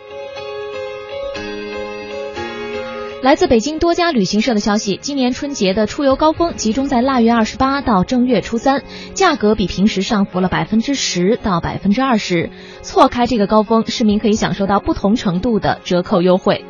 [3.24, 8.84] 来自北京多家旅行社的消息，今年春节的出游高峰集中在腊月二十八到正月初三，
[9.14, 12.50] 价格比平时上浮了百分之十到百分之二十。
[12.82, 16.66] 错开这个高峰，市民可以享受到不同程度的折扣优惠。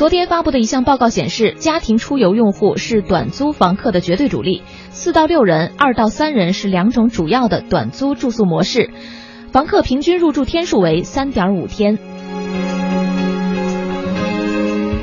[0.00, 8.90] 昨天发布的一项报告显示，家庭出游用户是短租房客的绝对主力，四到六人、二到三人是两种主要的短租住宿模式，
[9.52, 11.98] 房客平均入住天数为三点五天。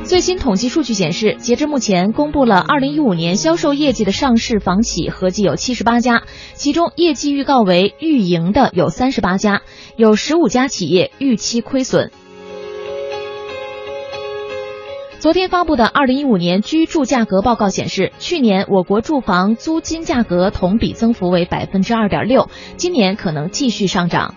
[0.04, 6.24] 最新统计数据显示，截至目前公布了二零一五年销售业绩的上市房企合计有七十八家，
[6.56, 9.62] 其中业绩预告为预盈的有三十八家，
[9.96, 12.10] 有十五家企业预期亏损。
[15.20, 24.36] 昨天发布的二零一五年居住价格报告显示，去年我国住房租金价格同比增幅为百分之二点六，今年可能继续上涨。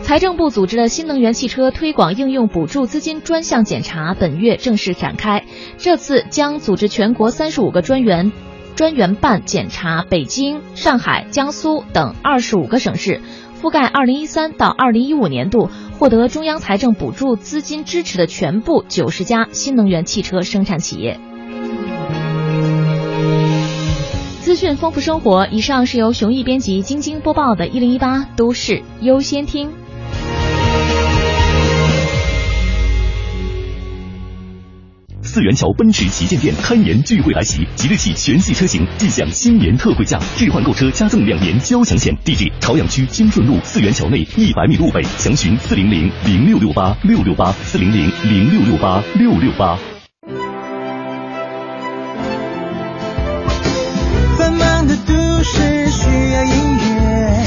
[0.00, 5.44] 财政部组织的新能源汽车推广应用补助资金专项检查本月正式展开，
[5.76, 8.32] 这次将组织全国三十五个专员
[8.74, 13.20] 专员办检查北京、上海、江苏等二十五个省市，
[13.60, 21.20] 覆盖二零一三到二零一五年度获得中央财政补助资金支持的全部九十家新能源汽车生产企业。
[24.40, 29.68] 资讯丰富生活，以上是由熊毅编辑、晶晶播报的《一零一八都市优先听》。
[35.32, 42.12] 四元桥奔驰旗舰店开年聚会来袭，即日起全系车型即享新年特惠价，置换购车加赠两年交强险。
[42.24, 49.78] 地址：朝阳区金顺路四元桥内一百米路北，详询四零零零六六八六六八四零零零六六八六六八。
[54.36, 57.44] 繁忙的都市需要音乐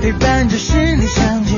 [0.00, 1.56] 陪伴着十里相接，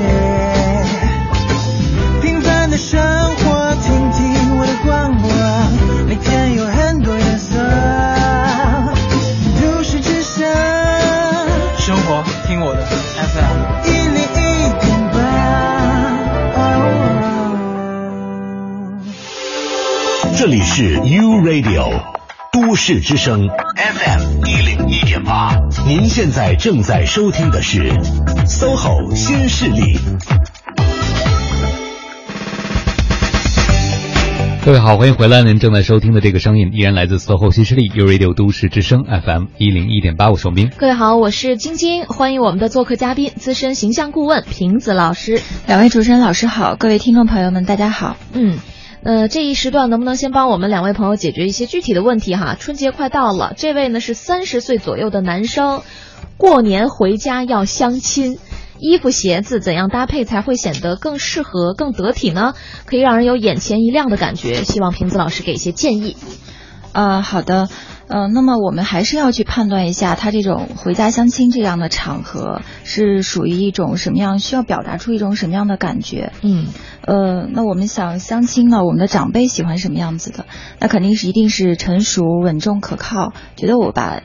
[20.45, 22.03] 这里是 U Radio
[22.51, 23.47] 都市之声
[23.77, 25.55] FM 一零一点八，
[25.87, 27.89] 您现在正在收听的是
[28.45, 29.97] SOHO 新势力。
[34.65, 35.43] 各位好，欢迎回来。
[35.43, 40.69] 您正在收听的这个声音依然来自 SOHO 新势力 U Radio 都市之声 FM 一零一点八，我是王斌。
[40.75, 45.39] 各位好，我是晶晶，欢迎我们的做客嘉宾，资深形象顾问瓶子老师。
[45.67, 48.17] 两位主持人老师好，各位听众朋友们大家好。
[48.33, 48.57] 嗯。
[49.05, 52.55] 呃，这一时段能不能先帮我们两位朋友解决一些具体的问题哈？
[52.57, 55.81] 春节快到了，这位呢是三十岁左右的男生，
[56.37, 58.37] 过年回家要相亲，
[58.79, 62.53] 衣服鞋子怎样搭配才会显得更适合、更得体呢？
[62.85, 64.63] 可以让人有眼前一亮的感觉。
[64.63, 66.15] 希望瓶子老师给一些建议。
[66.93, 67.67] 呃，好的。
[68.07, 76.33] 呃，那么我们还是要去判断一下，他这种回家相亲这样的场合是属于一种什么样，需要表达出一种什么样的感觉。
[76.41, 76.67] 嗯，
[77.05, 80.45] 呃，那我们想相亲呢，我们的长辈喜欢什么样子的？
[80.79, 84.21] 那肯定是一定是成熟、稳重、可靠，觉得我把。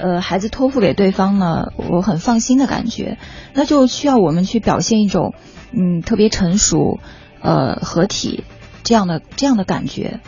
[0.00, 3.18] 呃，孩子托付给对方呢，我很放心的感觉，
[3.52, 5.34] 那就需要我们去表现一种，
[5.70, 6.98] 嗯，特别成熟，
[7.42, 8.42] 呃，合体
[8.84, 10.20] 这样的这样的感觉。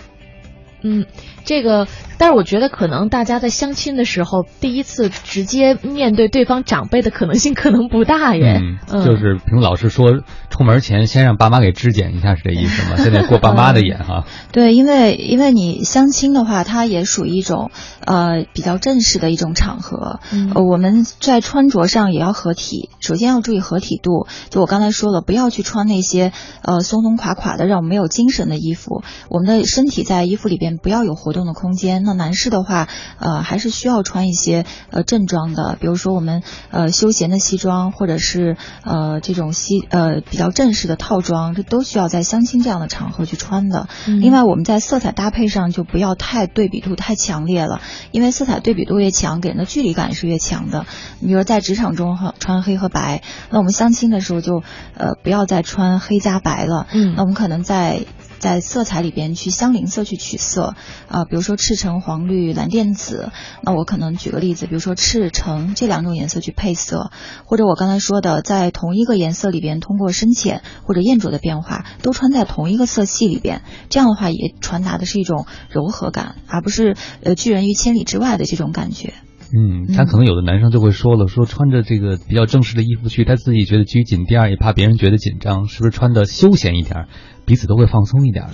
[0.84, 1.06] 嗯，
[1.44, 1.88] 这个，
[2.18, 8.60] 但是我觉得可能大家在相亲的时候，第一次直接面对对方长辈的可能性可能不大耶。
[8.86, 10.20] 嗯，就是凭老师说，
[10.54, 12.96] 出门前先让爸妈给质检一下，是这意思吗？
[13.02, 14.24] 现在过爸妈的眼哈。
[14.52, 17.72] 对，因为因为你相亲的话，它也属于一种
[18.06, 20.20] 呃比较正式的一种场合。
[20.30, 20.52] 嗯。
[20.54, 24.28] 呃，我们在穿着上也要合体，首先要注意合体度。
[24.48, 26.30] 就我刚才说了，不要去穿那些
[26.62, 29.02] 呃松松垮垮的、让我们没有精神的衣服。
[29.28, 30.78] 我们的身体在衣服里边。
[30.84, 32.02] 不要有活动的空间。
[32.04, 43.88] 那男士的话，呃，还是需要穿一些呃正装的，比如说我们呃休闲的西装，或者是呃这种西呃比较正式的套装，这都需要在相亲这样的场合去穿的。
[44.06, 47.80] 另外，我们在色彩搭配上就不要太对比度太强烈了，
[48.10, 50.86] 因为色彩对比度越强，给人的距离感是越强的。
[51.20, 54.62] 你比如在职场中哈穿黑和白，那我们相亲的时候就
[54.96, 56.86] 呃不要再穿黑加白了。
[56.92, 58.04] 嗯，那我们可能在。
[58.44, 60.74] 在色彩里边去相邻色去取色
[61.08, 63.30] 啊，比如说赤橙黄绿蓝靛紫，
[63.62, 67.10] 那我可能举个例子，比如说赤橙这两种颜色去配色，
[67.46, 79.14] 或者我刚才说的，在同一个颜色里边通过深浅或者艳浊的变化，都穿在同一个色系里边，这样的话也传达的是一种柔和感，而不是呃拒人于千里之外的这种感觉。
[79.56, 87.06] 嗯，但可能有的男生就会说了，说穿着这个比较正式的衣服去，他自己觉得拘谨，第二也怕别人觉得紧张，是不是穿的休闲一点？
[87.44, 88.46] 彼此都会放松一点。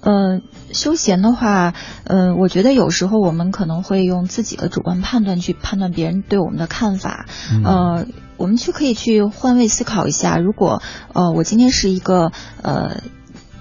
[0.00, 0.40] 呃，
[0.72, 7.26] 休闲的话，呃，我觉得有时候我们可能会用自己的主观判断去判断别人对我们的看法。
[7.64, 8.06] 呃，
[8.36, 13.02] 我们去可以去换位思考一下，如果呃我今天是一个呃。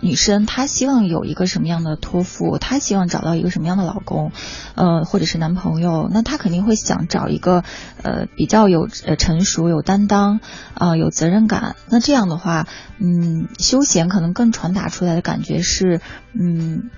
[0.07, 2.57] 女生她希望有一个什么样的托付？
[2.57, 4.31] 她希望找到一个什么样的老公，
[4.75, 6.09] 呃，或者是男朋友？
[6.09, 7.63] 那她肯定会想找一个
[8.03, 10.39] 呃比较有呃成熟、有担当
[10.73, 11.75] 啊、有责任感。
[11.89, 12.67] 那这样的话，
[12.99, 15.99] 嗯，休闲可能更传达出来的感觉是
[16.33, 16.89] 嗯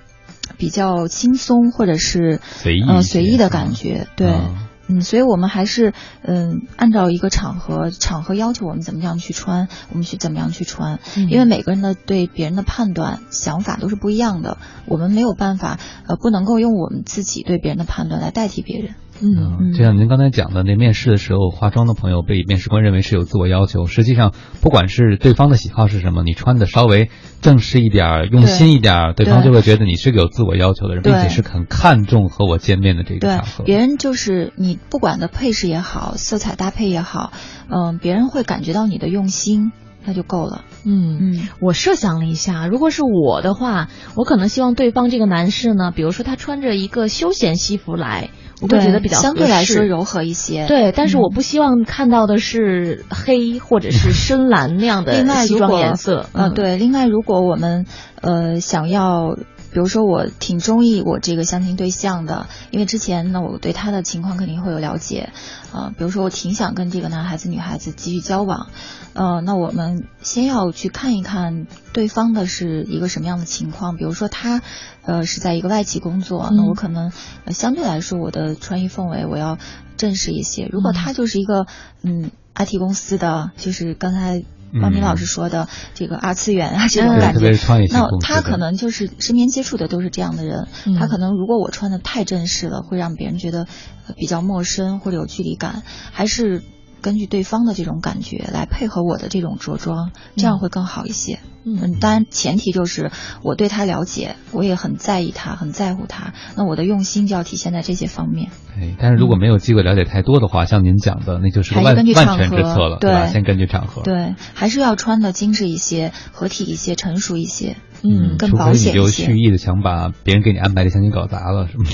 [0.58, 4.30] 比较轻松，或者是随意呃随意的感觉，对。
[4.30, 4.69] 嗯，
[5.02, 5.94] 所以我们还是
[6.24, 18.96] 嗯，按照一个场合，场合要求我们怎么样去穿，我们去怎么样去穿，因为每个人的对别人的判断、想法都是不一样的，我们没有办法，呃，不能够用我们自己对别人的判断来代替别人。
[19.22, 27.10] 嗯，就像您刚才讲的，那面试的时候化妆的朋友被面试官认为是有自我要求，实际上不管是对方的喜好是什么，你穿的稍微
[27.42, 33.64] 正式一点、用心一点，对方就会觉得你是个有自我要求的人，并且是很看重和我见面的这个场合。
[33.64, 37.32] 别人就是你不管的配饰也好，色彩搭配也好，
[37.70, 39.72] 嗯，别人会感觉到你的用心。
[40.06, 40.64] 那就够了。
[40.86, 48.30] 嗯嗯，我设想了一下，如果是我的话，我可能希望对方这个男士呢，比如说他穿着一个休闲西服来，
[48.62, 50.66] 我会觉得比较相对来说柔和一些。
[50.68, 56.26] 对，但是我不希望看到的是黑或者是深蓝那样的 西装颜色。
[56.34, 56.78] 嗯，对。
[56.78, 57.86] 另外，如果我们
[58.22, 59.38] 呃想要。
[59.72, 65.32] 比如说我挺中意我这个相亲对象的，因为之前呢我对他的情况肯定会有了解，
[65.72, 68.70] 啊，比如说我挺想跟这个男孩子、女孩子继续交往，
[69.14, 74.62] 呃，那我们先要去看一看对方的是一个什么样的情况，比如说他，
[75.04, 77.12] 呃，是在一个外企工作，那我可能
[77.48, 79.58] 相对来说我的穿衣氛围我要
[79.98, 81.68] 正式一些，如果他就是一个
[82.02, 84.44] 嗯 IT 公司的，就是刚才。
[84.82, 87.52] 王明老师说的这个二次元啊，这种感觉，
[87.92, 90.68] 那他可能就是身边接触的都是这样的人，
[91.00, 93.68] 他可能如果我穿的太正式了，会让别人觉得
[94.16, 96.64] 比较陌生或者有距离感，还是
[97.02, 101.40] 根据对方的这种感觉来配合我的这种着装，这样会更好一些。
[101.66, 103.12] 嗯，当然前提就是
[103.44, 106.34] 我对他了解，我也很在意他，很在乎他。
[106.56, 108.50] 那我的用心就要体现在这些方面。
[108.80, 113.28] 哎，但是如果没有机会了解太多的话，像您讲的，那就是万万全之策了，对吧？
[113.28, 114.02] 先根据场合。
[114.04, 117.76] 对，还是要穿的精致一些，合体一些，成熟一些。
[118.04, 118.92] 嗯，更保险一些。
[118.92, 121.86] 除非你就蓄意的想把别人给你安排的相亲搞砸了，是吗？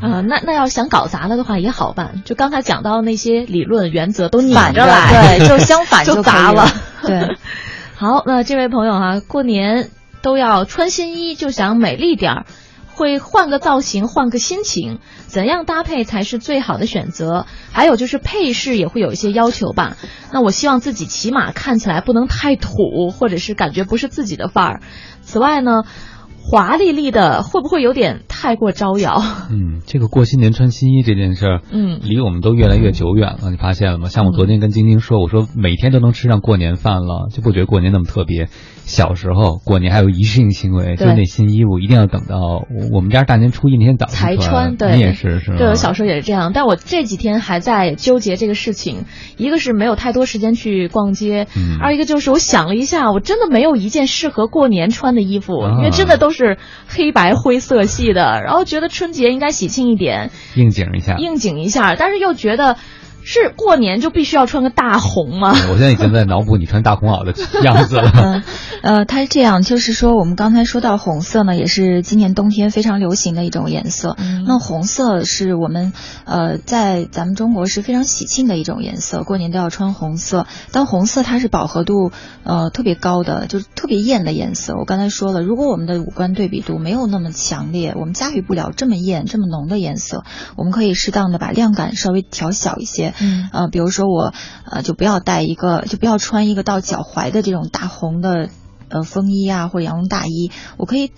[0.00, 6.68] 啊， 那那要想搞砸了的话也好办，就刚才讲到那些理论原则都反着来，对， 就相反就砸了。
[7.02, 7.36] 对。
[7.96, 9.90] 好，那这位朋友哈，过年
[10.20, 12.46] 都要穿新衣，就想美丽点儿，
[12.94, 17.46] 会换个造型，换个心情，怎样搭配才是最好的选择？
[17.72, 19.96] 还有就是配饰也会有一些要求吧？
[20.32, 24.80] 那我希望自己起码看起来不能太土，或者是感觉不是自己的范儿。
[25.22, 25.82] 此外呢，
[26.42, 29.22] 华丽丽的，会不会有点太过招摇？
[29.50, 33.50] 嗯，这个过新年穿新衣这件事儿，嗯，离我们都越来越久远了。
[33.50, 34.08] 你发现了吗？
[34.08, 38.48] 像我昨天跟晶晶说，我说每天都能吃上过年饭了，就不觉得过年那么特别。
[38.86, 45.56] 小时候过年还有仪式性行为，就是那新衣服一定要等到我们家大年初一那天早上才穿，对，你也是是吗？
[45.58, 49.04] 对，我小时候也是这样，但我这几天还在纠结这个事情。
[49.36, 58.42] 一个是没有太多时间去逛街，嗯二一个就是我想了一下，我真的没有一件适合过年穿的衣服，啊因为真的都是黑白灰色系的。
[58.44, 61.16] 然后觉得春节应该喜庆一点，应景一下。
[61.16, 62.76] 应景一下，但是又觉得
[63.24, 65.52] 是过年就必须要穿个大红吗？
[65.70, 67.32] 我现在已经在脑补你穿大红袄的
[67.62, 68.12] 样子了。
[68.14, 68.42] 嗯，
[68.82, 74.14] 呃，它是这样，就是说我们刚才说到红色呢，也是今年冬天非常流行的一种颜色。
[74.18, 75.94] 嗯那红色是我们
[76.26, 80.46] 呃在咱们中国是非常喜庆的一种颜色，过年都要穿红色。
[80.70, 84.74] 但红色它是饱和度呃特别高的，就是特别艳的颜色。
[84.76, 90.24] 我刚才说了，如果我们的五官对比度没有那么强烈，我们驾驭不了这么艳、这么浓的颜色，
[90.56, 93.13] 我们可以适当的把亮感稍微调小一些。
[93.20, 94.32] 嗯呃，比如说我
[94.70, 98.48] 呃就不要带一个，就不要穿一个到脚踝的这种大红的
[98.88, 101.12] 呃风衣啊或者羊绒大衣，我可以。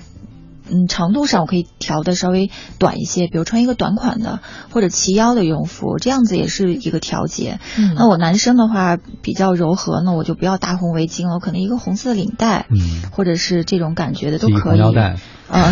[0.70, 4.40] 嗯，长度上我可以调的稍微短一些，比如穿一个短款的
[4.70, 7.58] 或者齐腰的羽绒服，这样子也是一个调节。
[7.78, 14.60] 嗯那我男生的话比较柔和，那我就不要大红围巾了，我可能一个红色的领带，嗯，或者是这种感觉的都可以。
[14.60, 15.16] 红腰带，
[15.48, 15.70] 啊，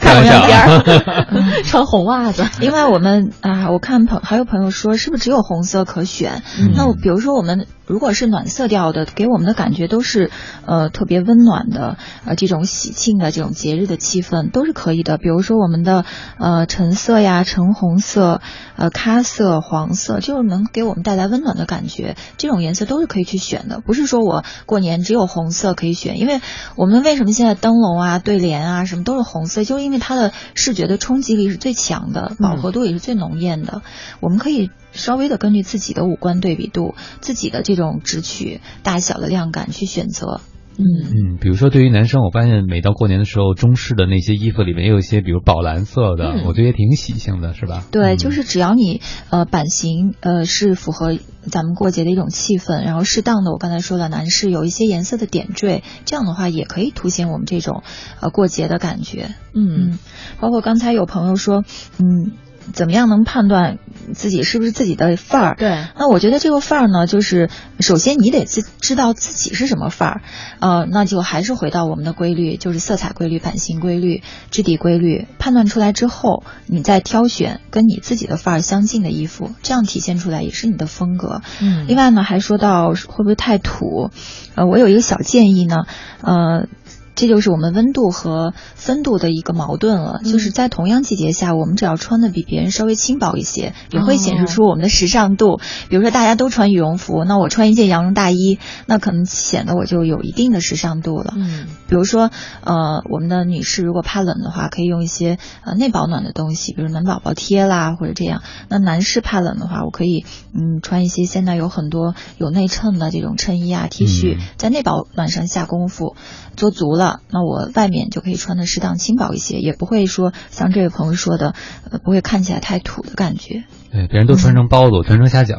[0.00, 2.44] 开玩笑啊边儿穿红袜子。
[2.60, 6.42] 另外，我们啊，我看朋还有朋友说，是不是只有红色可选？
[6.58, 10.30] 嗯那我比如说我们如果是暖色调的，给我们的感觉都是
[10.66, 15.18] 呃特别温暖的，呃这种喜庆的这种节日的气氛都是可以的。
[15.18, 16.04] 比如说我们的
[16.38, 18.40] 呃橙色呀、橙红色、
[18.76, 23.80] 呃咖色、黄色，就是能给我们带来温暖的感觉，这种颜色都是可以去选的。
[23.80, 26.40] 不是说我过年只有红色可以选，因为
[26.76, 33.82] 我们为什么现在灯笼啊、对联啊什么都是红色，就是因为它的视觉的冲击力是最强的，饱和度也是最浓艳的。
[34.20, 40.40] 我们可以稍微的根据自己的五官对比度、自己的这种直取大小的量感去选择。
[40.76, 47.84] 嗯嗯，比如说对于男生，我发现每到过年的时候，中式的那些衣服里面也有一些，比如宝蓝色的，嗯我觉得也挺喜庆的，是吧？
[47.92, 57.84] 对，就是只要你呃版型呃是符合咱们过节的一种气氛，然后适当的我刚才说了，男士有一些颜色的点缀，这样的话也可以凸显我们这种
[58.18, 59.28] 呃过节的感觉。
[59.54, 60.00] 嗯，
[60.40, 61.62] 包括刚才有朋友说，
[61.98, 62.32] 嗯。
[62.72, 63.78] 怎么样能判断
[64.14, 65.56] 自己是不是自己的范儿？
[65.56, 67.50] 对，那我觉得这个范儿呢，就是
[67.80, 70.20] 首先你得自知道自己是什么范儿，
[70.60, 81.42] 呃，那就还是回到我们的规律，就是色彩规律、版型规律、质地规律，判断出来之后，你再挑选跟你自己的范儿相近的衣服，这样体现出来也是你的风格。
[81.60, 84.10] 嗯另外呢，还说到会不会太土，
[84.54, 85.84] 呃，我有一个小建议呢，
[86.22, 86.66] 呃。
[87.14, 95.60] 这就是我们温度和分度的一个矛盾了，嗯就是在同样季节下，我们只要穿的比别人稍微轻薄一些，也会显示哦出我们的时尚度。
[95.88, 101.34] 比如说大家都穿羽绒服，那我穿一件羊绒大衣，那可能显得我就有一定的时尚度了。
[101.36, 102.32] 嗯比如说，
[102.64, 108.42] 呃，我们的女士如果怕冷的话，可以用一些呃内保暖的东西，比如暖宝宝贴啦，或者这样。
[108.68, 116.16] 那男士怕冷的话，我可以嗯穿一些现在有很多有内衬的这种衬衣啊、T 恤，嗯在内保暖上下功夫
[116.56, 121.54] 做足了，那我外面就可以穿的适当轻薄一些，也不会说像这位朋友说的，
[121.88, 123.62] 呃，不会看起来太土的感觉。
[123.94, 125.54] 对，别人都穿成包子，我穿成虾饺，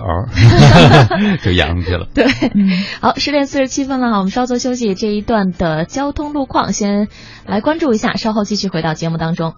[1.42, 2.06] 就洋气了。
[2.14, 2.26] 对，
[3.00, 7.08] 好，十点四十七分了哈，我们稍作休息，这一段的交通路况先
[7.46, 9.54] 来关注一下，稍后继续回到节目当中。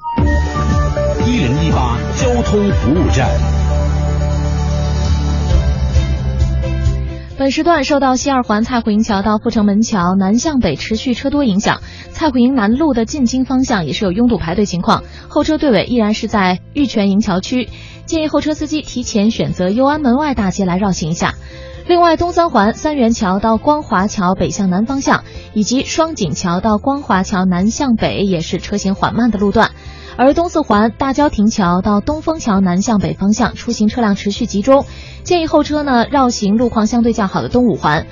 [1.26, 3.28] 一零一八交通服务站。
[7.40, 11.82] 本时段受到西二环蔡虎营桥到阜成门桥南向北持续车多影响，
[12.12, 17.70] 蔡虎营南路的进京方向也是有拥堵排队情况，后车队尾依然是在玉泉营桥区，
[18.08, 21.36] 建议后车司机提前选择右安门外大街来绕行一下。
[21.86, 25.24] 另外，东三环三元桥到光华桥北向南方向，
[25.54, 29.72] 以及双井桥到光华桥南向北也是车行缓慢的路段。
[30.18, 34.86] 而东四环大郊亭桥到东风桥南向北方向出行车辆持续集中，
[35.24, 38.08] 建议后车呢绕行路况相对较好的东五环。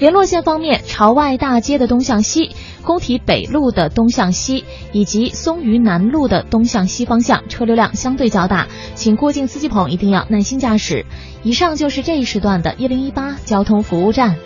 [0.00, 11.04] 联络线方面，朝外大街的东向西、工体北路的东向西以及松榆南路的东向西方向车流量相对较大，请过境司机朋友一定要耐心驾驶。
[11.42, 14.36] 以上就是这一时段的一零一八交通服务站。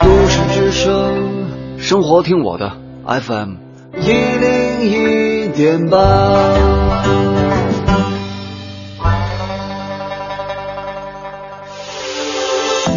[0.00, 2.72] 都市之声，生活听我的
[3.06, 3.54] FM
[4.00, 7.31] 一零一点八。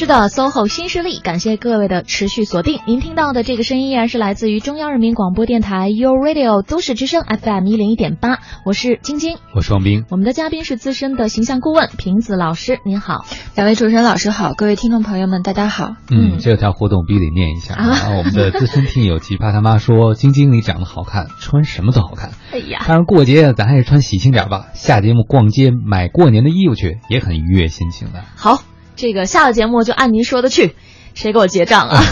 [0.00, 2.80] 是的，SOHO 新势力，感谢各位的持续锁定。
[2.86, 10.06] 您听到的这个声音依然是来自于中央人民广播电台 u Radio 都市之声 FM 一零一点八，我是晶晶，我是王斌。
[10.08, 13.26] 我们的嘉宾是资深的形象顾问瓶子老师，您好。
[13.54, 15.90] 两位主持人老师好，各位听众朋友们大家好。
[16.10, 18.16] 嗯，这条互动必须得念一下啊！
[18.16, 24.68] 我们的资深听友奇葩他妈说：“晶晶你长得好看，穿什么都好看。”哎呀，当然过节咱还是穿喜庆点吧。
[24.72, 28.24] 下节目逛街买过年的衣服去，也很愉悦心情的。
[28.34, 28.62] 好。
[28.96, 30.76] 这个下了节目就按您说的去，
[31.14, 31.98] 谁给我结账啊？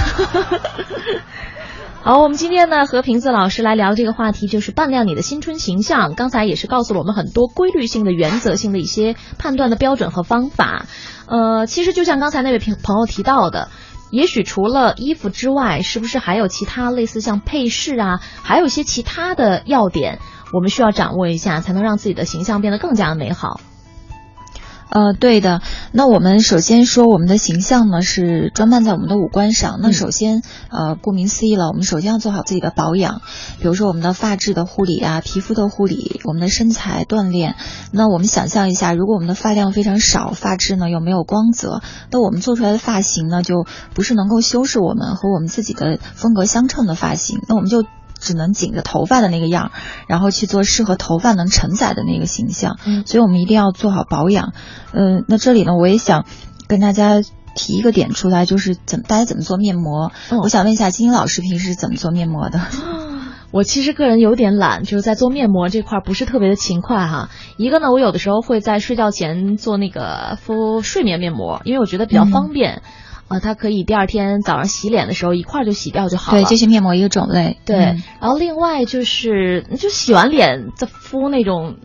[2.00, 6.14] 好，我们今天呢和瓶子老师来聊这个话题，就是扮靓你的新春形象。
[6.14, 10.86] 刚才也是告诉了我们很多规律性的、原则性的一些判断的标准和方法。
[11.26, 13.68] 呃，其实就像刚才那位朋朋友提到的，
[14.10, 20.18] 也许除了衣服之外，是不是还有其他类似像配饰啊，还有一些其他的要点，
[20.54, 23.60] 我们需要掌握一下，才能让自己的形象变得更加美好。
[24.90, 25.60] 呃，对的。
[25.92, 29.78] 那我们首先说，我们的形象呢是装扮在我们的五官上。
[29.82, 33.20] 那首先，呃，顾名思义了，我们首先要做好自己的保养，
[33.60, 37.56] 比如说我们的发质的护理啊，皮肤的护理，我们的身材锻炼。
[37.92, 47.40] 那我们想象一下，如果我们的发量非常少，发质呢又没有光泽，那我们做出来的发型呢就不是能够修饰我们和我们自己的风格相称的发型。
[47.48, 47.84] 那我们就。
[48.18, 49.72] 只能紧着头发的那个样，
[50.06, 52.78] 然后去做适合头发能承载的那个形象。
[52.84, 54.52] 嗯，所以我们一定要做好保养。
[54.92, 56.26] 嗯，那这里呢，我也想
[56.66, 57.20] 跟大家
[57.54, 60.12] 提一个点出来，就是怎么大家怎么做面膜。
[60.42, 62.60] 我想问一下金英老师平时怎么做面膜的？
[63.50, 67.30] 我其实个人有点懒，就是在做面膜这块不是特别的勤快哈。
[67.56, 72.82] 一个呢，我有的时候会在睡觉前做那个敷睡眠面膜，因为我觉得比较方便。
[73.28, 76.40] 呃，它可以第二天早上洗脸的时候一块儿就洗掉就好了。
[76.40, 77.58] 对，这些面膜一个种类。
[77.64, 77.76] 对，
[78.20, 81.76] 然后另外就是就洗完脸再敷那种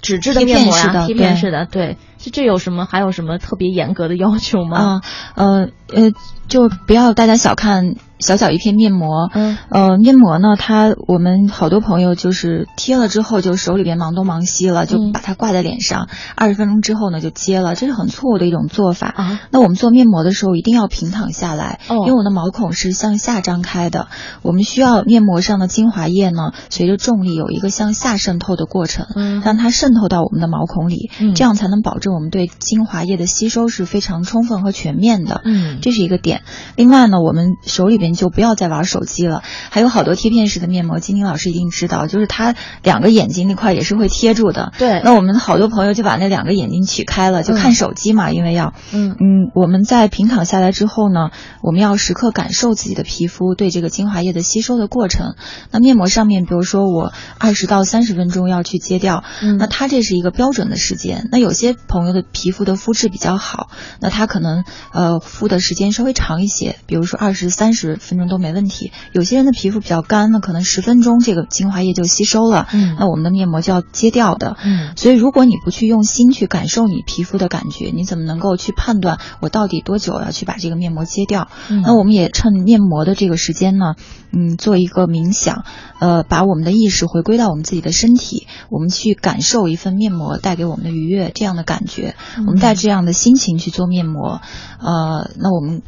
[0.00, 1.66] 纸质的面膜啊，贴片式的。
[1.66, 4.78] 对，就这有什么还有什么特别严格的要求吗？
[4.78, 5.00] 啊，
[5.34, 6.12] 呃呃，
[6.48, 7.96] 就不要大家小看。
[8.20, 19.40] 小小一片面膜，嗯，呃，面膜呢，它我们好多朋友就是贴了之后，就手里边忙东忙西了，就把它挂在脸上，二十分钟之后呢就揭了，这是很错误的一种做法啊。
[19.50, 24.06] 那我们做面膜的时候一定要平躺下来，哦，因为我的毛孔是向下张开的，
[24.40, 36.42] 我们需要面膜上的精华液呢，随着重力有一个向下渗透的过程，嗯，让它渗透到我们的毛孔里，嗯，这样才能保证我们对精华液的吸收是非常充分和全面的，嗯，这是一个点。
[36.76, 38.84] 另外呢，我们手里边就不要再玩。
[38.84, 44.74] 手机了，还有好多贴片式的面膜，金晶老师一定知道，就是它两个眼睛那块也是会贴住的。
[44.78, 51.30] 对，那我们好多朋友就把那两个眼睛取开了，就看手机嘛，因为要，嗯嗯，我们在平躺下来之后呢，
[51.62, 55.34] 我们要时刻感受自己的皮肤对这个精华液的吸收的过程。
[55.70, 61.26] 那面膜上面，比如说我二十到三十分钟要去揭掉，嗯，那它这是一个标准的时间。
[61.32, 63.68] 那有些朋友的皮肤的肤质比较好，
[64.00, 68.90] 那他可能呃敷的时间稍微长一些，比如说二十三十分钟都没问题。
[69.12, 81.46] 有些人的皮肤比较干，那可能十分钟这个精华液就吸收了，嗯，那我们的面膜就要揭掉的，嗯，所以如果你不去用心去感受你皮肤的感觉，你怎么能够去判断我到底多久要去把这个面膜揭掉？
[81.68, 83.94] 嗯，那我们也趁面膜的这个时间呢，
[84.32, 85.64] 嗯，做一个冥想，
[86.00, 94.40] 呃，把我们的意识回归到我们自己的身体，我们去感受一份面膜带给我们的愉悦这样的感觉，嗯、我们带这样的心情去做面膜，
[94.80, 95.82] 呃，那我们。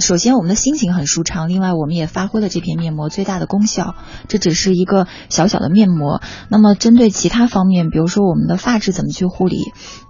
[0.00, 1.48] 首先，我们的心情很舒畅。
[1.48, 3.96] 另外，我们也发挥了这片面膜最大的功效。
[4.28, 6.22] 这只是一个小小的面膜。
[6.48, 9.56] 那么，针对其他方面，比如说我们的发质怎么去护理，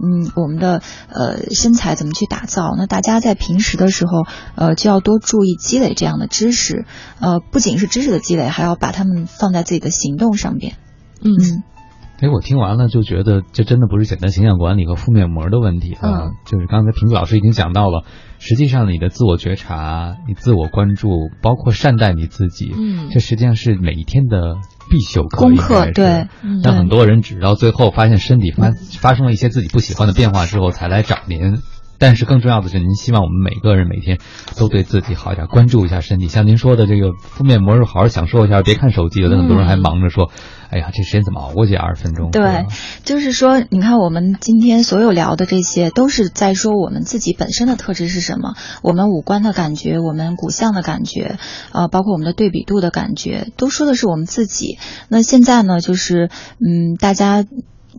[0.04, 4.26] 嗯，我们的呃身材怎么去打造，那大家在平时的时候，
[4.56, 6.84] 呃，就要多注意积累这样的知识。
[7.20, 10.76] 呃，不仅是知识的积累，还要把它们放在自己的行动上边。
[11.22, 11.62] 嗯。
[12.20, 16.00] 哎，我听完了就觉得，这真的不是简单形象管理和敷面膜的问题啊！
[16.02, 18.02] 嗯，就是刚才平子老师已经讲到了，
[18.40, 21.08] 实际上你的自我觉察、你自我关注，
[21.42, 24.56] 包括善待你自己，嗯，这实际上是每一天的
[24.90, 25.38] 必修课。
[25.38, 26.26] 功课对，
[26.64, 31.58] 但很多人只到最后发现身体发发生了一些自己不喜欢的变化之后，才来找您。
[31.98, 34.18] 但是更重要的是，您希望我们每个人每天
[34.56, 36.28] 都对自己好一点，关注一下身体。
[36.28, 39.20] 像您说的这个敷面膜，好好享受一下，别看手机。
[39.20, 40.30] 有的很多人还忙着说
[40.70, 42.66] ：“哎呀，这时间怎么熬过去二十分钟？”对，
[43.02, 51.38] 就是说，你看我们今天所有聊的这些，都是在说我们自己本身的特质是什么，我们五官的感觉，我们骨相的感觉，
[51.72, 54.78] 呃，包括我们的对比度的感觉，都说的是我们自己。
[55.08, 56.30] 那现在呢，就是
[56.60, 57.44] 嗯，大家。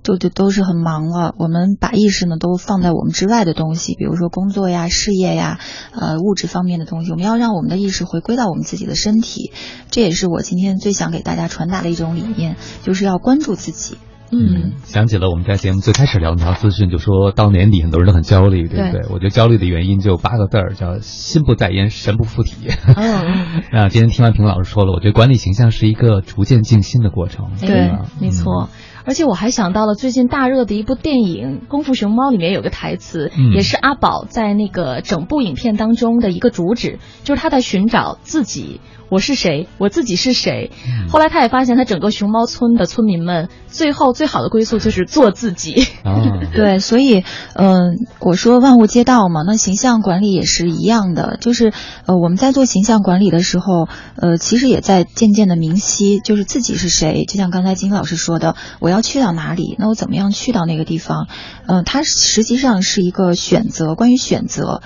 [0.03, 5.59] 就就都是很忙了，我们把意识呢都放在我们之外的东西，比如说工作呀、事业呀、
[5.93, 9.51] 呃物质方面的东西，我们要让我们的意识回归到我们自己的身体，
[9.91, 13.97] 这也是我今天最想给大家传达的一种理念，就是要关注自己。
[14.31, 19.01] 嗯，想起了我们在节目最开始聊那条资讯，就说到年底很多人都很焦虑，对不对？
[19.01, 22.53] 对我觉得焦虑的原因就八个字儿，叫心不在焉，神不附体。
[22.95, 28.05] 嗯 那今天听完平老师说了，我觉得管理形象是一个逐渐静心的过程，对吧？
[28.21, 28.69] 没错。
[29.05, 40.71] 而且我还想到了最近大热的一部电影《功夫熊猫》里面有个台词，嗯也是阿宝在那个整部影片当中的一个主旨，就是他在寻找自己，我是谁，我自己是谁。
[40.85, 45.87] 嗯后来他也发现，他整个熊猫村的村民们最后最好的归宿就是做自己。
[46.03, 46.21] 啊，
[46.53, 47.23] 对，所以，
[47.55, 51.73] 嗯、我说万物皆道嘛，那形象管理也是一样的，就是，
[52.05, 57.23] 呃，我们在做形象管理的时候，呃，其实也在渐渐的明晰，就是自己是谁。
[57.27, 61.27] 就像刚才金老师说的，我我要去到哪里，那我怎么样去到那个地方？
[61.67, 64.81] 嗯，它实际上是一个选择，关于选择。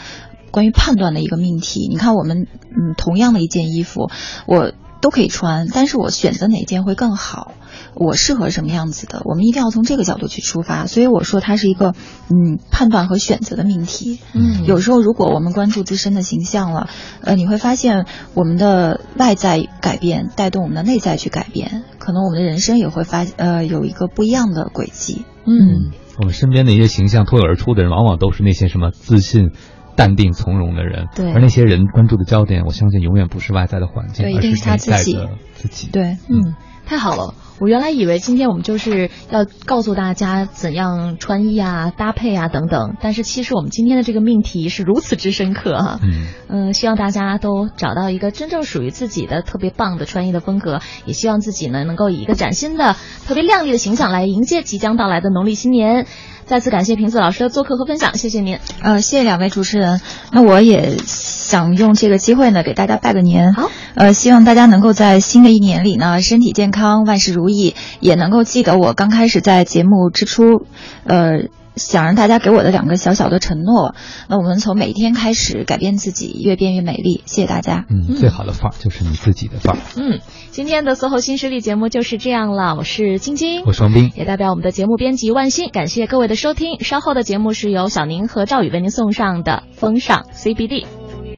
[0.51, 4.11] 关于判断的一个命题，你看我们，嗯，同样的一件衣服，
[4.45, 4.71] 我
[5.01, 7.53] 都可以穿，但是我选择哪件会更好？
[7.95, 9.21] 我适合什么样子的？
[9.25, 10.85] 我们一定要从这个角度去出发。
[10.85, 11.93] 所以我说它是一个
[12.29, 14.19] 嗯判断和选择的命题。
[14.33, 16.89] 嗯有时候如果我们关注自身的形象了，
[17.21, 25.25] 呃，你会发现我们的外在改变带动我们的内在去改变，可能我们的人生也会发呃有一个不一样的轨迹。
[25.45, 29.51] 嗯，我们身边的一些形象脱颖而出的人，往往都是那些什么自信。
[29.95, 35.89] 淡定从容的人，对而那些人关注的焦点，我相信永远不是外在的环境，而对一定是他内自己在的自己。
[35.91, 37.35] 对，嗯，太好了。
[37.59, 52.95] 我原来以为今天我们就是要告诉大家怎样穿衣啊、搭配啊等等，但是其实我们今天的这个命题是如此之深刻哈、嗯，嗯，希望大家都找到一个真正属于自己的特别棒的穿衣的风格，也希望自己呢能够以一个崭新的、
[53.27, 56.05] 特别亮丽的形象来迎接即将到来的农历新年。
[56.45, 58.59] 再次感谢瓶子老师的做客和分享，谢谢您。
[58.81, 60.01] 呃，谢谢两位主持人。
[60.31, 63.53] 那我也想用这个机会呢，给大家拜个年。
[63.53, 70.65] 好，呃，希望大家能够在新的一年里呢，身体健康，万事如意，也能够记得我刚开始在节目之初，
[71.05, 71.49] 呃。
[71.75, 73.95] 想让大家给我的两个小小的承诺，
[74.27, 77.23] 那我们从每一天开始改变自己，越变越美丽。
[77.25, 77.85] 谢谢大家。
[77.89, 79.79] 嗯，最好的范儿就是你自己的范儿。
[79.95, 80.19] 嗯，
[80.53, 86.79] 今天的 SOHO 新势力节目就是这样了，我是晶晶，我是王斌，也代表我们的节目编辑万鑫，感谢各位的收听。
[86.79, 90.85] 稍后的节目是由小宁和赵宇为您送上的风尚 CBD。